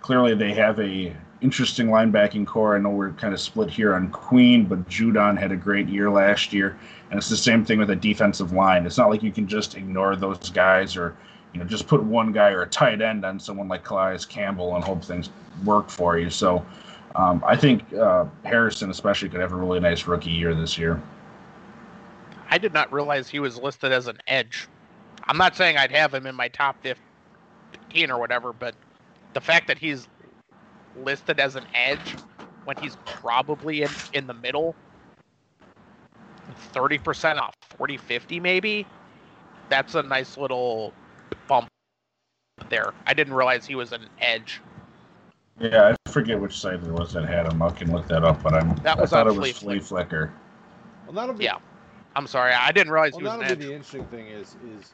Clearly, 0.00 0.34
they 0.34 0.52
have 0.54 0.78
a 0.80 1.14
interesting 1.40 1.88
linebacking 1.88 2.46
corps. 2.46 2.76
I 2.76 2.80
know 2.80 2.90
we're 2.90 3.12
kind 3.12 3.32
of 3.32 3.40
split 3.40 3.70
here 3.70 3.94
on 3.94 4.10
Queen, 4.10 4.64
but 4.64 4.88
Judon 4.88 5.38
had 5.38 5.52
a 5.52 5.56
great 5.56 5.88
year 5.88 6.10
last 6.10 6.52
year, 6.52 6.76
and 7.10 7.18
it's 7.18 7.28
the 7.28 7.36
same 7.36 7.64
thing 7.64 7.78
with 7.78 7.90
a 7.90 7.96
defensive 7.96 8.52
line. 8.52 8.86
It's 8.86 8.98
not 8.98 9.10
like 9.10 9.22
you 9.22 9.32
can 9.32 9.46
just 9.46 9.76
ignore 9.76 10.16
those 10.16 10.50
guys 10.50 10.96
or 10.96 11.16
you 11.52 11.60
know, 11.60 11.66
just 11.66 11.86
put 11.86 12.02
one 12.02 12.32
guy 12.32 12.50
or 12.50 12.62
a 12.62 12.68
tight 12.68 13.00
end 13.00 13.24
on 13.24 13.40
someone 13.40 13.68
like 13.68 13.84
Calais 13.84 14.18
Campbell 14.28 14.74
and 14.74 14.84
hope 14.84 15.02
things 15.02 15.30
work 15.64 15.88
for 15.88 16.18
you. 16.18 16.30
So 16.30 16.64
um, 17.16 17.42
I 17.46 17.56
think 17.56 17.92
uh, 17.94 18.26
Harrison, 18.44 18.90
especially, 18.90 19.28
could 19.28 19.40
have 19.40 19.52
a 19.52 19.56
really 19.56 19.80
nice 19.80 20.06
rookie 20.06 20.30
year 20.30 20.54
this 20.54 20.78
year. 20.78 21.00
I 22.50 22.58
did 22.58 22.72
not 22.72 22.92
realize 22.92 23.28
he 23.28 23.40
was 23.40 23.58
listed 23.58 23.92
as 23.92 24.06
an 24.06 24.18
edge. 24.26 24.68
I'm 25.24 25.36
not 25.36 25.56
saying 25.56 25.76
I'd 25.76 25.92
have 25.92 26.14
him 26.14 26.26
in 26.26 26.34
my 26.34 26.48
top 26.48 26.76
15 26.82 28.10
or 28.10 28.18
whatever, 28.18 28.52
but 28.52 28.74
the 29.34 29.40
fact 29.40 29.66
that 29.66 29.78
he's 29.78 30.06
listed 30.96 31.40
as 31.40 31.56
an 31.56 31.64
edge 31.74 32.16
when 32.64 32.76
he's 32.76 32.96
probably 33.04 33.82
in, 33.82 33.90
in 34.12 34.26
the 34.26 34.34
middle, 34.34 34.74
30% 36.74 37.38
off, 37.38 37.54
40, 37.76 37.96
50 37.96 38.40
maybe, 38.40 38.86
that's 39.68 39.94
a 39.94 40.02
nice 40.02 40.38
little 40.38 40.92
there. 42.68 42.92
I 43.06 43.14
didn't 43.14 43.34
realize 43.34 43.66
he 43.66 43.74
was 43.74 43.92
an 43.92 44.08
edge. 44.20 44.60
Yeah, 45.60 45.94
I 46.06 46.10
forget 46.10 46.40
which 46.40 46.58
site 46.58 46.74
it 46.74 46.92
was 46.92 47.12
that 47.14 47.24
had 47.24 47.50
him. 47.50 47.60
I 47.62 47.70
can 47.70 47.92
look 47.92 48.06
that 48.08 48.24
up, 48.24 48.42
but 48.42 48.54
I'm. 48.54 48.74
That 48.76 48.98
was 48.98 49.12
I 49.12 49.16
thought 49.16 49.26
on 49.28 49.34
it 49.34 49.40
was 49.40 49.50
Flea 49.52 49.80
Fleaflicker. 49.80 50.30
Well, 51.06 51.14
that'll 51.14 51.34
be. 51.34 51.44
Yeah, 51.44 51.58
I'm 52.14 52.26
sorry, 52.26 52.52
I 52.52 52.70
didn't 52.72 52.92
realize 52.92 53.12
well, 53.12 53.20
he 53.20 53.24
was 53.24 53.34
an 53.34 53.40
that'll 53.40 53.52
edge. 53.52 53.58
be 53.58 53.66
the 53.66 53.74
interesting 53.74 54.04
thing 54.06 54.26
is 54.28 54.56
is 54.78 54.92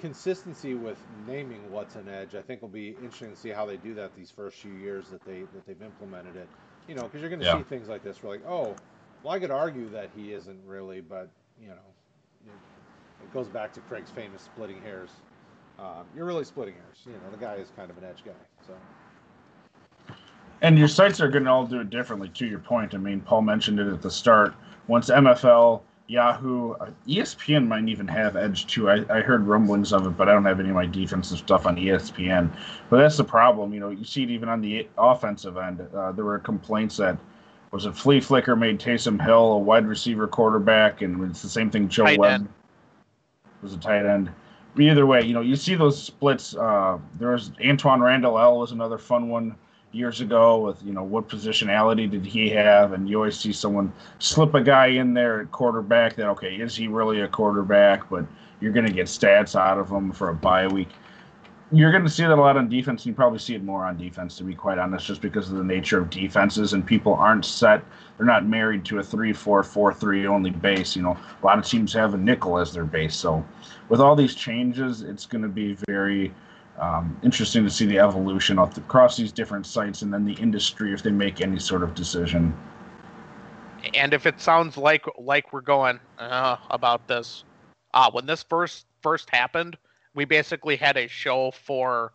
consistency 0.00 0.74
with 0.74 0.98
naming 1.28 1.60
what's 1.70 1.94
an 1.94 2.08
edge. 2.08 2.34
I 2.34 2.42
think 2.42 2.60
will 2.60 2.68
be 2.68 2.88
interesting 2.88 3.30
to 3.30 3.36
see 3.36 3.50
how 3.50 3.64
they 3.64 3.76
do 3.76 3.94
that 3.94 4.14
these 4.16 4.30
first 4.30 4.58
few 4.58 4.72
years 4.72 5.08
that 5.10 5.24
they 5.24 5.40
that 5.40 5.66
they've 5.66 5.80
implemented 5.82 6.36
it. 6.36 6.48
You 6.88 6.96
know, 6.96 7.02
because 7.02 7.20
you're 7.20 7.30
going 7.30 7.40
to 7.40 7.46
Yeah. 7.46 7.58
see 7.58 7.62
things 7.64 7.88
like 7.88 8.02
this. 8.02 8.22
We're 8.22 8.30
like, 8.30 8.46
oh, 8.46 8.74
well, 9.22 9.32
I 9.32 9.38
could 9.38 9.52
argue 9.52 9.88
that 9.90 10.10
he 10.16 10.32
isn't 10.32 10.58
really, 10.66 11.00
but 11.00 11.28
you 11.60 11.68
know, 11.68 11.74
it, 12.46 13.24
it 13.24 13.32
goes 13.32 13.46
back 13.46 13.72
to 13.74 13.80
Craig's 13.82 14.10
famous 14.10 14.42
splitting 14.42 14.82
hairs. 14.82 15.10
Um, 15.78 16.04
you're 16.14 16.26
really 16.26 16.44
splitting 16.44 16.74
hairs. 16.74 16.98
You 17.04 17.12
know, 17.12 17.30
the 17.30 17.36
guy 17.36 17.54
is 17.54 17.68
kind 17.76 17.90
of 17.90 17.98
an 17.98 18.04
edge 18.04 18.24
guy. 18.24 18.32
So 18.66 20.14
And 20.60 20.78
your 20.78 20.88
sites 20.88 21.20
are 21.20 21.28
going 21.28 21.44
to 21.44 21.50
all 21.50 21.66
do 21.66 21.80
it 21.80 21.90
differently. 21.90 22.28
To 22.30 22.46
your 22.46 22.60
point, 22.60 22.94
I 22.94 22.98
mean, 22.98 23.20
Paul 23.20 23.42
mentioned 23.42 23.80
it 23.80 23.88
at 23.88 24.02
the 24.02 24.10
start. 24.10 24.54
Once 24.86 25.10
MFL, 25.10 25.80
Yahoo, 26.08 26.72
uh, 26.74 26.90
ESPN 27.06 27.66
might 27.66 27.88
even 27.88 28.06
have 28.08 28.36
Edge 28.36 28.66
too. 28.66 28.90
I, 28.90 29.04
I 29.08 29.22
heard 29.22 29.46
rumblings 29.46 29.92
of 29.92 30.06
it, 30.06 30.16
but 30.16 30.28
I 30.28 30.32
don't 30.32 30.44
have 30.44 30.60
any 30.60 30.68
of 30.68 30.74
my 30.74 30.86
defensive 30.86 31.38
stuff 31.38 31.66
on 31.66 31.76
ESPN. 31.76 32.54
But 32.90 32.98
that's 32.98 33.16
the 33.16 33.24
problem. 33.24 33.72
You 33.72 33.80
know, 33.80 33.90
you 33.90 34.04
see 34.04 34.22
it 34.22 34.30
even 34.30 34.48
on 34.48 34.60
the 34.60 34.88
offensive 34.98 35.56
end. 35.56 35.80
Uh, 35.94 36.12
there 36.12 36.24
were 36.24 36.38
complaints 36.38 36.96
that 36.98 37.16
was 37.72 37.86
it 37.86 37.94
Fleaflicker 37.94 38.56
made 38.56 38.78
Taysom 38.78 39.20
Hill 39.20 39.52
a 39.52 39.58
wide 39.58 39.86
receiver 39.86 40.28
quarterback, 40.28 41.00
and 41.00 41.30
it's 41.30 41.40
the 41.40 41.48
same 41.48 41.70
thing. 41.70 41.88
Joe 41.88 42.04
Tight 42.04 42.18
Webb 42.18 42.32
end. 42.32 42.48
was 43.62 43.72
a 43.72 43.78
tight 43.78 44.04
end. 44.04 44.30
Either 44.78 45.04
way, 45.04 45.22
you 45.22 45.34
know, 45.34 45.42
you 45.42 45.56
see 45.56 45.74
those 45.74 46.02
splits. 46.02 46.56
Uh, 46.56 46.98
there 47.18 47.32
was 47.32 47.50
Antwaan 47.62 48.00
Randle 48.00 48.38
El 48.38 48.58
was 48.58 48.72
another 48.72 48.98
fun 48.98 49.28
one 49.28 49.54
years 49.92 50.22
ago 50.22 50.58
with 50.58 50.82
you 50.82 50.92
know 50.92 51.02
what 51.02 51.28
positionality 51.28 52.10
did 52.10 52.24
he 52.24 52.48
have, 52.48 52.92
and 52.92 53.08
you 53.08 53.16
always 53.16 53.38
see 53.38 53.52
someone 53.52 53.92
slip 54.18 54.54
a 54.54 54.62
guy 54.62 54.86
in 54.86 55.12
there 55.12 55.42
at 55.42 55.52
quarterback. 55.52 56.16
That 56.16 56.28
okay, 56.28 56.54
is 56.56 56.74
he 56.74 56.88
really 56.88 57.20
a 57.20 57.28
quarterback? 57.28 58.08
But 58.08 58.24
you're 58.60 58.72
going 58.72 58.86
to 58.86 58.92
get 58.92 59.06
stats 59.06 59.54
out 59.58 59.78
of 59.78 59.90
him 59.90 60.12
for 60.12 60.30
a 60.30 60.34
bye 60.34 60.66
week. 60.66 60.88
You're 61.72 61.90
going 61.90 62.04
to 62.04 62.10
see 62.10 62.22
that 62.22 62.32
a 62.32 62.40
lot 62.40 62.56
on 62.58 62.68
defense. 62.68 63.02
And 63.02 63.06
you 63.06 63.14
probably 63.14 63.38
see 63.38 63.54
it 63.54 63.64
more 63.64 63.86
on 63.86 63.96
defense, 63.96 64.36
to 64.36 64.44
be 64.44 64.54
quite 64.54 64.78
honest, 64.78 65.06
just 65.06 65.22
because 65.22 65.50
of 65.50 65.56
the 65.56 65.64
nature 65.64 65.98
of 65.98 66.10
defenses 66.10 66.74
and 66.74 66.86
people 66.86 67.14
aren't 67.14 67.46
set. 67.46 67.82
They're 68.16 68.26
not 68.26 68.46
married 68.46 68.84
to 68.86 68.98
a 68.98 69.02
three-four-four-three 69.02 70.26
only 70.26 70.50
base. 70.50 70.94
You 70.94 71.02
know, 71.02 71.16
a 71.42 71.46
lot 71.46 71.58
of 71.58 71.64
teams 71.64 71.92
have 71.94 72.12
a 72.12 72.18
nickel 72.18 72.58
as 72.58 72.74
their 72.74 72.84
base. 72.84 73.16
So, 73.16 73.44
with 73.88 74.00
all 74.00 74.14
these 74.14 74.34
changes, 74.34 75.02
it's 75.02 75.24
going 75.24 75.42
to 75.42 75.48
be 75.48 75.76
very 75.88 76.34
um, 76.78 77.18
interesting 77.22 77.64
to 77.64 77.70
see 77.70 77.86
the 77.86 77.98
evolution 77.98 78.58
across 78.58 79.16
these 79.16 79.32
different 79.32 79.66
sites 79.66 80.02
and 80.02 80.12
then 80.12 80.24
the 80.24 80.34
industry 80.34 80.92
if 80.92 81.02
they 81.02 81.10
make 81.10 81.40
any 81.40 81.58
sort 81.58 81.82
of 81.82 81.94
decision. 81.94 82.54
and 83.94 84.14
if 84.14 84.26
it 84.26 84.40
sounds 84.40 84.76
like 84.76 85.04
like 85.18 85.52
we're 85.52 85.60
going 85.60 85.98
uh, 86.18 86.56
about 86.70 87.08
this, 87.08 87.44
uh, 87.94 88.10
when 88.10 88.26
this 88.26 88.42
first 88.42 88.86
first 89.02 89.28
happened, 89.30 89.76
we 90.14 90.24
basically 90.24 90.76
had 90.76 90.96
a 90.96 91.08
show 91.08 91.50
for, 91.50 92.12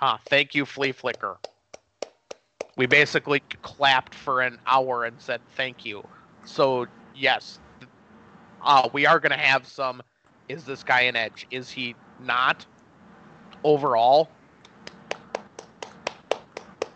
uh, 0.00 0.16
thank 0.28 0.54
you, 0.54 0.64
Fleaflicker. 0.64 1.36
We 2.76 2.86
basically 2.86 3.40
clapped 3.62 4.14
for 4.14 4.42
an 4.42 4.58
hour 4.66 5.04
and 5.04 5.20
said 5.20 5.40
thank 5.56 5.84
you. 5.84 6.06
So 6.44 6.86
yes, 7.14 7.58
uh, 8.62 8.88
we 8.92 9.06
are 9.06 9.18
going 9.18 9.32
to 9.32 9.38
have 9.38 9.66
some. 9.66 10.02
Is 10.48 10.64
this 10.64 10.82
guy 10.84 11.02
an 11.02 11.16
edge? 11.16 11.46
Is 11.50 11.70
he 11.70 11.94
not? 12.22 12.66
Overall, 13.64 14.30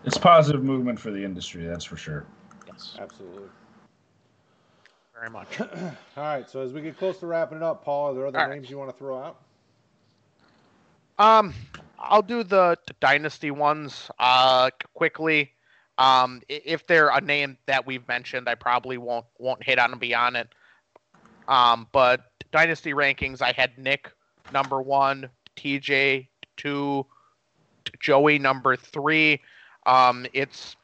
It's 0.04 0.16
positive 0.18 0.62
movement 0.62 0.98
for 0.98 1.10
the 1.10 1.22
industry, 1.24 1.66
that's 1.66 1.84
for 1.84 1.96
sure. 1.96 2.24
yes, 2.66 2.96
absolutely. 3.00 3.48
very 5.14 5.30
much. 5.30 5.60
All 5.60 5.68
right. 6.16 6.48
So 6.48 6.60
as 6.60 6.72
we 6.72 6.80
get 6.80 6.96
close 6.98 7.18
to 7.18 7.26
wrapping 7.26 7.58
it 7.58 7.62
up, 7.62 7.84
Paul, 7.84 8.10
are 8.10 8.14
there 8.14 8.26
other 8.26 8.38
All 8.38 8.46
right. 8.46 8.54
names 8.54 8.70
you 8.70 8.78
want 8.78 8.90
to 8.90 8.96
throw 8.96 9.18
out? 9.18 9.40
Um, 11.20 11.52
I'll 11.98 12.22
do 12.22 12.42
the 12.42 12.78
dynasty 12.98 13.50
ones 13.50 14.10
uh 14.18 14.70
quickly. 14.94 15.52
Um, 15.98 16.40
if 16.48 16.86
they're 16.86 17.10
a 17.10 17.20
name 17.20 17.58
that 17.66 17.86
we've 17.86 18.08
mentioned, 18.08 18.48
I 18.48 18.54
probably 18.54 18.96
won't 18.96 19.26
won't 19.38 19.62
hit 19.62 19.78
on 19.78 19.92
and 19.92 20.00
be 20.00 20.14
on 20.14 20.34
it. 20.34 20.48
Um, 21.46 21.88
but 21.92 22.22
dynasty 22.52 22.94
rankings, 22.94 23.42
I 23.42 23.52
had 23.52 23.76
Nick 23.76 24.10
number 24.50 24.80
one, 24.80 25.28
TJ 25.56 26.26
two, 26.56 27.04
Joey 28.00 28.38
number 28.38 28.74
three. 28.74 29.42
Um, 29.84 30.26
it's 30.32 30.74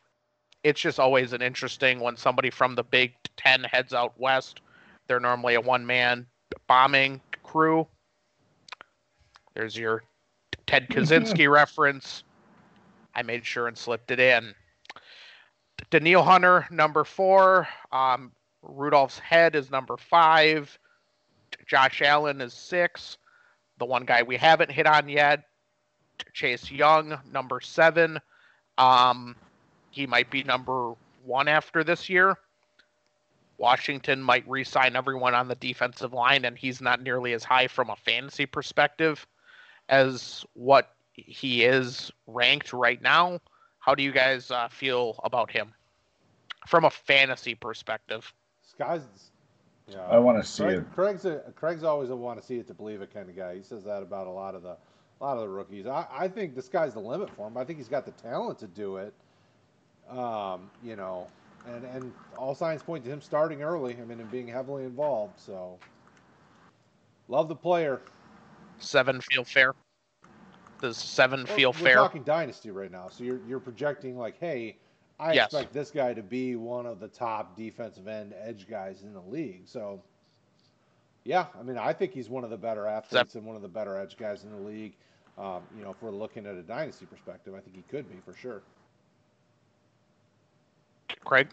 it's 0.65 0.83
just 0.83 1.01
always 1.01 1.33
an 1.33 1.41
interesting 1.41 1.99
when 1.99 2.19
somebody 2.19 2.51
from 2.51 2.75
the 2.75 2.85
Big 2.85 3.15
Ten 3.39 3.65
heads 3.65 3.95
out 3.95 4.13
west. 4.21 4.61
They're 5.09 5.19
normally 5.19 5.55
a 5.55 5.63
one 5.63 5.87
man 5.87 6.27
bombing 6.67 7.23
crew. 7.43 7.87
There's 9.55 9.79
your 9.79 10.03
Ted 10.67 10.89
Kaczynski 10.89 11.51
reference. 11.51 12.25
I 13.15 13.23
made 13.23 13.47
sure 13.47 13.69
and 13.69 13.79
slipped 13.79 14.11
it 14.11 14.21
in. 14.21 14.55
Danielle 15.91 16.23
Hunter, 16.23 16.67
number 16.71 17.05
four. 17.05 17.69
Um, 17.93 18.33
Rudolph's 18.63 19.19
head 19.19 19.55
is 19.55 19.71
number 19.71 19.97
five. 19.97 20.77
Josh 21.67 22.03
Allen 22.03 22.41
is 22.41 22.53
six. 22.53 23.19
The 23.79 23.85
one 23.85 24.05
guy 24.05 24.23
we 24.23 24.37
haven't 24.37 24.71
hit 24.71 24.87
on 24.87 25.09
yet, 25.09 25.45
Chase 26.33 26.71
Young, 26.71 27.19
number 27.31 27.61
seven. 27.61 28.19
Um, 28.79 29.37
he 29.91 30.07
might 30.07 30.31
be 30.31 30.43
number 30.43 30.95
one 31.25 31.47
after 31.47 31.85
this 31.85 32.09
year. 32.09 32.37
Washington 33.59 34.23
might 34.23 34.49
re 34.49 34.65
sign 34.65 34.97
everyone 34.97 35.35
on 35.35 35.49
the 35.49 35.55
defensive 35.57 36.13
line, 36.13 36.45
and 36.45 36.59
he's 36.59 36.81
not 36.81 37.03
nearly 37.03 37.33
as 37.33 37.45
high 37.45 37.69
from 37.69 37.91
a 37.91 37.97
fantasy 37.97 38.47
perspective 38.47 39.27
as 39.89 40.45
what 40.55 40.95
he 41.13 41.65
is 41.65 42.11
ranked 42.27 42.73
right 42.73 43.01
now. 43.01 43.41
How 43.79 43.95
do 43.95 44.03
you 44.03 44.13
guys 44.13 44.51
uh, 44.51 44.69
feel 44.69 45.21
about 45.25 45.51
him 45.51 45.73
from 46.67 46.85
a 46.85 46.91
fantasy 46.91 47.55
perspective? 47.55 48.33
Sky's. 48.63 49.03
Yeah, 49.89 50.01
I 50.01 50.19
want 50.19 50.43
to 50.43 50.49
see 50.49 50.65
Craig, 50.65 50.79
it. 50.79 50.93
Craig's 50.95 51.25
a, 51.25 51.43
Craig's 51.55 51.85
always 51.85 52.11
a 52.11 52.17
want 52.17 52.41
to 52.41 52.45
see 52.45 52.57
it 52.57 52.67
to 52.67 52.75
believe 52.75 53.03
it 53.03 53.15
kind 53.15 53.29
of 53.29 53.37
guy. 53.37 53.55
He 53.55 53.63
says 53.63 53.85
that 53.85 54.03
about 54.03 54.27
a 54.27 54.31
lot 54.31 54.57
of 54.57 54.63
the 54.63 54.77
a 55.21 55.25
lot 55.25 55.37
of 55.37 55.43
the 55.43 55.49
rookies. 55.49 55.87
I, 55.87 56.07
I 56.11 56.29
think 56.29 56.57
the 56.57 56.63
sky's 56.63 56.95
the 56.95 57.01
limit 57.01 57.31
for 57.31 57.47
him. 57.47 57.57
I 57.57 57.65
think 57.65 57.79
he's 57.79 57.89
got 57.89 58.05
the 58.05 58.11
talent 58.13 58.59
to 58.59 58.67
do 58.67 58.97
it. 58.97 59.15
Um, 60.11 60.71
you 60.83 60.97
know, 60.97 61.29
and 61.69 61.85
and 61.85 62.13
all 62.37 62.55
signs 62.55 62.83
point 62.83 63.05
to 63.05 63.11
him 63.11 63.21
starting 63.21 63.63
early. 63.63 63.97
I 64.01 64.05
mean, 64.05 64.19
and 64.19 64.31
being 64.31 64.49
heavily 64.49 64.83
involved. 64.83 65.39
So, 65.39 65.79
love 67.29 67.49
the 67.49 67.57
player. 67.57 68.01
Seven 68.79 69.21
feel 69.21 69.45
fair. 69.45 69.75
Does 70.81 70.97
seven 70.97 71.47
Well, 71.47 71.57
feel 71.57 71.73
we're 71.73 71.89
fair? 71.89 72.03
talking 72.03 72.23
dynasty 72.23 72.71
right 72.71 72.91
now, 72.91 73.09
so 73.09 73.25
you're 73.25 73.41
you're 73.49 73.61
projecting 73.61 74.19
like, 74.19 74.39
hey, 74.39 74.77
I 75.19 75.35
Yes. 75.35 75.47
expect 75.47 75.73
this 75.73 75.91
guy 75.91 76.13
to 76.15 76.23
be 76.23 76.57
one 76.57 76.87
of 76.87 77.01
the 77.01 77.09
top 77.09 77.57
defensive 77.57 78.07
end 78.07 78.35
edge 78.39 78.69
guys 78.69 79.03
in 79.03 79.15
the 79.15 79.21
league. 79.23 79.63
So, 79.67 80.03
yeah, 81.25 81.47
I 81.59 81.63
mean, 81.63 81.79
I 81.79 81.93
think 81.93 82.13
he's 82.13 82.29
one 82.29 82.45
of 82.45 82.51
the 82.51 82.57
better 82.57 82.87
athletes 82.87 83.35
and 83.35 83.45
one 83.47 83.57
of 83.57 83.63
the 83.63 83.69
better 83.69 83.97
edge 83.97 84.17
guys 84.17 84.45
in 84.45 84.51
the 84.51 84.69
league. 84.69 84.95
Um, 85.39 85.63
you 85.77 85.85
know, 85.85 85.91
if 85.91 86.03
we're 86.03 86.11
looking 86.11 86.47
at 86.47 86.55
a 86.55 86.63
dynasty 86.63 87.07
perspective, 87.07 87.55
I 87.55 87.61
think 87.61 87.77
he 87.77 87.83
could 87.91 88.09
be 88.11 88.17
for 88.25 88.35
sure. 88.35 88.63
Craig? 91.25 91.49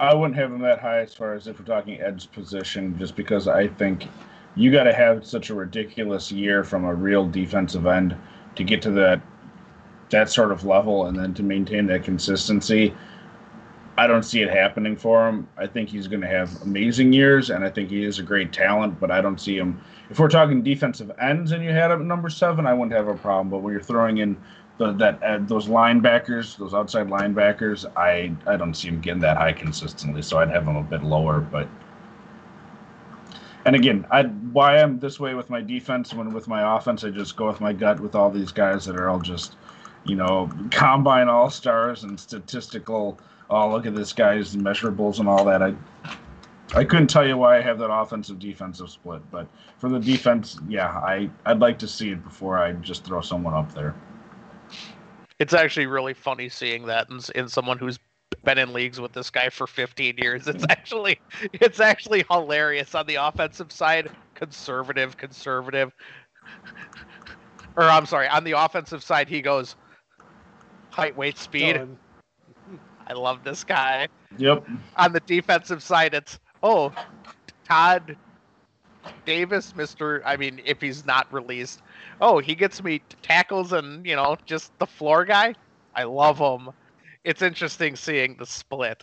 I 0.00 0.14
wouldn't 0.14 0.36
have 0.36 0.50
him 0.52 0.60
that 0.62 0.80
high 0.80 1.00
as 1.00 1.14
far 1.14 1.34
as 1.34 1.46
if 1.46 1.58
we're 1.58 1.64
talking 1.64 2.00
edge 2.00 2.30
position, 2.32 2.98
just 2.98 3.14
because 3.16 3.48
I 3.48 3.68
think 3.68 4.08
you 4.54 4.70
got 4.70 4.84
to 4.84 4.92
have 4.92 5.26
such 5.26 5.50
a 5.50 5.54
ridiculous 5.54 6.30
year 6.30 6.62
from 6.64 6.84
a 6.84 6.94
real 6.94 7.26
defensive 7.26 7.86
end 7.86 8.16
to 8.56 8.64
get 8.64 8.82
to 8.82 8.90
that 8.90 9.20
that 10.10 10.28
sort 10.28 10.52
of 10.52 10.66
level, 10.66 11.06
and 11.06 11.18
then 11.18 11.32
to 11.34 11.42
maintain 11.42 11.86
that 11.86 12.04
consistency. 12.04 12.94
I 13.96 14.06
don't 14.06 14.22
see 14.22 14.40
it 14.42 14.50
happening 14.50 14.96
for 14.96 15.28
him. 15.28 15.48
I 15.56 15.66
think 15.66 15.88
he's 15.88 16.06
going 16.06 16.20
to 16.22 16.26
have 16.26 16.60
amazing 16.62 17.12
years, 17.12 17.50
and 17.50 17.64
I 17.64 17.70
think 17.70 17.90
he 17.90 18.04
is 18.04 18.18
a 18.18 18.22
great 18.22 18.52
talent. 18.52 19.00
But 19.00 19.10
I 19.10 19.20
don't 19.20 19.40
see 19.40 19.56
him. 19.56 19.80
If 20.10 20.18
we're 20.18 20.28
talking 20.28 20.62
defensive 20.62 21.10
ends, 21.20 21.52
and 21.52 21.64
you 21.64 21.70
had 21.70 21.90
him 21.90 22.00
at 22.00 22.06
number 22.06 22.28
seven, 22.28 22.66
I 22.66 22.74
wouldn't 22.74 22.92
have 22.92 23.08
a 23.08 23.14
problem. 23.14 23.48
But 23.48 23.58
when 23.58 23.72
you're 23.72 23.82
throwing 23.82 24.18
in 24.18 24.36
the, 24.78 24.92
that 24.92 25.22
uh, 25.22 25.38
those 25.42 25.66
linebackers, 25.66 26.56
those 26.58 26.74
outside 26.74 27.08
linebackers, 27.08 27.84
I 27.96 28.34
I 28.46 28.56
don't 28.56 28.74
see 28.74 28.88
him 28.88 29.00
getting 29.00 29.20
that 29.20 29.36
high 29.36 29.52
consistently. 29.52 30.22
So 30.22 30.38
I'd 30.38 30.50
have 30.50 30.66
him 30.66 30.76
a 30.76 30.82
bit 30.82 31.02
lower. 31.02 31.40
But 31.40 31.68
and 33.64 33.76
again, 33.76 34.06
I 34.10 34.24
why 34.24 34.78
I'm 34.78 34.98
this 34.98 35.20
way 35.20 35.34
with 35.34 35.50
my 35.50 35.60
defense 35.60 36.12
when 36.12 36.32
with 36.32 36.48
my 36.48 36.76
offense, 36.76 37.04
I 37.04 37.10
just 37.10 37.36
go 37.36 37.46
with 37.46 37.60
my 37.60 37.72
gut 37.72 38.00
with 38.00 38.14
all 38.14 38.30
these 38.30 38.52
guys 38.52 38.84
that 38.86 38.96
are 38.96 39.08
all 39.08 39.20
just 39.20 39.56
you 40.04 40.16
know 40.16 40.50
combine 40.70 41.28
all 41.28 41.50
stars 41.50 42.04
and 42.04 42.18
statistical. 42.18 43.18
Oh, 43.50 43.70
look 43.70 43.86
at 43.86 43.94
this 43.94 44.12
guy's 44.12 44.56
measurables 44.56 45.20
and 45.20 45.28
all 45.28 45.44
that. 45.44 45.62
I 45.62 45.74
I 46.74 46.84
couldn't 46.84 47.08
tell 47.08 47.26
you 47.26 47.36
why 47.36 47.58
I 47.58 47.60
have 47.60 47.78
that 47.78 47.92
offensive 47.92 48.38
defensive 48.38 48.90
split, 48.90 49.22
but 49.30 49.46
for 49.78 49.88
the 49.88 50.00
defense, 50.00 50.58
yeah, 50.68 50.88
I 50.88 51.30
I'd 51.44 51.60
like 51.60 51.78
to 51.80 51.88
see 51.88 52.10
it 52.10 52.24
before 52.24 52.58
I 52.58 52.72
just 52.72 53.04
throw 53.04 53.20
someone 53.20 53.54
up 53.54 53.72
there. 53.74 53.94
It's 55.38 55.54
actually 55.54 55.86
really 55.86 56.14
funny 56.14 56.48
seeing 56.48 56.86
that 56.86 57.10
in, 57.10 57.20
in 57.34 57.48
someone 57.48 57.78
who's 57.78 57.98
been 58.44 58.58
in 58.58 58.72
leagues 58.72 59.00
with 59.00 59.12
this 59.12 59.30
guy 59.30 59.48
for 59.48 59.66
15 59.66 60.16
years. 60.18 60.48
It's 60.48 60.64
actually 60.68 61.20
it's 61.52 61.80
actually 61.80 62.24
hilarious 62.30 62.94
on 62.94 63.06
the 63.06 63.16
offensive 63.16 63.72
side. 63.72 64.10
Conservative, 64.34 65.16
conservative. 65.16 65.92
Or 67.76 67.84
I'm 67.84 68.06
sorry, 68.06 68.28
on 68.28 68.44
the 68.44 68.52
offensive 68.52 69.02
side, 69.02 69.28
he 69.28 69.40
goes 69.40 69.76
height, 70.90 71.16
weight, 71.16 71.38
speed. 71.38 71.74
Done. 71.74 71.98
I 73.06 73.14
love 73.14 73.44
this 73.44 73.64
guy. 73.64 74.08
Yep. 74.38 74.66
On 74.96 75.12
the 75.12 75.20
defensive 75.20 75.82
side, 75.82 76.14
it's 76.14 76.38
oh, 76.62 76.92
Todd 77.68 78.16
Davis, 79.24 79.74
Mister. 79.74 80.22
I 80.24 80.36
mean, 80.36 80.60
if 80.64 80.80
he's 80.80 81.04
not 81.04 81.32
released, 81.32 81.82
oh, 82.20 82.38
he 82.38 82.54
gets 82.54 82.82
me 82.82 83.02
tackles 83.22 83.72
and 83.72 84.04
you 84.06 84.16
know 84.16 84.36
just 84.46 84.76
the 84.78 84.86
floor 84.86 85.24
guy. 85.24 85.54
I 85.94 86.04
love 86.04 86.38
him. 86.38 86.70
It's 87.24 87.42
interesting 87.42 87.96
seeing 87.96 88.36
the 88.36 88.46
split. 88.46 89.02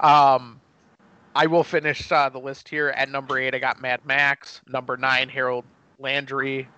Um, 0.00 0.60
I 1.34 1.46
will 1.46 1.64
finish 1.64 2.10
uh, 2.12 2.28
the 2.28 2.38
list 2.38 2.68
here 2.68 2.90
at 2.90 3.08
number 3.08 3.38
eight. 3.38 3.54
I 3.54 3.58
got 3.58 3.80
Mad 3.80 4.04
Max. 4.04 4.60
Number 4.68 4.96
nine, 4.96 5.28
Harold 5.28 5.64
Landry, 5.98 6.68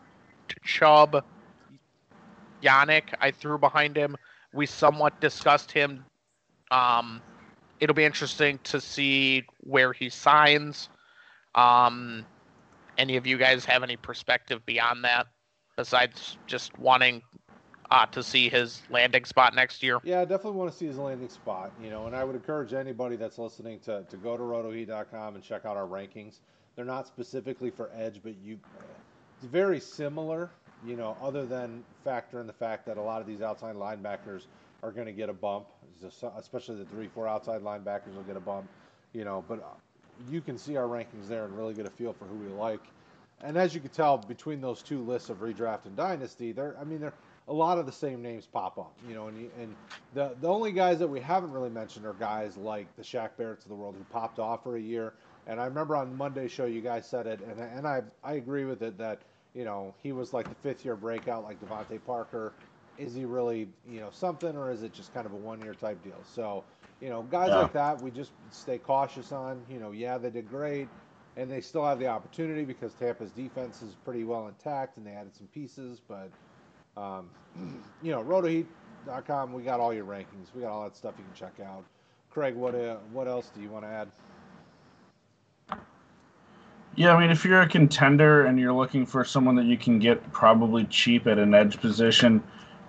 Chubb, 0.65 1.25
Yannick. 2.62 3.15
I 3.21 3.31
threw 3.31 3.59
behind 3.59 3.97
him. 3.97 4.17
We 4.53 4.67
somewhat 4.67 5.21
discussed 5.21 5.73
him 5.73 6.05
um, 6.71 7.23
it'll 7.81 7.95
be 7.95 8.05
interesting 8.05 8.59
to 8.65 8.81
see 8.81 9.45
where 9.61 9.93
he 9.93 10.09
signs. 10.09 10.89
Um, 11.55 12.27
any 12.99 13.17
of 13.17 13.27
you 13.27 13.39
guys 13.39 13.65
have 13.65 13.83
any 13.83 13.97
perspective 13.97 14.65
beyond 14.67 15.05
that, 15.05 15.27
besides 15.77 16.37
just 16.47 16.77
wanting 16.79 17.23
uh, 17.95 18.07
to 18.07 18.23
see 18.25 18.49
his 18.49 18.83
landing 18.91 19.25
spot 19.25 19.55
next 19.55 19.83
year? 19.83 20.01
Yeah, 20.03 20.21
I 20.21 20.25
definitely 20.25 20.59
want 20.59 20.73
to 20.73 20.77
see 20.77 20.87
his 20.87 20.99
landing 20.99 21.29
spot, 21.29 21.71
you 21.81 21.91
know, 21.91 22.07
and 22.07 22.17
I 22.17 22.25
would 22.25 22.35
encourage 22.35 22.73
anybody 22.73 23.15
that's 23.15 23.39
listening 23.39 23.79
to, 23.81 24.03
to 24.03 24.17
go 24.17 24.37
to 24.37 24.43
rotoheat.com 24.43 25.37
and 25.37 25.45
check 25.45 25.65
out 25.65 25.77
our 25.77 25.87
rankings. 25.87 26.39
They're 26.75 26.85
not 26.85 27.07
specifically 27.07 27.71
for 27.71 27.91
edge, 27.97 28.21
but 28.23 28.35
you 28.43 28.59
it's 29.37 29.47
very 29.47 29.79
similar, 29.79 30.51
you 30.85 30.97
know, 30.97 31.17
other 31.23 31.47
than 31.47 31.85
factor 32.03 32.41
in 32.41 32.49
the 32.49 32.53
fact 32.53 32.85
that 32.87 32.97
a 32.97 33.01
lot 33.01 33.21
of 33.21 33.29
these 33.29 33.43
outside 33.43 33.77
linebackers 33.77 34.47
are 34.83 34.91
going 34.91 35.07
to 35.07 35.13
get 35.13 35.29
a 35.29 35.33
bump, 35.33 35.67
especially 36.37 36.77
the 36.77 36.85
three, 36.87 37.07
four 37.07 37.29
outside 37.29 37.63
linebackers 37.63 38.15
will 38.17 38.25
get 38.25 38.37
a 38.37 38.41
bump, 38.41 38.67
you 39.13 39.25
know, 39.25 39.45
but 39.47 39.61
uh, 39.61 39.67
you 40.29 40.41
can 40.41 40.59
see 40.59 40.77
our 40.77 40.89
rankings 40.89 41.29
there 41.29 41.45
and 41.45 41.57
really 41.57 41.75
get 41.75 41.87
a 41.87 41.91
feel 41.91 42.13
for 42.13 42.25
who 42.25 42.35
we 42.37 42.49
like. 42.49 42.83
And 43.43 43.57
as 43.57 43.75
you 43.75 43.81
can 43.81 43.91
tell, 43.91 44.19
between 44.19 44.61
those 44.61 44.83
two 44.83 45.03
lists 45.03 45.29
of 45.29 45.39
redraft 45.39 45.85
and 45.85 45.97
dynasty, 45.97 46.53
there, 46.53 46.75
I 46.81 46.85
mean, 46.85 47.01
there 47.01 47.13
a 47.49 47.53
lot 47.53 47.79
of 47.79 47.87
the 47.87 47.93
same 47.93 48.23
names 48.23 48.47
pop 48.47 48.79
up, 48.79 48.97
you 49.03 49.15
know, 49.15 49.29
and 49.29 49.39
you, 49.39 49.51
and 49.59 49.77
the 50.13 50.37
the 50.41 50.49
only 50.49 50.73
guys 50.73 50.99
that 51.01 51.09
we 51.09 51.21
haven't 51.21 51.51
really 51.51 51.71
mentioned 51.71 52.07
are 52.07 52.15
guys 52.15 52.57
like 52.57 52.95
the 52.97 53.03
Shaq 53.03 53.31
Barretts 53.39 53.65
of 53.65 53.69
the 53.69 53.75
world 53.75 53.97
who 53.97 54.05
popped 54.05 54.39
off 54.39 54.63
for 54.63 54.77
a 54.77 54.81
year. 54.81 55.15
And 55.47 55.61
I 55.61 55.67
remember 55.67 55.97
on 55.97 56.17
Monday's 56.17 56.53
show, 56.53 56.65
you 56.65 56.81
guys 56.81 57.07
said 57.09 57.27
it, 57.27 57.41
and 57.41 57.61
and 57.61 57.87
I 57.87 58.03
I 58.23 58.35
agree 58.35 58.65
with 58.65 58.83
it 58.83 58.97
that 58.99 59.23
you 59.55 59.65
know 59.65 59.95
he 60.03 60.13
was 60.13 60.33
like 60.33 60.49
the 60.49 60.55
fifth 60.55 60.85
year 60.85 60.97
breakout, 60.97 61.45
like 61.45 61.61
DeVante 61.61 62.03
Parker. 62.03 62.55
Is 62.97 63.13
he 63.15 63.25
really 63.25 63.69
you 63.87 64.01
know 64.01 64.11
something, 64.11 64.57
or 64.57 64.71
is 64.71 64.83
it 64.83 64.93
just 64.93 65.13
kind 65.13 65.27
of 65.27 65.33
a 65.33 65.37
one 65.37 65.61
year 65.61 65.75
type 65.75 66.03
deal? 66.03 66.25
So 66.25 66.65
you 67.01 67.11
know, 67.11 67.23
guys 67.23 67.51
Yeah. 67.51 67.59
like 67.63 67.73
that, 67.75 68.01
we 68.01 68.11
just 68.11 68.33
stay 68.51 68.79
cautious 68.79 69.33
on. 69.33 69.67
You 69.69 69.81
know, 69.81 69.91
yeah, 69.91 70.17
they 70.17 70.31
did 70.31 70.49
great, 70.49 70.89
and 71.37 71.51
they 71.51 71.61
still 71.61 71.85
have 71.85 71.99
the 71.99 72.07
opportunity 72.07 72.65
because 72.65 72.95
Tampa's 72.95 73.33
defense 73.33 73.83
is 73.83 73.95
pretty 73.97 74.25
well 74.25 74.47
intact, 74.49 74.97
and 74.97 75.07
they 75.07 75.11
added 75.13 75.35
some 75.35 75.49
pieces. 75.49 76.01
But 76.01 76.31
um, 76.97 77.29
you 78.03 78.11
know, 78.11 78.23
rotoheat.com, 78.23 79.53
we 79.53 79.63
got 79.63 79.81
all 79.81 79.93
your 79.93 80.05
rankings. 80.05 80.55
We 80.55 80.63
got 80.63 80.71
all 80.71 80.85
that 80.85 80.97
stuff 80.97 81.15
you 81.19 81.25
can 81.25 81.35
check 81.35 81.65
out. 81.67 81.85
Craig, 82.31 82.55
what 82.55 82.75
uh, 82.75 82.97
what 83.13 83.29
else 83.29 83.51
do 83.55 83.61
you 83.61 83.69
want 83.69 83.85
to 83.85 83.89
add? 83.89 84.09
Yeah, 86.97 87.15
I 87.15 87.21
mean, 87.21 87.31
if 87.31 87.45
you're 87.45 87.63
a 87.63 87.69
contender 87.69 88.47
and 88.47 88.59
you're 88.59 88.73
looking 88.73 89.05
for 89.05 89.25
someone 89.25 89.57
that 89.57 89.67
you 89.67 89.77
can 89.77 89.99
get 89.99 90.33
probably 90.33 90.85
cheap 90.85 91.27
at 91.27 91.39
an 91.39 91.53
edge 91.53 91.81
position, 91.81 92.43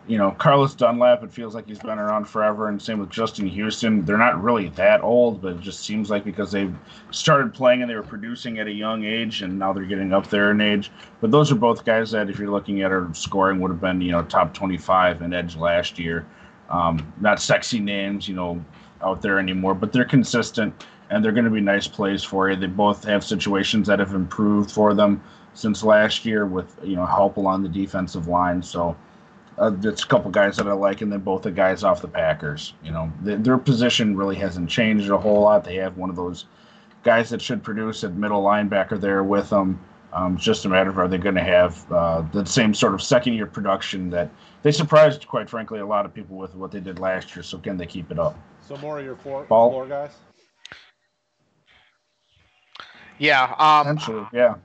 you 0.08 0.18
know, 0.18 0.32
Carlos 0.32 0.76
Dunlap, 0.76 1.24
it 1.24 1.32
feels 1.32 1.56
like 1.56 1.68
he's 1.68 1.80
been 1.80 1.97
around 1.97 2.26
forever, 2.26 2.70
and 2.70 2.80
same 2.82 2.99
with 2.99 3.10
Justin 3.10 3.47
Houston. 3.47 4.06
They're 4.06 4.18
not 4.18 4.41
really 4.41 4.70
that 4.70 5.01
old, 5.01 5.41
but 5.41 5.53
it 5.53 5.60
just 5.62 5.84
seems 5.84 6.10
like 6.10 6.24
because 6.24 6.51
they 6.51 6.70
started 7.12 7.53
playing 7.53 7.82
and 7.82 7.89
they 7.89 7.95
were 7.95 8.03
producing 8.03 8.60
at 8.60 8.68
a 8.68 8.72
young 8.72 9.03
age, 9.03 9.41
and 9.41 9.58
now 9.58 9.74
they're 9.74 9.86
getting 9.86 10.14
up 10.14 10.30
there 10.30 10.51
in 10.51 10.62
age. 10.62 10.91
But 11.22 11.32
those 11.32 11.51
are 11.51 11.56
both 11.56 11.86
guys 11.86 12.12
that, 12.12 12.30
if 12.30 12.38
you're 12.38 12.51
looking 12.51 12.82
at 12.82 12.91
our 12.91 13.12
scoring, 13.14 13.60
would 13.62 13.72
have 13.72 13.82
been, 13.82 14.01
you 14.01 14.12
know, 14.12 14.22
top 14.24 14.53
25 14.53 15.22
in 15.22 15.34
Edge 15.34 15.56
last 15.56 15.97
year. 15.97 16.26
Um, 16.70 17.14
not 17.20 17.41
sexy 17.41 17.80
names, 17.80 18.28
you 18.28 18.36
know, 18.36 18.64
out 19.01 19.22
there 19.22 19.39
anymore, 19.39 19.76
but 19.76 19.91
they're 19.91 20.06
consistent 20.06 20.86
and 21.10 21.24
they're 21.24 21.32
going 21.32 21.45
to 21.45 21.51
be 21.51 21.62
nice 21.62 21.88
plays 21.88 22.24
for 22.24 22.49
you. 22.49 22.56
They 22.56 22.68
both 22.68 23.03
have 23.03 23.24
situations 23.24 23.88
that 23.88 23.99
have 23.99 24.14
improved 24.14 24.72
for 24.72 24.93
them 24.93 25.22
since 25.53 25.84
last 25.84 26.26
year 26.26 26.45
with, 26.45 26.76
you 26.84 26.95
know, 26.95 27.06
help 27.06 27.38
along 27.38 27.64
the 27.64 27.70
defensive 27.70 28.28
line. 28.28 28.62
So, 28.62 28.95
uh, 29.58 29.70
there's 29.70 30.03
a 30.03 30.08
couple 30.08 30.32
guys 30.32 30.58
that 30.58 30.68
I 30.68 30.74
like, 30.74 31.01
and 31.01 31.12
then 31.12 31.20
both 31.22 31.43
the 31.43 31.51
guys 31.51 31.84
off 31.84 32.01
the 32.01 32.08
Packers. 32.08 32.74
You 32.84 32.91
know, 32.91 33.12
the, 33.24 33.38
their 33.38 33.58
position 33.58 34.16
really 34.18 34.36
hasn't 34.36 34.70
changed 34.70 35.10
a 35.10 35.18
whole 35.18 35.41
lot. 35.41 35.64
They 35.64 35.76
have 35.76 35.97
one 35.97 36.10
of 36.10 36.16
those 36.16 36.45
guys 37.03 37.30
that 37.30 37.41
should 37.41 37.64
produce 37.64 38.03
at 38.03 38.14
middle 38.14 38.43
linebacker 38.43 38.99
there 38.99 39.24
with 39.24 39.49
them. 39.49 39.80
Um, 40.12 40.36
it's 40.36 40.43
just 40.43 40.66
a 40.66 40.70
matter 40.70 40.89
of 40.89 40.97
are 40.97 41.08
they 41.08 41.18
going 41.18 41.36
to 41.36 41.43
have 41.43 41.91
uh, 41.91 42.22
the 42.32 42.45
same 42.45 42.74
sort 42.74 42.93
of 42.93 43.01
second 43.01 43.34
year 43.34 43.45
production 43.45 44.10
that 44.12 44.30
they 44.64 44.72
surprised, 44.72 45.28
quite 45.28 45.49
frankly, 45.49 45.80
a 45.80 45.86
lot 45.86 46.06
of 46.06 46.14
people 46.14 46.38
with 46.38 46.56
what 46.56 46.72
they 46.72 46.80
did 46.80 46.99
last 46.99 47.36
year. 47.36 47.43
So 47.43 47.58
can 47.58 47.78
they 47.78 47.86
keep 47.86 48.12
it 48.12 48.20
up? 48.20 48.38
So 48.62 48.78
more 48.78 48.99
of 48.99 49.06
your 49.06 49.18
four, 49.18 49.43
Ball. 49.43 49.70
floor 49.70 49.88
guys. 49.88 50.12
Yeah. 53.20 53.56
Um, 53.60 53.97
Essentially, 53.97 54.28
yeah. 54.34 54.56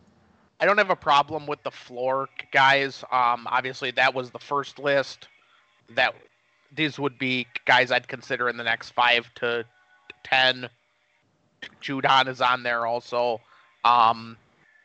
I 0.61 0.66
don't 0.66 0.78
have 0.78 0.90
a 0.90 0.96
problem 0.96 1.46
with 1.46 1.62
the 1.62 1.70
floor 1.70 2.28
guys. 2.52 3.02
Um, 3.11 3.46
obviously, 3.50 3.90
that 3.92 4.14
was 4.14 4.30
the 4.30 4.38
first 4.38 4.78
list. 4.78 5.28
That 5.94 6.14
these 6.74 6.98
would 6.98 7.18
be 7.18 7.46
guys 7.64 7.90
I'd 7.90 8.06
consider 8.06 8.48
in 8.48 8.56
the 8.56 8.64
next 8.64 8.90
five 8.90 9.32
to 9.36 9.64
ten. 10.22 10.68
Judon 11.82 12.28
is 12.28 12.40
on 12.40 12.62
there 12.62 12.86
also. 12.86 13.40
Um, 13.84 14.36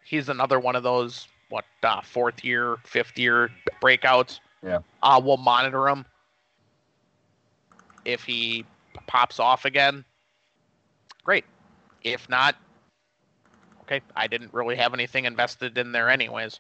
he's 0.04 0.30
another 0.30 0.60
one 0.60 0.76
of 0.76 0.84
those 0.84 1.28
what 1.50 1.66
uh, 1.84 2.02
fourth 2.02 2.44
year, 2.44 2.78
fifth 2.86 3.18
year 3.18 3.50
breakouts. 3.82 4.40
Yeah. 4.64 4.80
Uh, 5.04 5.22
we'll 5.24 5.38
monitor 5.38 5.88
him 5.88 6.06
if 8.04 8.24
he 8.24 8.66
pops 9.08 9.40
off 9.40 9.66
again. 9.66 10.06
Great. 11.24 11.46
If 12.04 12.30
not, 12.30 12.56
okay, 13.86 14.02
I 14.16 14.28
didn't 14.28 14.54
really 14.54 14.76
have 14.76 14.94
anything 14.94 15.26
invested 15.26 15.78
in 15.78 15.92
there 15.92 16.10
anyways. 16.10 16.60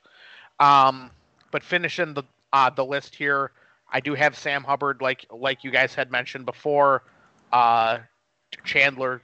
Um, 0.59 1.11
but 1.51 1.63
finishing 1.63 2.13
the 2.13 2.23
uh, 2.53 2.69
the 2.69 2.85
list 2.85 3.15
here, 3.15 3.51
I 3.91 3.99
do 3.99 4.13
have 4.13 4.37
Sam 4.37 4.63
Hubbard, 4.63 5.01
like 5.01 5.25
like 5.29 5.63
you 5.63 5.71
guys 5.71 5.93
had 5.93 6.11
mentioned 6.11 6.45
before, 6.45 7.03
uh, 7.51 7.99
Chandler 8.63 9.21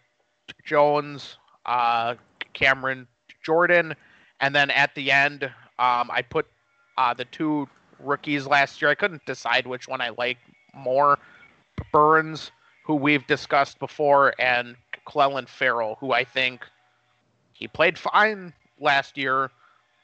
Jones, 0.66 1.38
uh, 1.66 2.16
Cameron 2.54 3.08
Jordan, 3.44 3.96
and 4.40 4.54
then 4.54 4.70
at 4.72 4.94
the 4.96 5.12
end, 5.12 5.44
um, 5.80 6.10
I 6.12 6.22
put 6.28 6.48
uh, 6.98 7.14
the 7.14 7.26
two 7.26 7.68
rookies 8.00 8.46
last 8.46 8.82
year. 8.82 8.92
I 8.92 8.96
couldn't 8.96 9.26
decide 9.26 9.66
which 9.66 9.88
one 9.88 10.02
I 10.02 10.10
like 10.18 10.38
more. 10.74 11.20
Burns, 11.92 12.52
who 12.86 12.96
we've 12.96 13.26
discussed 13.28 13.80
before, 13.80 14.34
and 14.40 14.76
Clelin 15.08 15.48
Ferrell, 15.48 15.98
who 16.00 16.12
I 16.12 16.24
think 16.24 16.66
he 17.62 17.68
played 17.68 17.98
fine 17.98 18.52
last 18.80 19.18
year, 19.18 19.52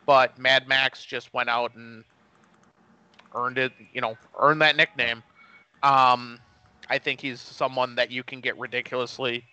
but 0.06 0.38
Mad 0.38 0.68
Max 0.68 1.04
just 1.04 1.34
went 1.34 1.50
out 1.50 1.74
and 1.76 2.04
earned 3.34 3.58
it, 3.58 3.74
you 3.92 4.00
know, 4.00 4.16
earned 4.40 4.62
that 4.62 4.76
nickname. 4.76 5.24
Um, 5.82 6.40
I 6.88 7.00
think 7.00 7.20
he's 7.20 7.42
someone 7.42 7.96
that 7.96 8.12
you 8.12 8.24
can 8.24 8.42
get 8.42 8.58
ridiculously 8.60 9.44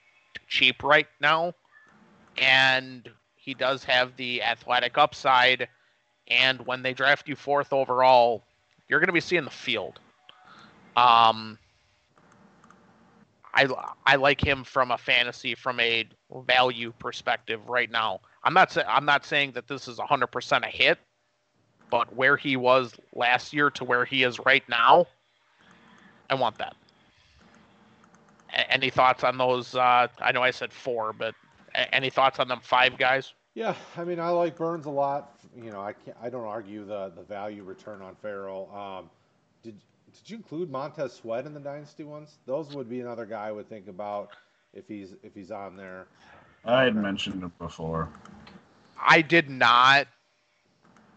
cheap 0.48 0.82
right 0.82 1.06
now, 1.18 1.54
and 2.36 3.08
he 3.36 3.54
does 3.54 3.82
have 3.84 4.14
the 4.16 4.42
athletic 4.42 4.98
upside. 4.98 5.66
And 6.28 6.60
when 6.66 6.82
they 6.82 6.92
draft 6.92 7.26
you 7.26 7.36
fourth 7.36 7.72
overall, 7.72 8.44
you're 8.86 9.00
going 9.00 9.08
to 9.08 9.14
be 9.14 9.20
seeing 9.20 9.44
the 9.44 9.50
field. 9.50 9.98
Um, 10.94 11.58
I 13.54 13.68
I 14.04 14.16
like 14.16 14.44
him 14.44 14.64
from 14.64 14.90
a 14.90 14.98
fantasy 14.98 15.54
from 15.54 15.80
a 15.80 16.04
value 16.46 16.92
perspective 16.98 17.68
right 17.68 17.90
now. 17.90 18.20
I'm 18.42 18.54
not 18.54 18.72
sa- 18.72 18.84
I'm 18.88 19.04
not 19.06 19.24
saying 19.24 19.52
that 19.52 19.68
this 19.68 19.88
is 19.88 19.98
100% 19.98 20.64
a 20.64 20.68
hit, 20.68 20.98
but 21.90 22.14
where 22.14 22.36
he 22.36 22.56
was 22.56 22.94
last 23.14 23.52
year 23.52 23.70
to 23.70 23.84
where 23.84 24.04
he 24.04 24.24
is 24.24 24.38
right 24.44 24.68
now, 24.68 25.06
I 26.30 26.34
want 26.34 26.58
that. 26.58 26.74
A- 28.52 28.70
any 28.72 28.90
thoughts 28.90 29.24
on 29.24 29.38
those? 29.38 29.74
Uh, 29.74 30.08
I 30.20 30.32
know 30.32 30.42
I 30.42 30.50
said 30.50 30.72
four, 30.72 31.12
but 31.12 31.34
a- 31.74 31.94
any 31.94 32.10
thoughts 32.10 32.40
on 32.40 32.48
them 32.48 32.60
five 32.62 32.98
guys? 32.98 33.32
Yeah, 33.54 33.74
I 33.96 34.04
mean, 34.04 34.18
I 34.18 34.30
like 34.30 34.56
Burns 34.56 34.86
a 34.86 34.90
lot. 34.90 35.38
You 35.56 35.70
know, 35.70 35.80
I 35.80 35.92
can't, 35.92 36.16
I 36.20 36.28
don't 36.28 36.44
argue 36.44 36.84
the 36.84 37.12
the 37.14 37.22
value 37.22 37.62
return 37.62 38.02
on 38.02 38.16
Ferrell. 38.16 38.68
Um, 38.74 39.10
did 39.62 39.80
did 40.14 40.30
you 40.30 40.36
include 40.36 40.70
Montez 40.70 41.12
Sweat 41.12 41.46
in 41.46 41.54
the 41.54 41.60
dynasty 41.60 42.04
ones? 42.04 42.38
Those 42.46 42.70
would 42.72 42.88
be 42.88 43.00
another 43.00 43.26
guy 43.26 43.48
I 43.48 43.52
would 43.52 43.68
think 43.68 43.88
about 43.88 44.30
if 44.72 44.86
he's 44.88 45.14
if 45.22 45.34
he's 45.34 45.50
on 45.50 45.76
there. 45.76 46.06
I 46.64 46.84
had 46.84 46.96
mentioned 46.96 47.42
it 47.42 47.58
before. 47.58 48.08
I 49.00 49.20
did 49.22 49.50
not. 49.50 50.06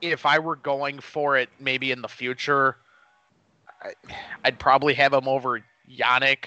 If 0.01 0.25
I 0.25 0.39
were 0.39 0.55
going 0.55 0.99
for 0.99 1.37
it, 1.37 1.49
maybe 1.59 1.91
in 1.91 2.01
the 2.01 2.07
future, 2.07 2.77
I, 3.81 3.93
I'd 4.43 4.59
probably 4.59 4.93
have 4.95 5.13
him 5.13 5.27
over 5.27 5.63
Yannick. 5.89 6.45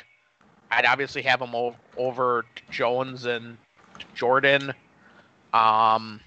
I'd 0.70 0.86
obviously 0.86 1.22
have 1.22 1.40
him 1.40 1.54
o- 1.54 1.76
over 1.96 2.44
Jones 2.70 3.24
and 3.24 3.56
Jordan. 4.14 4.72
Um, 5.52 6.20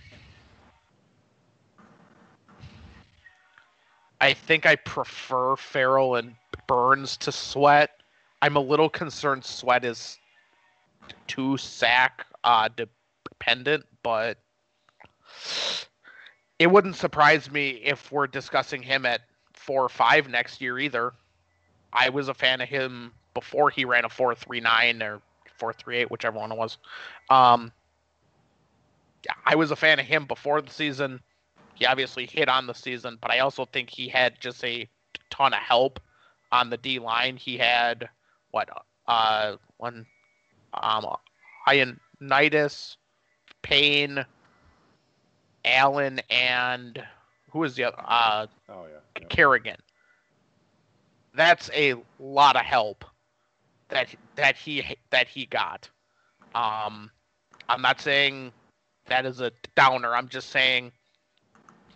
I 4.24 4.34
think 4.34 4.66
I 4.66 4.78
prefer 4.78 5.58
Ferrell 5.58 6.16
and 6.16 6.34
Burns 6.66 7.18
to 7.18 7.32
Sweat. 7.34 7.90
I'm 8.42 8.56
a 8.56 8.62
little 8.62 8.88
concerned 8.88 9.44
Sweat 9.44 9.84
is 9.84 10.18
too 11.28 11.58
sack 11.58 12.26
uh, 12.46 12.70
dependent, 13.26 13.86
but 14.02 14.38
it 16.58 16.72
wouldn't 16.72 16.96
surprise 16.96 17.52
me 17.52 17.72
if 17.84 18.14
we're 18.14 18.28
discussing 18.28 18.82
him 18.82 19.06
at 19.06 19.24
four 19.52 19.84
or 19.84 19.90
five 19.90 20.30
next 20.30 20.62
year 20.62 20.80
either. 20.80 21.12
I 21.92 22.08
was 22.08 22.30
a 22.30 22.34
fan 22.34 22.62
of 22.62 22.70
him 22.70 23.12
before 23.34 23.72
he 23.72 23.84
ran 23.84 24.06
a 24.06 24.10
four 24.10 24.34
three 24.36 24.62
nine 24.62 25.04
or 25.04 25.20
four 25.58 25.74
three 25.74 25.98
eight, 25.98 26.10
whichever 26.10 26.40
one 26.40 26.54
it 26.54 26.58
was. 26.58 26.78
Um, 27.30 27.74
I 29.46 29.56
was 29.56 29.72
a 29.72 29.76
fan 29.76 30.00
of 30.00 30.06
him 30.06 30.24
before 30.28 30.62
the 30.62 30.72
season. 30.72 31.20
He 31.76 31.86
obviously 31.86 32.26
hit 32.26 32.50
on 32.50 32.68
the 32.68 32.74
season, 32.74 33.18
but 33.22 33.32
I 33.32 33.40
also 33.40 33.66
think 33.66 33.90
he 33.90 34.08
had 34.08 34.40
just 34.40 34.64
a 34.64 34.88
ton 35.30 35.54
of 35.54 35.60
help 35.60 36.00
on 36.52 36.70
the 36.70 36.78
D 36.78 37.00
line. 37.00 37.36
He 37.38 37.58
had 37.58 38.10
what 38.52 38.70
uh 39.08 39.56
one 39.78 40.06
um 40.74 41.06
Ioannidis, 41.68 42.98
Payne, 43.62 44.26
Allen, 45.66 46.22
and 46.30 47.04
who 47.52 47.60
was 47.60 47.76
the 47.76 47.86
other? 47.86 47.98
Uh, 48.00 48.48
Oh 48.70 48.86
yeah. 48.92 49.00
yeah. 49.20 49.28
Kerrigan. 49.28 49.78
That's 51.36 51.70
a 51.74 51.96
lot 52.20 52.56
of 52.56 52.64
help 52.64 53.06
that 53.90 54.14
that 54.36 54.56
he 54.56 54.98
that 55.12 55.28
he 55.28 55.46
got. 55.46 55.90
Um, 56.54 57.10
I'm 57.70 57.82
not 57.82 58.02
saying 58.02 58.52
that 59.06 59.26
is 59.26 59.40
a 59.40 59.52
downer. 59.76 60.16
I'm 60.16 60.30
just 60.30 60.50
saying 60.50 60.92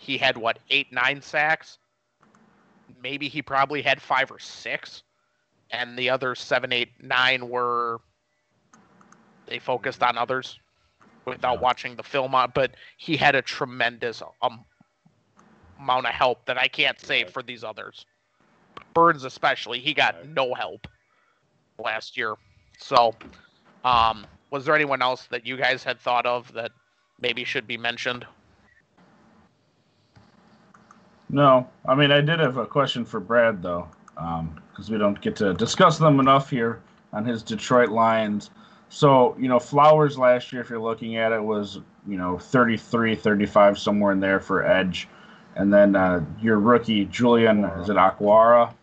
he 0.07 0.17
had 0.17 0.37
what 0.37 0.59
eight 0.69 0.91
nine 0.93 1.21
sacks. 1.21 1.79
Maybe 3.03 3.27
he 3.27 3.41
probably 3.41 3.81
had 3.81 4.01
five 4.01 4.31
or 4.31 4.39
six, 4.39 5.03
and 5.69 5.99
the 5.99 6.09
other 6.09 6.33
seven 6.33 6.71
eight 6.71 6.91
nine 7.01 7.49
were 7.49 7.99
they 9.47 9.59
focused 9.59 10.01
on 10.01 10.17
others 10.17 10.59
without 11.25 11.61
watching 11.61 11.97
the 11.97 12.03
film 12.03 12.33
on. 12.33 12.53
But 12.55 12.75
he 12.95 13.17
had 13.17 13.35
a 13.35 13.41
tremendous 13.41 14.23
um, 14.41 14.63
amount 15.77 16.05
of 16.05 16.13
help 16.13 16.45
that 16.45 16.57
I 16.57 16.69
can't 16.69 16.99
say 17.01 17.25
for 17.25 17.43
these 17.43 17.65
others. 17.65 18.05
Burns 18.93 19.25
especially, 19.25 19.79
he 19.79 19.93
got 19.93 20.25
no 20.29 20.53
help 20.53 20.87
last 21.83 22.15
year. 22.15 22.35
So, 22.79 23.13
um, 23.83 24.25
was 24.51 24.63
there 24.63 24.73
anyone 24.73 25.01
else 25.01 25.27
that 25.31 25.45
you 25.45 25.57
guys 25.57 25.83
had 25.83 25.99
thought 25.99 26.25
of 26.25 26.53
that 26.53 26.71
maybe 27.19 27.43
should 27.43 27.67
be 27.67 27.77
mentioned? 27.77 28.25
No, 31.29 31.67
I 31.85 31.95
mean 31.95 32.11
I 32.11 32.21
did 32.21 32.39
have 32.39 32.57
a 32.57 32.65
question 32.65 33.05
for 33.05 33.19
Brad 33.19 33.61
though, 33.61 33.87
because 34.15 34.89
we 34.89 34.97
don't 34.97 35.19
get 35.19 35.35
to 35.37 35.53
discuss 35.53 35.97
them 35.97 36.19
enough 36.19 36.49
here 36.49 36.81
on 37.13 37.25
his 37.25 37.43
Detroit 37.43 37.89
Lions. 37.89 38.49
So 38.89 39.35
you 39.37 39.49
know, 39.49 39.59
Flowers 39.59 40.17
last 40.17 40.53
year, 40.53 40.61
if 40.61 40.69
you're 40.69 40.79
looking 40.79 41.17
at 41.17 41.31
it, 41.31 41.43
was 41.43 41.79
you 42.07 42.17
know 42.17 42.37
33, 42.37 43.15
35 43.15 43.77
somewhere 43.77 44.13
in 44.13 44.19
there 44.19 44.39
for 44.39 44.65
edge, 44.65 45.09
and 45.55 45.73
then 45.73 45.95
uh, 45.95 46.23
your 46.41 46.59
rookie 46.59 47.05
Julian 47.05 47.65
is 47.65 47.89
it 47.89 47.97
Okwara? 47.97 48.73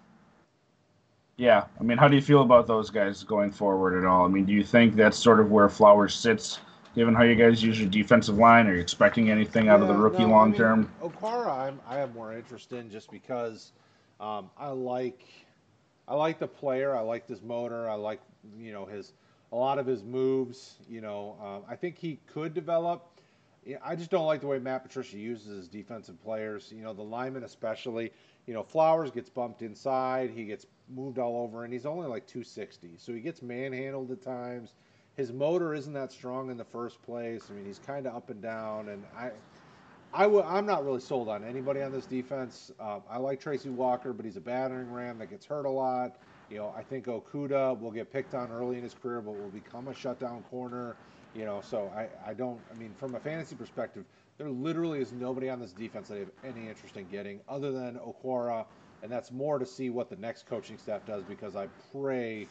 Yeah, 1.36 1.64
I 1.80 1.82
mean, 1.82 1.98
how 1.98 2.06
do 2.06 2.14
you 2.14 2.22
feel 2.22 2.42
about 2.42 2.66
those 2.66 2.90
guys 2.90 3.24
going 3.24 3.50
forward 3.50 3.98
at 3.98 4.06
all? 4.06 4.24
I 4.24 4.28
mean, 4.28 4.44
do 4.44 4.52
you 4.52 4.62
think 4.62 4.94
that's 4.94 5.18
sort 5.18 5.40
of 5.40 5.50
where 5.50 5.68
Flowers 5.68 6.14
sits, 6.14 6.60
given 6.94 7.14
how 7.14 7.22
you 7.22 7.34
guys 7.34 7.62
use 7.62 7.80
your 7.80 7.88
defensive 7.88 8.38
line? 8.38 8.66
Are 8.66 8.74
you 8.74 8.80
expecting 8.80 9.30
anything 9.30 9.68
out 9.68 9.80
of 9.80 9.88
the 9.88 9.94
rookie 9.94 10.20
no, 10.20 10.26
I 10.26 10.30
long 10.30 10.50
mean, 10.50 10.58
term? 10.58 10.90
Okwara, 11.02 11.48
I'm, 11.48 11.80
I 11.86 11.96
have 11.96 12.14
more 12.14 12.32
interest 12.32 12.72
in 12.72 12.90
just 12.90 13.10
because 13.10 13.72
um, 14.20 14.50
I 14.56 14.68
like 14.68 15.22
I 16.06 16.14
like 16.14 16.38
the 16.38 16.48
player. 16.48 16.96
I 16.96 17.00
like 17.00 17.26
his 17.26 17.42
motor. 17.42 17.88
I 17.88 17.94
like 17.94 18.20
you 18.58 18.72
know 18.72 18.84
his 18.84 19.12
a 19.52 19.56
lot 19.56 19.78
of 19.78 19.86
his 19.86 20.02
moves. 20.02 20.76
You 20.88 21.00
know, 21.00 21.36
um, 21.42 21.62
I 21.68 21.76
think 21.76 21.98
he 21.98 22.20
could 22.26 22.54
develop. 22.54 23.10
I 23.82 23.96
just 23.96 24.10
don't 24.10 24.26
like 24.26 24.42
the 24.42 24.46
way 24.46 24.58
Matt 24.58 24.82
Patricia 24.84 25.16
uses 25.16 25.56
his 25.56 25.68
defensive 25.68 26.22
players. 26.22 26.70
You 26.74 26.82
know, 26.82 26.92
the 26.92 27.02
lineman 27.02 27.44
especially. 27.44 28.12
You 28.46 28.52
know, 28.52 28.62
Flowers 28.62 29.10
gets 29.10 29.30
bumped 29.30 29.62
inside. 29.62 30.30
He 30.30 30.44
gets 30.44 30.66
moved 30.94 31.18
all 31.18 31.42
over, 31.42 31.64
and 31.64 31.72
he's 31.72 31.86
only 31.86 32.06
like 32.06 32.26
260, 32.26 32.96
so 32.98 33.12
he 33.12 33.20
gets 33.20 33.40
manhandled 33.40 34.10
at 34.10 34.20
times. 34.20 34.74
His 35.16 35.32
motor 35.32 35.74
isn't 35.74 35.92
that 35.94 36.12
strong 36.12 36.50
in 36.50 36.56
the 36.56 36.64
first 36.64 37.02
place. 37.02 37.50
I 37.50 37.54
mean, 37.54 37.64
he's 37.66 37.78
kind 37.78 38.06
of 38.06 38.14
up 38.14 38.30
and 38.30 38.42
down, 38.42 38.88
and 38.88 39.06
I. 39.16 39.32
I 40.12 40.24
w- 40.24 40.44
I'm 40.44 40.66
not 40.66 40.84
really 40.84 41.00
sold 41.00 41.28
on 41.28 41.44
anybody 41.44 41.82
on 41.82 41.92
this 41.92 42.06
defense. 42.06 42.70
Um, 42.78 43.02
I 43.10 43.18
like 43.18 43.40
Tracy 43.40 43.70
Walker, 43.70 44.12
but 44.12 44.24
he's 44.24 44.36
a 44.36 44.40
battering 44.40 44.90
ram 44.90 45.18
that 45.18 45.26
gets 45.28 45.44
hurt 45.46 45.66
a 45.66 45.70
lot. 45.70 46.18
You 46.48 46.58
know, 46.58 46.72
I 46.76 46.82
think 46.82 47.06
Okudah 47.06 47.78
will 47.80 47.90
get 47.90 48.12
picked 48.12 48.34
on 48.34 48.50
early 48.52 48.76
in 48.76 48.84
his 48.84 48.94
career, 48.94 49.20
but 49.20 49.32
will 49.32 49.50
become 49.50 49.88
a 49.88 49.94
shutdown 49.94 50.42
corner. 50.42 50.98
You 51.32 51.44
know, 51.44 51.60
so 51.60 51.92
I, 51.96 52.30
I 52.30 52.34
don't. 52.34 52.62
I 52.70 52.74
mean, 52.74 52.94
from 52.94 53.16
a 53.16 53.20
fantasy 53.20 53.56
perspective, 53.56 54.04
there 54.38 54.50
literally 54.50 55.00
is 55.00 55.12
nobody 55.12 55.50
on 55.50 55.58
this 55.60 55.72
defense 55.72 56.08
that 56.08 56.14
I 56.16 56.18
have 56.20 56.30
any 56.44 56.68
interest 56.68 56.96
in 56.96 57.08
getting 57.08 57.40
other 57.48 57.72
than 57.72 57.96
Okwara, 57.98 58.66
and 59.02 59.10
that's 59.10 59.32
more 59.32 59.58
to 59.58 59.66
see 59.66 59.90
what 59.90 60.08
the 60.10 60.16
next 60.16 60.46
coaching 60.46 60.78
staff 60.78 61.04
does 61.04 61.24
because 61.24 61.56
I 61.56 61.68
pray 61.92 62.50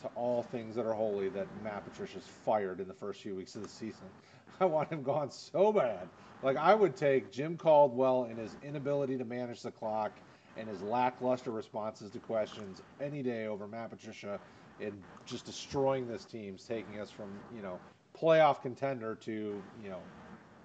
to 0.00 0.08
all 0.14 0.42
things 0.42 0.74
that 0.76 0.86
are 0.86 0.92
holy 0.92 1.28
that 1.30 1.46
Matt 1.62 1.84
Patricia's 1.84 2.26
fired 2.44 2.80
in 2.80 2.88
the 2.88 2.94
first 2.94 3.22
few 3.22 3.34
weeks 3.34 3.54
of 3.54 3.62
the 3.62 3.68
season. 3.68 4.06
I 4.60 4.64
want 4.64 4.90
him 4.90 5.02
gone 5.02 5.30
so 5.30 5.72
bad. 5.72 6.08
Like 6.42 6.56
I 6.56 6.74
would 6.74 6.96
take 6.96 7.30
Jim 7.30 7.56
Caldwell 7.56 8.24
and 8.24 8.38
his 8.38 8.56
inability 8.62 9.18
to 9.18 9.24
manage 9.24 9.62
the 9.62 9.70
clock 9.70 10.12
and 10.56 10.68
his 10.68 10.82
lackluster 10.82 11.50
responses 11.50 12.10
to 12.10 12.18
questions 12.18 12.82
any 13.00 13.22
day 13.22 13.46
over 13.46 13.66
Matt 13.66 13.90
Patricia 13.90 14.38
and 14.80 14.92
just 15.26 15.44
destroying 15.44 16.08
this 16.08 16.24
team, 16.24 16.56
taking 16.56 17.00
us 17.00 17.10
from, 17.10 17.30
you 17.54 17.62
know, 17.62 17.78
playoff 18.18 18.62
contender 18.62 19.14
to, 19.16 19.62
you 19.82 19.90
know, 19.90 20.00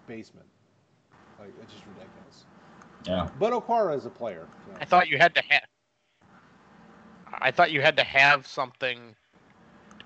basement. 0.07 0.47
Like 1.39 1.53
it's 1.61 1.73
just 1.73 1.85
ridiculous. 1.85 2.45
Yeah. 3.05 3.29
But 3.39 3.53
Okwara 3.53 3.95
is 3.95 4.05
a 4.05 4.09
player. 4.09 4.47
so. 4.65 4.77
I 4.79 4.85
thought 4.85 5.07
you 5.09 5.17
had 5.17 5.35
to 5.35 5.43
have. 5.49 5.63
I 7.33 7.51
thought 7.51 7.71
you 7.71 7.81
had 7.81 7.97
to 7.97 8.03
have 8.03 8.47
something 8.47 9.15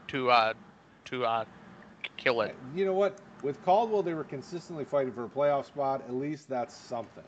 to 0.09 0.29
uh 0.29 0.53
to 1.05 1.25
uh 1.25 1.45
kill 2.17 2.41
it. 2.41 2.55
You 2.75 2.85
know 2.85 2.93
what? 2.93 3.19
With 3.41 3.63
Caldwell, 3.63 4.03
they 4.03 4.13
were 4.13 4.23
consistently 4.23 4.83
fighting 4.83 5.13
for 5.13 5.25
a 5.25 5.29
playoff 5.29 5.65
spot. 5.65 6.01
At 6.07 6.13
least 6.13 6.49
that's 6.49 6.75
something. 6.75 7.23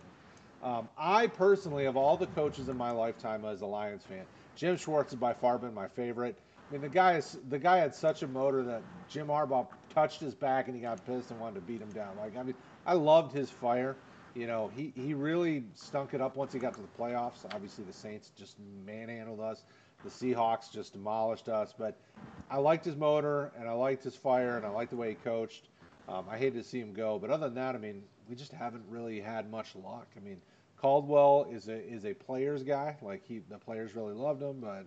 Um, 0.61 0.89
I 0.97 1.27
personally, 1.27 1.85
of 1.85 1.97
all 1.97 2.17
the 2.17 2.27
coaches 2.27 2.69
in 2.69 2.77
my 2.77 2.91
lifetime 2.91 3.45
as 3.45 3.61
a 3.61 3.65
Lions 3.65 4.03
fan, 4.03 4.25
Jim 4.55 4.77
Schwartz 4.77 5.11
has 5.11 5.19
by 5.19 5.33
far 5.33 5.57
been 5.57 5.73
my 5.73 5.87
favorite. 5.87 6.37
I 6.69 6.73
mean, 6.73 6.81
the 6.81 6.89
guy 6.89 7.17
is 7.17 7.37
the 7.49 7.59
guy 7.59 7.77
had 7.77 7.95
such 7.95 8.23
a 8.23 8.27
motor 8.27 8.63
that 8.63 8.81
Jim 9.09 9.27
Harbaugh 9.27 9.67
touched 9.93 10.19
his 10.19 10.35
back 10.35 10.67
and 10.67 10.75
he 10.75 10.81
got 10.81 11.03
pissed 11.05 11.31
and 11.31 11.39
wanted 11.39 11.55
to 11.55 11.61
beat 11.61 11.81
him 11.81 11.89
down. 11.89 12.15
Like, 12.17 12.37
I 12.37 12.43
mean, 12.43 12.55
I 12.85 12.93
loved 12.93 13.33
his 13.33 13.49
fire. 13.49 13.95
You 14.35 14.47
know, 14.47 14.69
he, 14.73 14.93
he 14.95 15.13
really 15.13 15.65
stunk 15.73 16.13
it 16.13 16.21
up 16.21 16.37
once 16.37 16.53
he 16.53 16.59
got 16.59 16.73
to 16.75 16.81
the 16.81 16.87
playoffs. 16.87 17.43
Obviously, 17.53 17.83
the 17.83 17.91
Saints 17.93 18.31
just 18.37 18.55
manhandled 18.85 19.41
us. 19.41 19.63
The 20.03 20.09
Seahawks 20.09 20.71
just 20.71 20.93
demolished 20.93 21.49
us. 21.49 21.73
But 21.77 21.97
I 22.49 22.57
liked 22.57 22.85
his 22.85 22.95
motor 22.95 23.51
and 23.57 23.67
I 23.67 23.73
liked 23.73 24.03
his 24.03 24.15
fire 24.15 24.57
and 24.57 24.65
I 24.65 24.69
liked 24.69 24.91
the 24.91 24.97
way 24.97 25.09
he 25.09 25.15
coached. 25.15 25.69
Um, 26.09 26.25
I 26.29 26.37
hated 26.37 26.55
to 26.55 26.63
see 26.63 26.79
him 26.79 26.93
go, 26.93 27.19
but 27.19 27.29
other 27.29 27.45
than 27.45 27.55
that, 27.55 27.75
I 27.75 27.77
mean, 27.77 28.03
we 28.27 28.35
just 28.35 28.51
haven't 28.51 28.83
really 28.89 29.21
had 29.21 29.49
much 29.49 29.75
luck. 29.75 30.07
I 30.17 30.19
mean, 30.19 30.37
Caldwell 30.77 31.47
is 31.51 31.67
a 31.67 31.77
is 31.87 32.05
a 32.05 32.13
players 32.13 32.63
guy. 32.63 32.95
Like 33.01 33.23
he, 33.25 33.41
the 33.49 33.57
players 33.57 33.95
really 33.95 34.13
loved 34.13 34.41
him, 34.41 34.59
but 34.59 34.85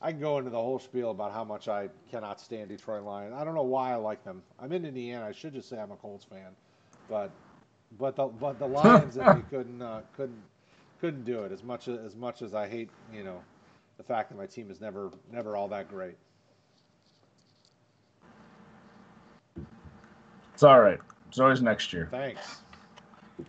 I 0.00 0.12
can 0.12 0.20
go 0.20 0.38
into 0.38 0.50
the 0.50 0.60
whole 0.60 0.78
spiel 0.78 1.10
about 1.10 1.32
how 1.32 1.44
much 1.44 1.68
I 1.68 1.88
cannot 2.10 2.40
stand 2.40 2.68
Detroit 2.68 3.02
Lions. 3.04 3.34
I 3.34 3.44
don't 3.44 3.54
know 3.54 3.62
why 3.62 3.92
I 3.92 3.96
like 3.96 4.24
them. 4.24 4.42
I'm 4.60 4.72
in 4.72 4.84
Indiana. 4.84 5.26
I 5.26 5.32
should 5.32 5.52
just 5.52 5.68
say 5.68 5.78
I'm 5.78 5.90
a 5.90 5.96
Colts 5.96 6.24
fan, 6.24 6.50
but 7.08 7.30
but 7.98 8.16
the 8.16 8.26
but 8.26 8.58
the 8.58 8.66
Lions 8.68 9.16
and 9.16 9.48
couldn't 9.50 9.82
uh, 9.82 10.02
couldn't 10.16 10.42
couldn't 11.00 11.24
do 11.24 11.42
it 11.42 11.52
as 11.52 11.64
much 11.64 11.88
as, 11.88 11.98
as 11.98 12.16
much 12.16 12.42
as 12.42 12.54
I 12.54 12.68
hate 12.68 12.88
you 13.12 13.24
know 13.24 13.42
the 14.02 14.08
fact 14.12 14.30
that 14.30 14.36
my 14.36 14.46
team 14.46 14.70
is 14.70 14.80
never 14.80 15.10
never 15.30 15.56
all 15.56 15.68
that 15.68 15.88
great. 15.88 16.16
It's 20.54 20.62
all 20.62 20.80
right. 20.80 20.98
It's 21.28 21.38
always 21.38 21.62
next 21.62 21.92
year 21.92 22.08
Thanks. 22.10 22.62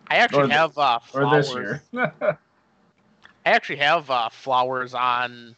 I 0.10 0.18
actually 0.18 0.44
Or 0.44 0.48
the- 0.48 0.54
have 0.54 0.78
uh, 0.78 1.00
or 1.14 1.22
flowers. 1.22 1.46
this 1.46 1.56
year. 1.56 1.82
I 3.46 3.50
actually 3.50 3.78
have 3.78 4.10
uh, 4.10 4.30
flowers 4.30 4.94
on 4.94 5.56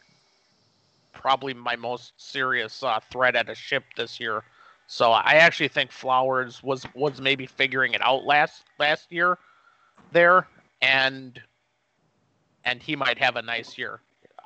probably 1.12 1.54
my 1.54 1.76
most 1.76 2.12
serious 2.16 2.82
uh, 2.82 2.98
threat 3.10 3.36
at 3.36 3.48
a 3.48 3.54
ship 3.54 3.84
this 3.96 4.18
year. 4.18 4.44
So 4.86 5.12
I 5.12 5.34
actually 5.34 5.68
think 5.68 5.92
Flowers 5.92 6.62
was 6.62 6.86
was 6.94 7.20
maybe 7.20 7.46
figuring 7.46 7.92
it 7.94 8.02
out 8.02 8.24
last 8.24 8.64
last 8.78 9.12
year 9.12 9.38
there, 10.12 10.46
and 10.80 11.40
and 12.64 12.82
he 12.82 12.96
might 12.96 13.18
have 13.18 13.36
a 13.36 13.42
nice 13.42 13.76
year. 13.78 14.00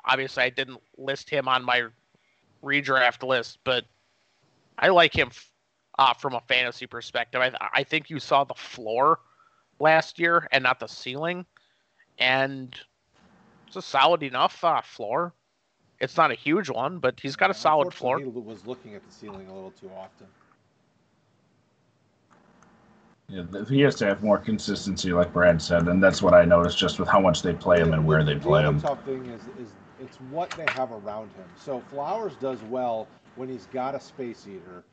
Obviously, 0.05 0.43
I 0.43 0.49
didn't 0.49 0.81
list 0.97 1.29
him 1.29 1.47
on 1.47 1.63
my 1.63 1.83
redraft 2.63 3.27
list, 3.27 3.59
but 3.63 3.85
I 4.77 4.89
like 4.89 5.15
him 5.15 5.31
uh, 5.99 6.13
from 6.13 6.33
a 6.33 6.41
fantasy 6.41 6.87
perspective. 6.87 7.41
I 7.41 7.51
I 7.73 7.83
think 7.83 8.09
you 8.09 8.19
saw 8.19 8.43
the 8.43 8.53
floor 8.53 9.19
last 9.79 10.19
year 10.19 10.47
and 10.51 10.63
not 10.63 10.79
the 10.79 10.87
ceiling, 10.87 11.45
and 12.17 12.75
it's 13.67 13.75
a 13.75 13.81
solid 13.81 14.23
enough 14.23 14.63
uh, 14.63 14.81
floor. 14.81 15.33
It's 15.99 16.17
not 16.17 16.31
a 16.31 16.35
huge 16.35 16.69
one, 16.69 16.97
but 16.97 17.19
he's 17.19 17.35
got 17.35 17.51
a 17.51 17.53
solid 17.53 17.93
floor. 17.93 18.17
He 18.17 18.25
was 18.25 18.65
looking 18.65 18.95
at 18.95 19.05
the 19.05 19.13
ceiling 19.13 19.47
a 19.47 19.53
little 19.53 19.71
too 19.79 19.91
often. 19.95 20.27
yeah, 23.31 23.43
he 23.69 23.81
has 23.81 23.95
to 23.95 24.05
have 24.05 24.23
more 24.23 24.37
consistency, 24.37 25.13
like 25.13 25.31
Brad 25.31 25.61
said, 25.61 25.87
and 25.87 26.03
that's 26.03 26.21
what 26.21 26.33
I 26.33 26.43
noticed 26.43 26.77
just 26.77 26.99
with 26.99 27.07
how 27.07 27.19
much 27.21 27.41
they 27.41 27.53
play 27.53 27.79
him 27.79 27.93
and 27.93 28.05
where 28.05 28.23
they 28.23 28.35
play 28.35 28.65
other 28.65 28.69
him. 28.69 28.81
tough 28.81 29.05
thing 29.05 29.25
is, 29.27 29.41
is 29.57 29.71
it's 30.01 30.19
what 30.19 30.57
they 30.57 30.69
have 30.69 30.91
around 30.91 31.31
him. 31.33 31.51
So 31.55 31.81
Flowers 31.81 32.37
does 32.37 32.63
well 32.63 33.13
when 33.35 33.49
he's 33.49 33.67
got 33.67 33.95
a 33.95 34.01
space 34.01 34.47
eater, 34.47 34.85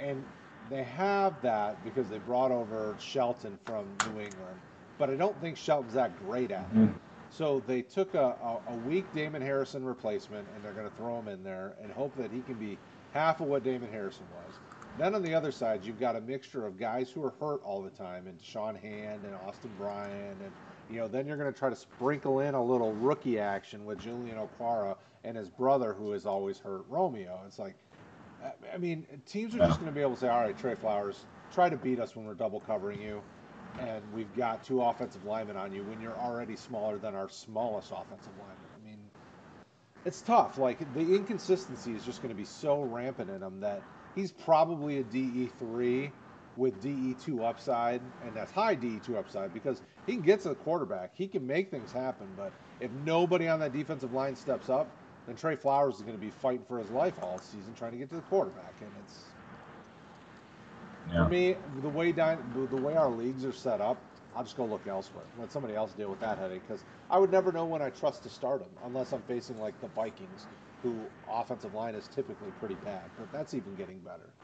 and 0.00 0.26
they 0.68 0.84
have 0.84 1.40
that 1.42 1.84
because 1.84 2.08
they 2.10 2.18
brought 2.18 2.52
over 2.52 2.96
Shelton 3.00 3.58
from 3.64 4.02
New 4.02 4.20
England. 4.20 4.62
But 4.98 5.10
I 5.10 5.16
don't 5.16 5.40
think 5.40 5.56
Shelton's 5.56 5.94
that 5.94 6.16
great 6.18 6.50
at 6.52 6.72
it. 6.72 6.76
Mhm. 6.76 7.00
So 7.28 7.60
they 7.60 7.82
took 7.82 8.14
a, 8.14 8.36
a, 8.42 8.62
a 8.68 8.76
weak 8.76 9.12
Damon 9.12 9.42
Harrison 9.42 9.84
replacement, 9.84 10.48
and 10.50 10.64
they're 10.64 10.74
going 10.74 10.88
to 10.90 10.96
throw 10.96 11.18
him 11.18 11.28
in 11.28 11.42
there 11.44 11.76
and 11.80 11.92
hope 11.92 12.16
that 12.16 12.32
he 12.32 12.42
can 12.42 12.58
be 12.58 12.80
half 13.10 13.40
of 13.40 13.48
what 13.48 13.64
Damon 13.64 13.90
Harrison 13.90 14.28
was. 14.30 14.60
Then 14.96 15.14
on 15.14 15.22
the 15.22 15.34
other 15.34 15.52
side, 15.52 15.84
you've 15.84 15.98
got 16.00 16.16
a 16.16 16.20
mixture 16.22 16.66
of 16.66 16.78
guys 16.78 17.10
who 17.10 17.24
are 17.24 17.34
hurt 17.40 17.62
all 17.62 17.82
the 17.82 17.90
time, 17.90 18.26
and 18.26 18.40
Sean 18.42 18.74
Hand 18.74 19.24
and 19.24 19.34
Austin 19.34 19.74
Bryant, 19.74 20.42
and 20.42 20.56
you 20.90 20.98
know, 20.98 21.08
then 21.08 21.26
you're 21.26 21.36
going 21.36 21.52
to 21.52 21.58
try 21.58 21.70
to 21.70 21.76
sprinkle 21.76 22.40
in 22.40 22.54
a 22.54 22.62
little 22.62 22.92
rookie 22.94 23.38
action 23.38 23.84
with 23.84 24.00
Julian 24.00 24.36
Okwara 24.38 24.96
and 25.24 25.36
his 25.36 25.48
brother, 25.48 25.92
who 25.92 26.12
is 26.12 26.26
always 26.26 26.58
hurt, 26.58 26.84
Romeo. 26.88 27.40
It's 27.46 27.58
like, 27.58 27.74
I- 28.44 28.74
I 28.74 28.78
mean, 28.78 29.06
teams 29.26 29.54
are 29.54 29.58
just 29.58 29.80
going 29.80 29.90
to 29.90 29.94
be 29.94 30.02
able 30.02 30.14
to 30.14 30.20
say, 30.20 30.28
all 30.28 30.40
right, 30.40 30.56
Trey 30.58 30.74
Flowers, 30.74 31.24
try 31.52 31.68
to 31.68 31.76
beat 31.76 31.98
us 31.98 32.14
when 32.14 32.26
we're 32.26 32.34
double 32.34 32.60
covering 32.60 33.00
you, 33.00 33.20
and 33.80 34.02
we've 34.14 34.34
got 34.36 34.64
two 34.64 34.80
offensive 34.82 35.24
linemen 35.24 35.56
on 35.56 35.72
you 35.72 35.82
when 35.82 36.00
you're 36.00 36.16
already 36.16 36.56
smaller 36.56 36.98
than 36.98 37.14
our 37.14 37.28
smallest 37.28 37.90
offensive 37.90 38.32
lineman. 38.38 38.56
I 38.82 38.88
mean, 38.88 38.98
it's 40.04 40.22
tough. 40.22 40.56
Like 40.58 40.78
the 40.94 41.16
inconsistency 41.16 41.92
is 41.92 42.04
just 42.04 42.22
going 42.22 42.30
to 42.32 42.36
be 42.36 42.44
so 42.44 42.82
rampant 42.82 43.28
in 43.30 43.42
him 43.42 43.60
that 43.60 43.82
he's 44.14 44.30
probably 44.30 44.98
a 44.98 45.02
DE 45.02 45.50
three 45.58 46.10
with 46.56 46.80
DE 46.80 47.14
two 47.14 47.42
upside, 47.44 48.02
and 48.20 48.34
that's 48.36 48.50
high 48.52 48.74
DE 48.74 48.98
two 49.00 49.16
upside 49.16 49.52
because 49.52 49.82
he 50.06 50.14
can 50.14 50.22
get 50.22 50.40
to 50.42 50.48
the 50.48 50.54
quarterback. 50.54 51.12
He 51.14 51.28
can 51.28 51.46
make 51.46 51.70
things 51.70 51.92
happen, 51.92 52.34
but 52.34 52.54
if 52.80 52.90
nobody 52.92 53.48
on 53.48 53.60
that 53.60 53.72
defensive 53.72 54.12
line 54.12 54.34
steps 54.36 54.68
up, 54.68 54.98
then 55.26 55.36
Trey 55.36 55.56
Flowers 55.56 55.96
is 55.96 56.02
going 56.02 56.14
to 56.14 56.20
be 56.20 56.30
fighting 56.30 56.64
for 56.66 56.78
his 56.78 56.90
life 56.90 57.14
all 57.18 57.38
season 57.38 57.74
trying 57.74 57.92
to 57.92 57.98
get 57.98 58.08
to 58.10 58.16
the 58.16 58.22
quarterback, 58.22 58.80
and 58.80 58.96
it's 58.96 59.34
Yeah. 61.06 61.24
for 61.24 61.28
me 61.30 61.56
the 61.82 61.88
way 61.88 62.12
down 62.12 62.52
the 62.70 62.76
way 62.76 62.96
our 62.96 63.10
leagues 63.10 63.44
are 63.44 63.52
set 63.52 63.80
up. 63.80 64.12
I'll 64.34 64.44
just 64.44 64.56
go 64.56 64.66
look 64.66 64.86
elsewhere. 64.86 65.26
Let 65.36 65.50
somebody 65.50 65.74
else 65.74 65.94
deal 65.94 66.10
with 66.10 66.20
that 66.20 66.38
headache 66.38 66.62
because 66.66 66.84
I 67.08 67.18
would 67.18 67.30
never 67.30 67.52
know 67.52 67.64
when 67.64 67.80
I 67.80 67.88
trust 67.90 68.22
to 68.24 68.28
start 68.28 68.60
them 68.60 68.70
unless 68.84 69.12
I'm 69.12 69.22
facing 69.22 69.56
like 69.58 69.80
the 69.80 69.88
Vikings, 69.88 70.48
who 70.82 71.10
offensive 71.26 71.72
line 71.72 71.94
is 71.94 72.06
typically 72.08 72.50
pretty 72.50 72.74
bad, 72.74 73.12
but 73.16 73.32
that's 73.32 73.54
even 73.54 73.74
getting 73.74 74.00
better. 74.00 74.34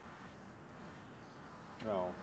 No, 1.85 2.13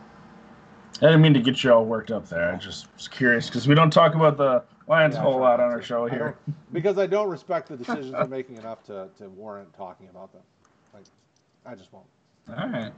I 1.02 1.06
didn't 1.06 1.22
mean 1.22 1.34
to 1.34 1.40
get 1.40 1.62
you 1.62 1.72
all 1.72 1.84
worked 1.84 2.11
up 2.11 2.28
there. 2.28 2.52
I 2.52 2.56
just 2.56 2.88
was 2.96 3.08
curious 3.08 3.46
because 3.46 3.66
we 3.68 3.74
don't 3.74 3.90
talk 3.92 4.14
about 4.14 4.36
the 4.36 4.62
Lions 4.88 5.14
Yeah, 5.14 5.20
a 5.20 5.22
whole 5.22 5.34
sure. 5.34 5.40
lot 5.42 5.61
on 5.61 5.70
our 5.70 5.82
show 5.82 6.06
here. 6.06 6.36
don't- 6.46 6.56
because 6.72 6.98
I 6.98 7.06
don't 7.06 7.28
respect 7.28 7.68
the 7.68 7.76
decisions 7.78 8.12
they're 8.12 8.26
making 8.26 8.56
enough 8.56 8.82
to, 8.84 9.08
to 9.18 9.28
warrant 9.28 9.72
talking 9.76 10.08
about 10.08 10.32
them. 10.32 10.42
Like, 10.94 11.04
I 11.66 11.74
just 11.74 11.92
won't. 11.92 12.06
All 12.48 12.68
right. 12.68 12.92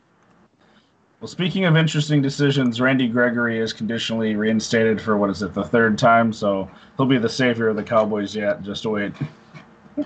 Well, 1.20 1.28
speaking 1.28 1.66
of 1.66 1.76
interesting 1.76 2.20
decisions, 2.20 2.80
Randy 2.80 3.06
Gregory 3.08 3.60
is 3.60 3.72
conditionally 3.72 4.34
reinstated 4.34 5.00
for 5.00 5.16
what 5.16 5.30
is 5.30 5.42
it, 5.42 5.54
the 5.54 5.62
third 5.62 5.96
time? 5.96 6.32
So 6.32 6.68
he'll 6.96 7.06
be 7.06 7.18
the 7.18 7.28
savior 7.28 7.68
of 7.68 7.76
the 7.76 7.82
Cowboys 7.84 8.34
yet. 8.34 8.62
Just 8.62 8.84
wait. 8.86 9.12
Him 9.96 10.04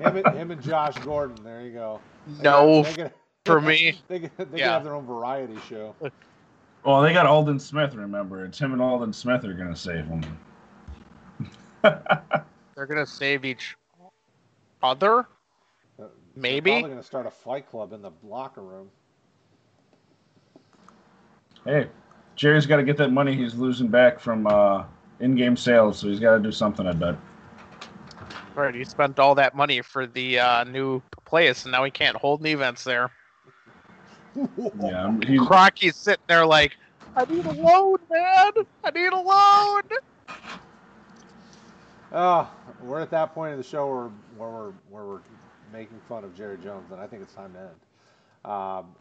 and, 0.00 0.26
him 0.36 0.50
and 0.50 0.60
Josh 0.62 0.94
Gordon. 1.04 1.36
There 1.44 1.60
you 1.60 1.72
go. 1.72 2.00
They 2.38 2.42
No, 2.42 2.82
got- 2.82 2.94
they 2.96 3.02
got- 3.04 3.12
for 3.46 3.60
me. 3.60 3.98
They 4.08 4.20
could, 4.20 4.30
they 4.38 4.44
could 4.44 4.58
Yeah. 4.58 4.72
have 4.72 4.84
their 4.84 4.94
own 4.94 5.06
variety 5.06 5.56
show. 5.68 5.94
Well, 6.84 7.02
they 7.02 7.12
got 7.12 7.26
Aldon 7.26 7.58
Smith. 7.58 7.94
Remember, 7.94 8.44
it's 8.44 8.58
him 8.58 8.72
and 8.72 8.80
Aldon 8.82 9.12
Smith 9.12 9.44
are 9.44 9.54
going 9.54 9.68
to 9.72 9.76
save 9.76 10.08
them. 10.08 10.22
They're 11.82 12.86
gonna 12.86 13.06
save 13.06 13.44
each 13.44 13.76
other. 14.82 15.20
Uh, 15.20 15.24
they're 15.98 16.08
Maybe. 16.34 16.70
Probably 16.72 16.90
going 16.90 17.00
to 17.00 17.06
start 17.06 17.26
a 17.26 17.30
fight 17.30 17.68
club 17.70 17.92
in 17.92 18.02
the 18.02 18.10
locker 18.22 18.60
room. 18.62 18.90
Hey, 21.64 21.88
Jerry's 22.34 22.66
got 22.66 22.76
to 22.76 22.82
get 22.82 22.96
that 22.98 23.10
money 23.12 23.34
he's 23.34 23.54
losing 23.54 23.88
back 23.88 24.20
from 24.20 24.46
uh, 24.46 24.84
in-game 25.20 25.56
sales, 25.56 25.98
so 25.98 26.08
he's 26.08 26.20
got 26.20 26.36
to 26.36 26.40
do 26.42 26.52
something. 26.52 26.86
I 26.86 26.92
bet. 26.92 27.16
Right, 28.54 28.74
he 28.74 28.84
spent 28.84 29.18
all 29.18 29.34
that 29.36 29.54
money 29.54 29.80
for 29.82 30.06
the 30.06 30.38
uh, 30.38 30.64
new 30.64 31.02
place, 31.24 31.64
and 31.64 31.72
now 31.72 31.84
he 31.84 31.90
can't 31.90 32.16
hold 32.16 32.40
any 32.42 32.52
events 32.52 32.84
there. 32.84 33.10
Yeah, 34.82 35.16
he's, 35.26 35.40
Crocky's 35.40 35.96
sitting 35.96 36.24
there 36.26 36.46
like, 36.46 36.76
I 37.16 37.24
need 37.24 37.46
a 37.46 37.52
loan, 37.52 37.98
man. 38.10 38.52
I 38.84 38.90
need 38.94 39.12
a 39.12 39.16
loan. 39.20 39.82
Oh, 42.12 42.50
we're 42.82 43.00
at 43.00 43.10
that 43.10 43.34
point 43.34 43.52
of 43.52 43.58
the 43.58 43.64
show 43.64 43.86
where, 43.86 44.10
where 44.36 44.50
we're 44.50 44.72
where 44.90 45.04
we're 45.04 45.20
making 45.72 45.98
fun 46.08 46.24
of 46.24 46.34
Jerry 46.36 46.58
Jones, 46.58 46.90
and 46.92 47.00
I 47.00 47.06
think 47.06 47.22
it's 47.22 47.34
time 47.34 47.52
to 47.54 47.60
end. 47.60 48.52
Um, 48.52 48.94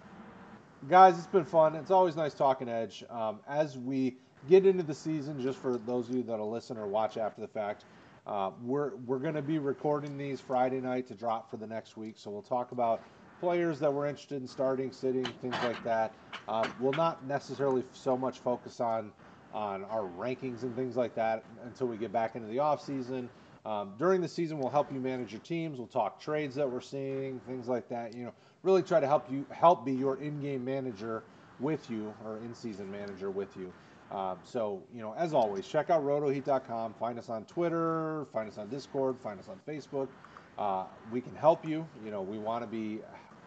guys, 0.90 1.18
it's 1.18 1.28
been 1.28 1.46
fun. 1.46 1.76
It's 1.76 1.92
always 1.92 2.16
nice 2.16 2.34
talking 2.34 2.68
Edge. 2.68 3.04
Um, 3.10 3.40
as 3.48 3.78
we 3.78 4.18
get 4.50 4.66
into 4.66 4.84
the 4.84 4.94
season, 4.94 5.42
just 5.42 5.60
for 5.60 5.78
those 5.78 6.10
of 6.10 6.16
you 6.16 6.24
that'll 6.24 6.50
listen 6.50 6.78
or 6.78 6.88
watch 6.88 7.18
after 7.18 7.42
the 7.42 7.48
fact, 7.48 7.86
uh, 8.26 8.52
we're 8.64 8.96
we're 9.06 9.20
going 9.20 9.36
to 9.36 9.42
be 9.42 9.60
recording 9.60 10.18
these 10.18 10.42
Friday 10.42 10.82
night 10.82 11.08
to 11.08 11.14
drop 11.14 11.50
for 11.52 11.58
the 11.58 11.68
next 11.68 11.98
week. 11.98 12.16
So 12.18 12.32
we'll 12.32 12.42
talk 12.42 12.72
about 12.72 13.02
players 13.46 13.78
that 13.78 13.94
we're 13.94 14.08
interested 14.08 14.42
in 14.42 14.48
starting, 14.48 14.92
sitting, 14.92 15.24
things 15.40 15.56
like 15.64 15.82
that. 15.84 16.12
Um, 16.48 16.74
we'll 16.80 16.94
not 16.94 17.24
necessarily 17.28 17.84
so 17.94 18.18
much 18.18 18.40
focus 18.40 18.80
on 18.80 19.12
on 19.54 19.86
our 19.86 20.10
rankings 20.18 20.64
and 20.64 20.76
things 20.76 20.98
like 20.98 21.14
that 21.14 21.44
until 21.64 21.86
we 21.86 21.96
get 21.96 22.12
back 22.12 22.36
into 22.36 22.48
the 22.48 22.58
off 22.58 22.84
season. 22.84 23.30
Um, 23.64 23.94
during 24.00 24.20
the 24.20 24.28
season, 24.28 24.58
we'll 24.58 24.72
help 24.72 24.92
you 24.92 25.00
manage 25.00 25.32
your 25.32 25.42
teams. 25.42 25.78
We'll 25.78 25.88
talk 25.88 26.20
trades 26.20 26.56
that 26.56 26.70
we're 26.70 26.82
seeing, 26.82 27.40
things 27.48 27.68
like 27.68 27.88
that. 27.90 28.16
You 28.16 28.26
know, 28.26 28.34
really 28.64 28.82
try 28.82 29.00
to 29.00 29.06
help 29.06 29.32
you 29.32 29.46
help 29.52 29.86
be 29.86 29.94
your 29.94 30.18
in-game 30.18 30.66
manager 30.66 31.24
with 31.60 31.88
you 31.88 32.16
or 32.26 32.38
in-season 32.38 32.92
manager 32.92 33.30
with 33.30 33.56
you. 33.56 33.72
Um, 34.12 34.40
so, 34.44 34.82
you 34.92 35.02
know, 35.02 35.14
as 35.16 35.36
always, 35.36 35.68
check 35.68 35.92
out 35.92 36.04
rotoheat.com. 36.04 36.96
Find 36.96 37.20
us 37.20 37.30
on 37.30 37.46
Twitter, 37.46 38.26
find 38.34 38.50
us 38.50 38.58
on 38.58 38.70
Discord, 38.70 39.18
find 39.24 39.40
us 39.40 39.50
on 39.50 39.60
Facebook. 39.68 40.08
Uh, 40.58 40.86
we 41.12 41.22
can 41.22 41.36
help 41.36 41.68
you. 41.68 41.88
You 42.04 42.12
know, 42.12 42.22
we 42.22 42.38
want 42.38 42.64
to 42.64 42.68
be 42.68 43.02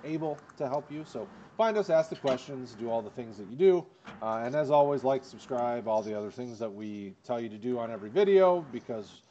able 0.05 0.39
to 0.57 0.69
help 0.69 0.91
you. 0.91 1.05
So 1.07 1.27
find 1.57 1.77
us, 1.77 1.91
ask 1.91 2.11
the 2.11 2.17
questions, 2.17 2.75
do 2.79 2.91
all 2.91 3.03
the 3.03 3.11
things 3.11 3.37
that 3.39 3.49
you 3.51 3.57
do. 3.57 3.87
Uh, 4.23 4.43
and 4.45 4.55
as 4.55 4.71
always, 4.71 5.05
like, 5.05 5.25
subscribe, 5.25 5.89
all 5.89 6.03
the 6.03 6.17
other 6.17 6.31
things 6.31 6.59
that 6.59 6.73
we 6.73 7.15
tell 7.25 7.41
you 7.41 7.49
to 7.49 7.59
do 7.59 7.79
on 7.79 7.91
every 7.91 8.11
video 8.11 8.65
because 8.73 9.23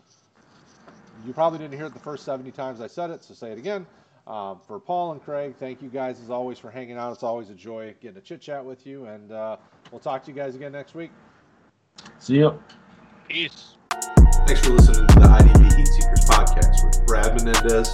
you 1.25 1.33
probably 1.33 1.59
didn't 1.59 1.75
hear 1.75 1.87
it 1.87 1.93
the 1.93 1.99
first 1.99 2.23
70 2.25 2.51
times 2.51 2.81
I 2.81 2.87
said 2.87 3.09
it, 3.09 3.23
so 3.23 3.33
say 3.33 3.51
it 3.51 3.57
again. 3.57 3.85
Um, 4.27 4.59
for 4.67 4.77
Paul 4.77 5.13
and 5.13 5.23
Craig, 5.23 5.55
thank 5.57 5.81
you 5.81 5.87
guys 5.87 6.19
as 6.19 6.29
always 6.29 6.59
for 6.59 6.69
hanging 6.69 6.97
out. 6.97 7.13
It's 7.13 7.23
always 7.23 7.49
a 7.49 7.53
joy 7.53 7.95
getting 8.01 8.17
a 8.17 8.21
chit 8.21 8.41
chat 8.41 8.63
with 8.63 8.85
you, 8.85 9.05
and 9.05 9.31
uh, 9.31 9.55
we'll 9.89 10.01
talk 10.01 10.25
to 10.25 10.31
you 10.31 10.35
guys 10.35 10.53
again 10.53 10.73
next 10.73 10.95
week. 10.95 11.11
see 12.19 12.35
you. 12.35 12.61
Peace. 13.29 13.75
Thanks 14.45 14.65
for 14.65 14.71
listening 14.71 15.07
to 15.07 15.15
the 15.15 15.27
IDP 15.27 15.77
Heat 15.77 15.87
Seekers 15.87 16.25
podcast 16.25 16.85
with 16.85 17.07
Brad 17.07 17.35
Menendez, 17.35 17.89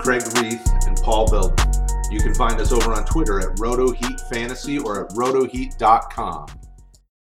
Craig 0.00 0.22
Reith, 0.40 0.86
and 0.86 0.96
Paul 0.96 1.30
Belden. 1.30 1.85
You 2.16 2.22
can 2.22 2.34
find 2.34 2.58
us 2.58 2.72
over 2.72 2.94
on 2.94 3.04
Twitter 3.04 3.40
at 3.40 3.58
RotoHeat 3.58 4.30
Fantasy 4.30 4.78
or 4.78 5.04
at 5.04 5.10
rotoheat.com. 5.10 6.46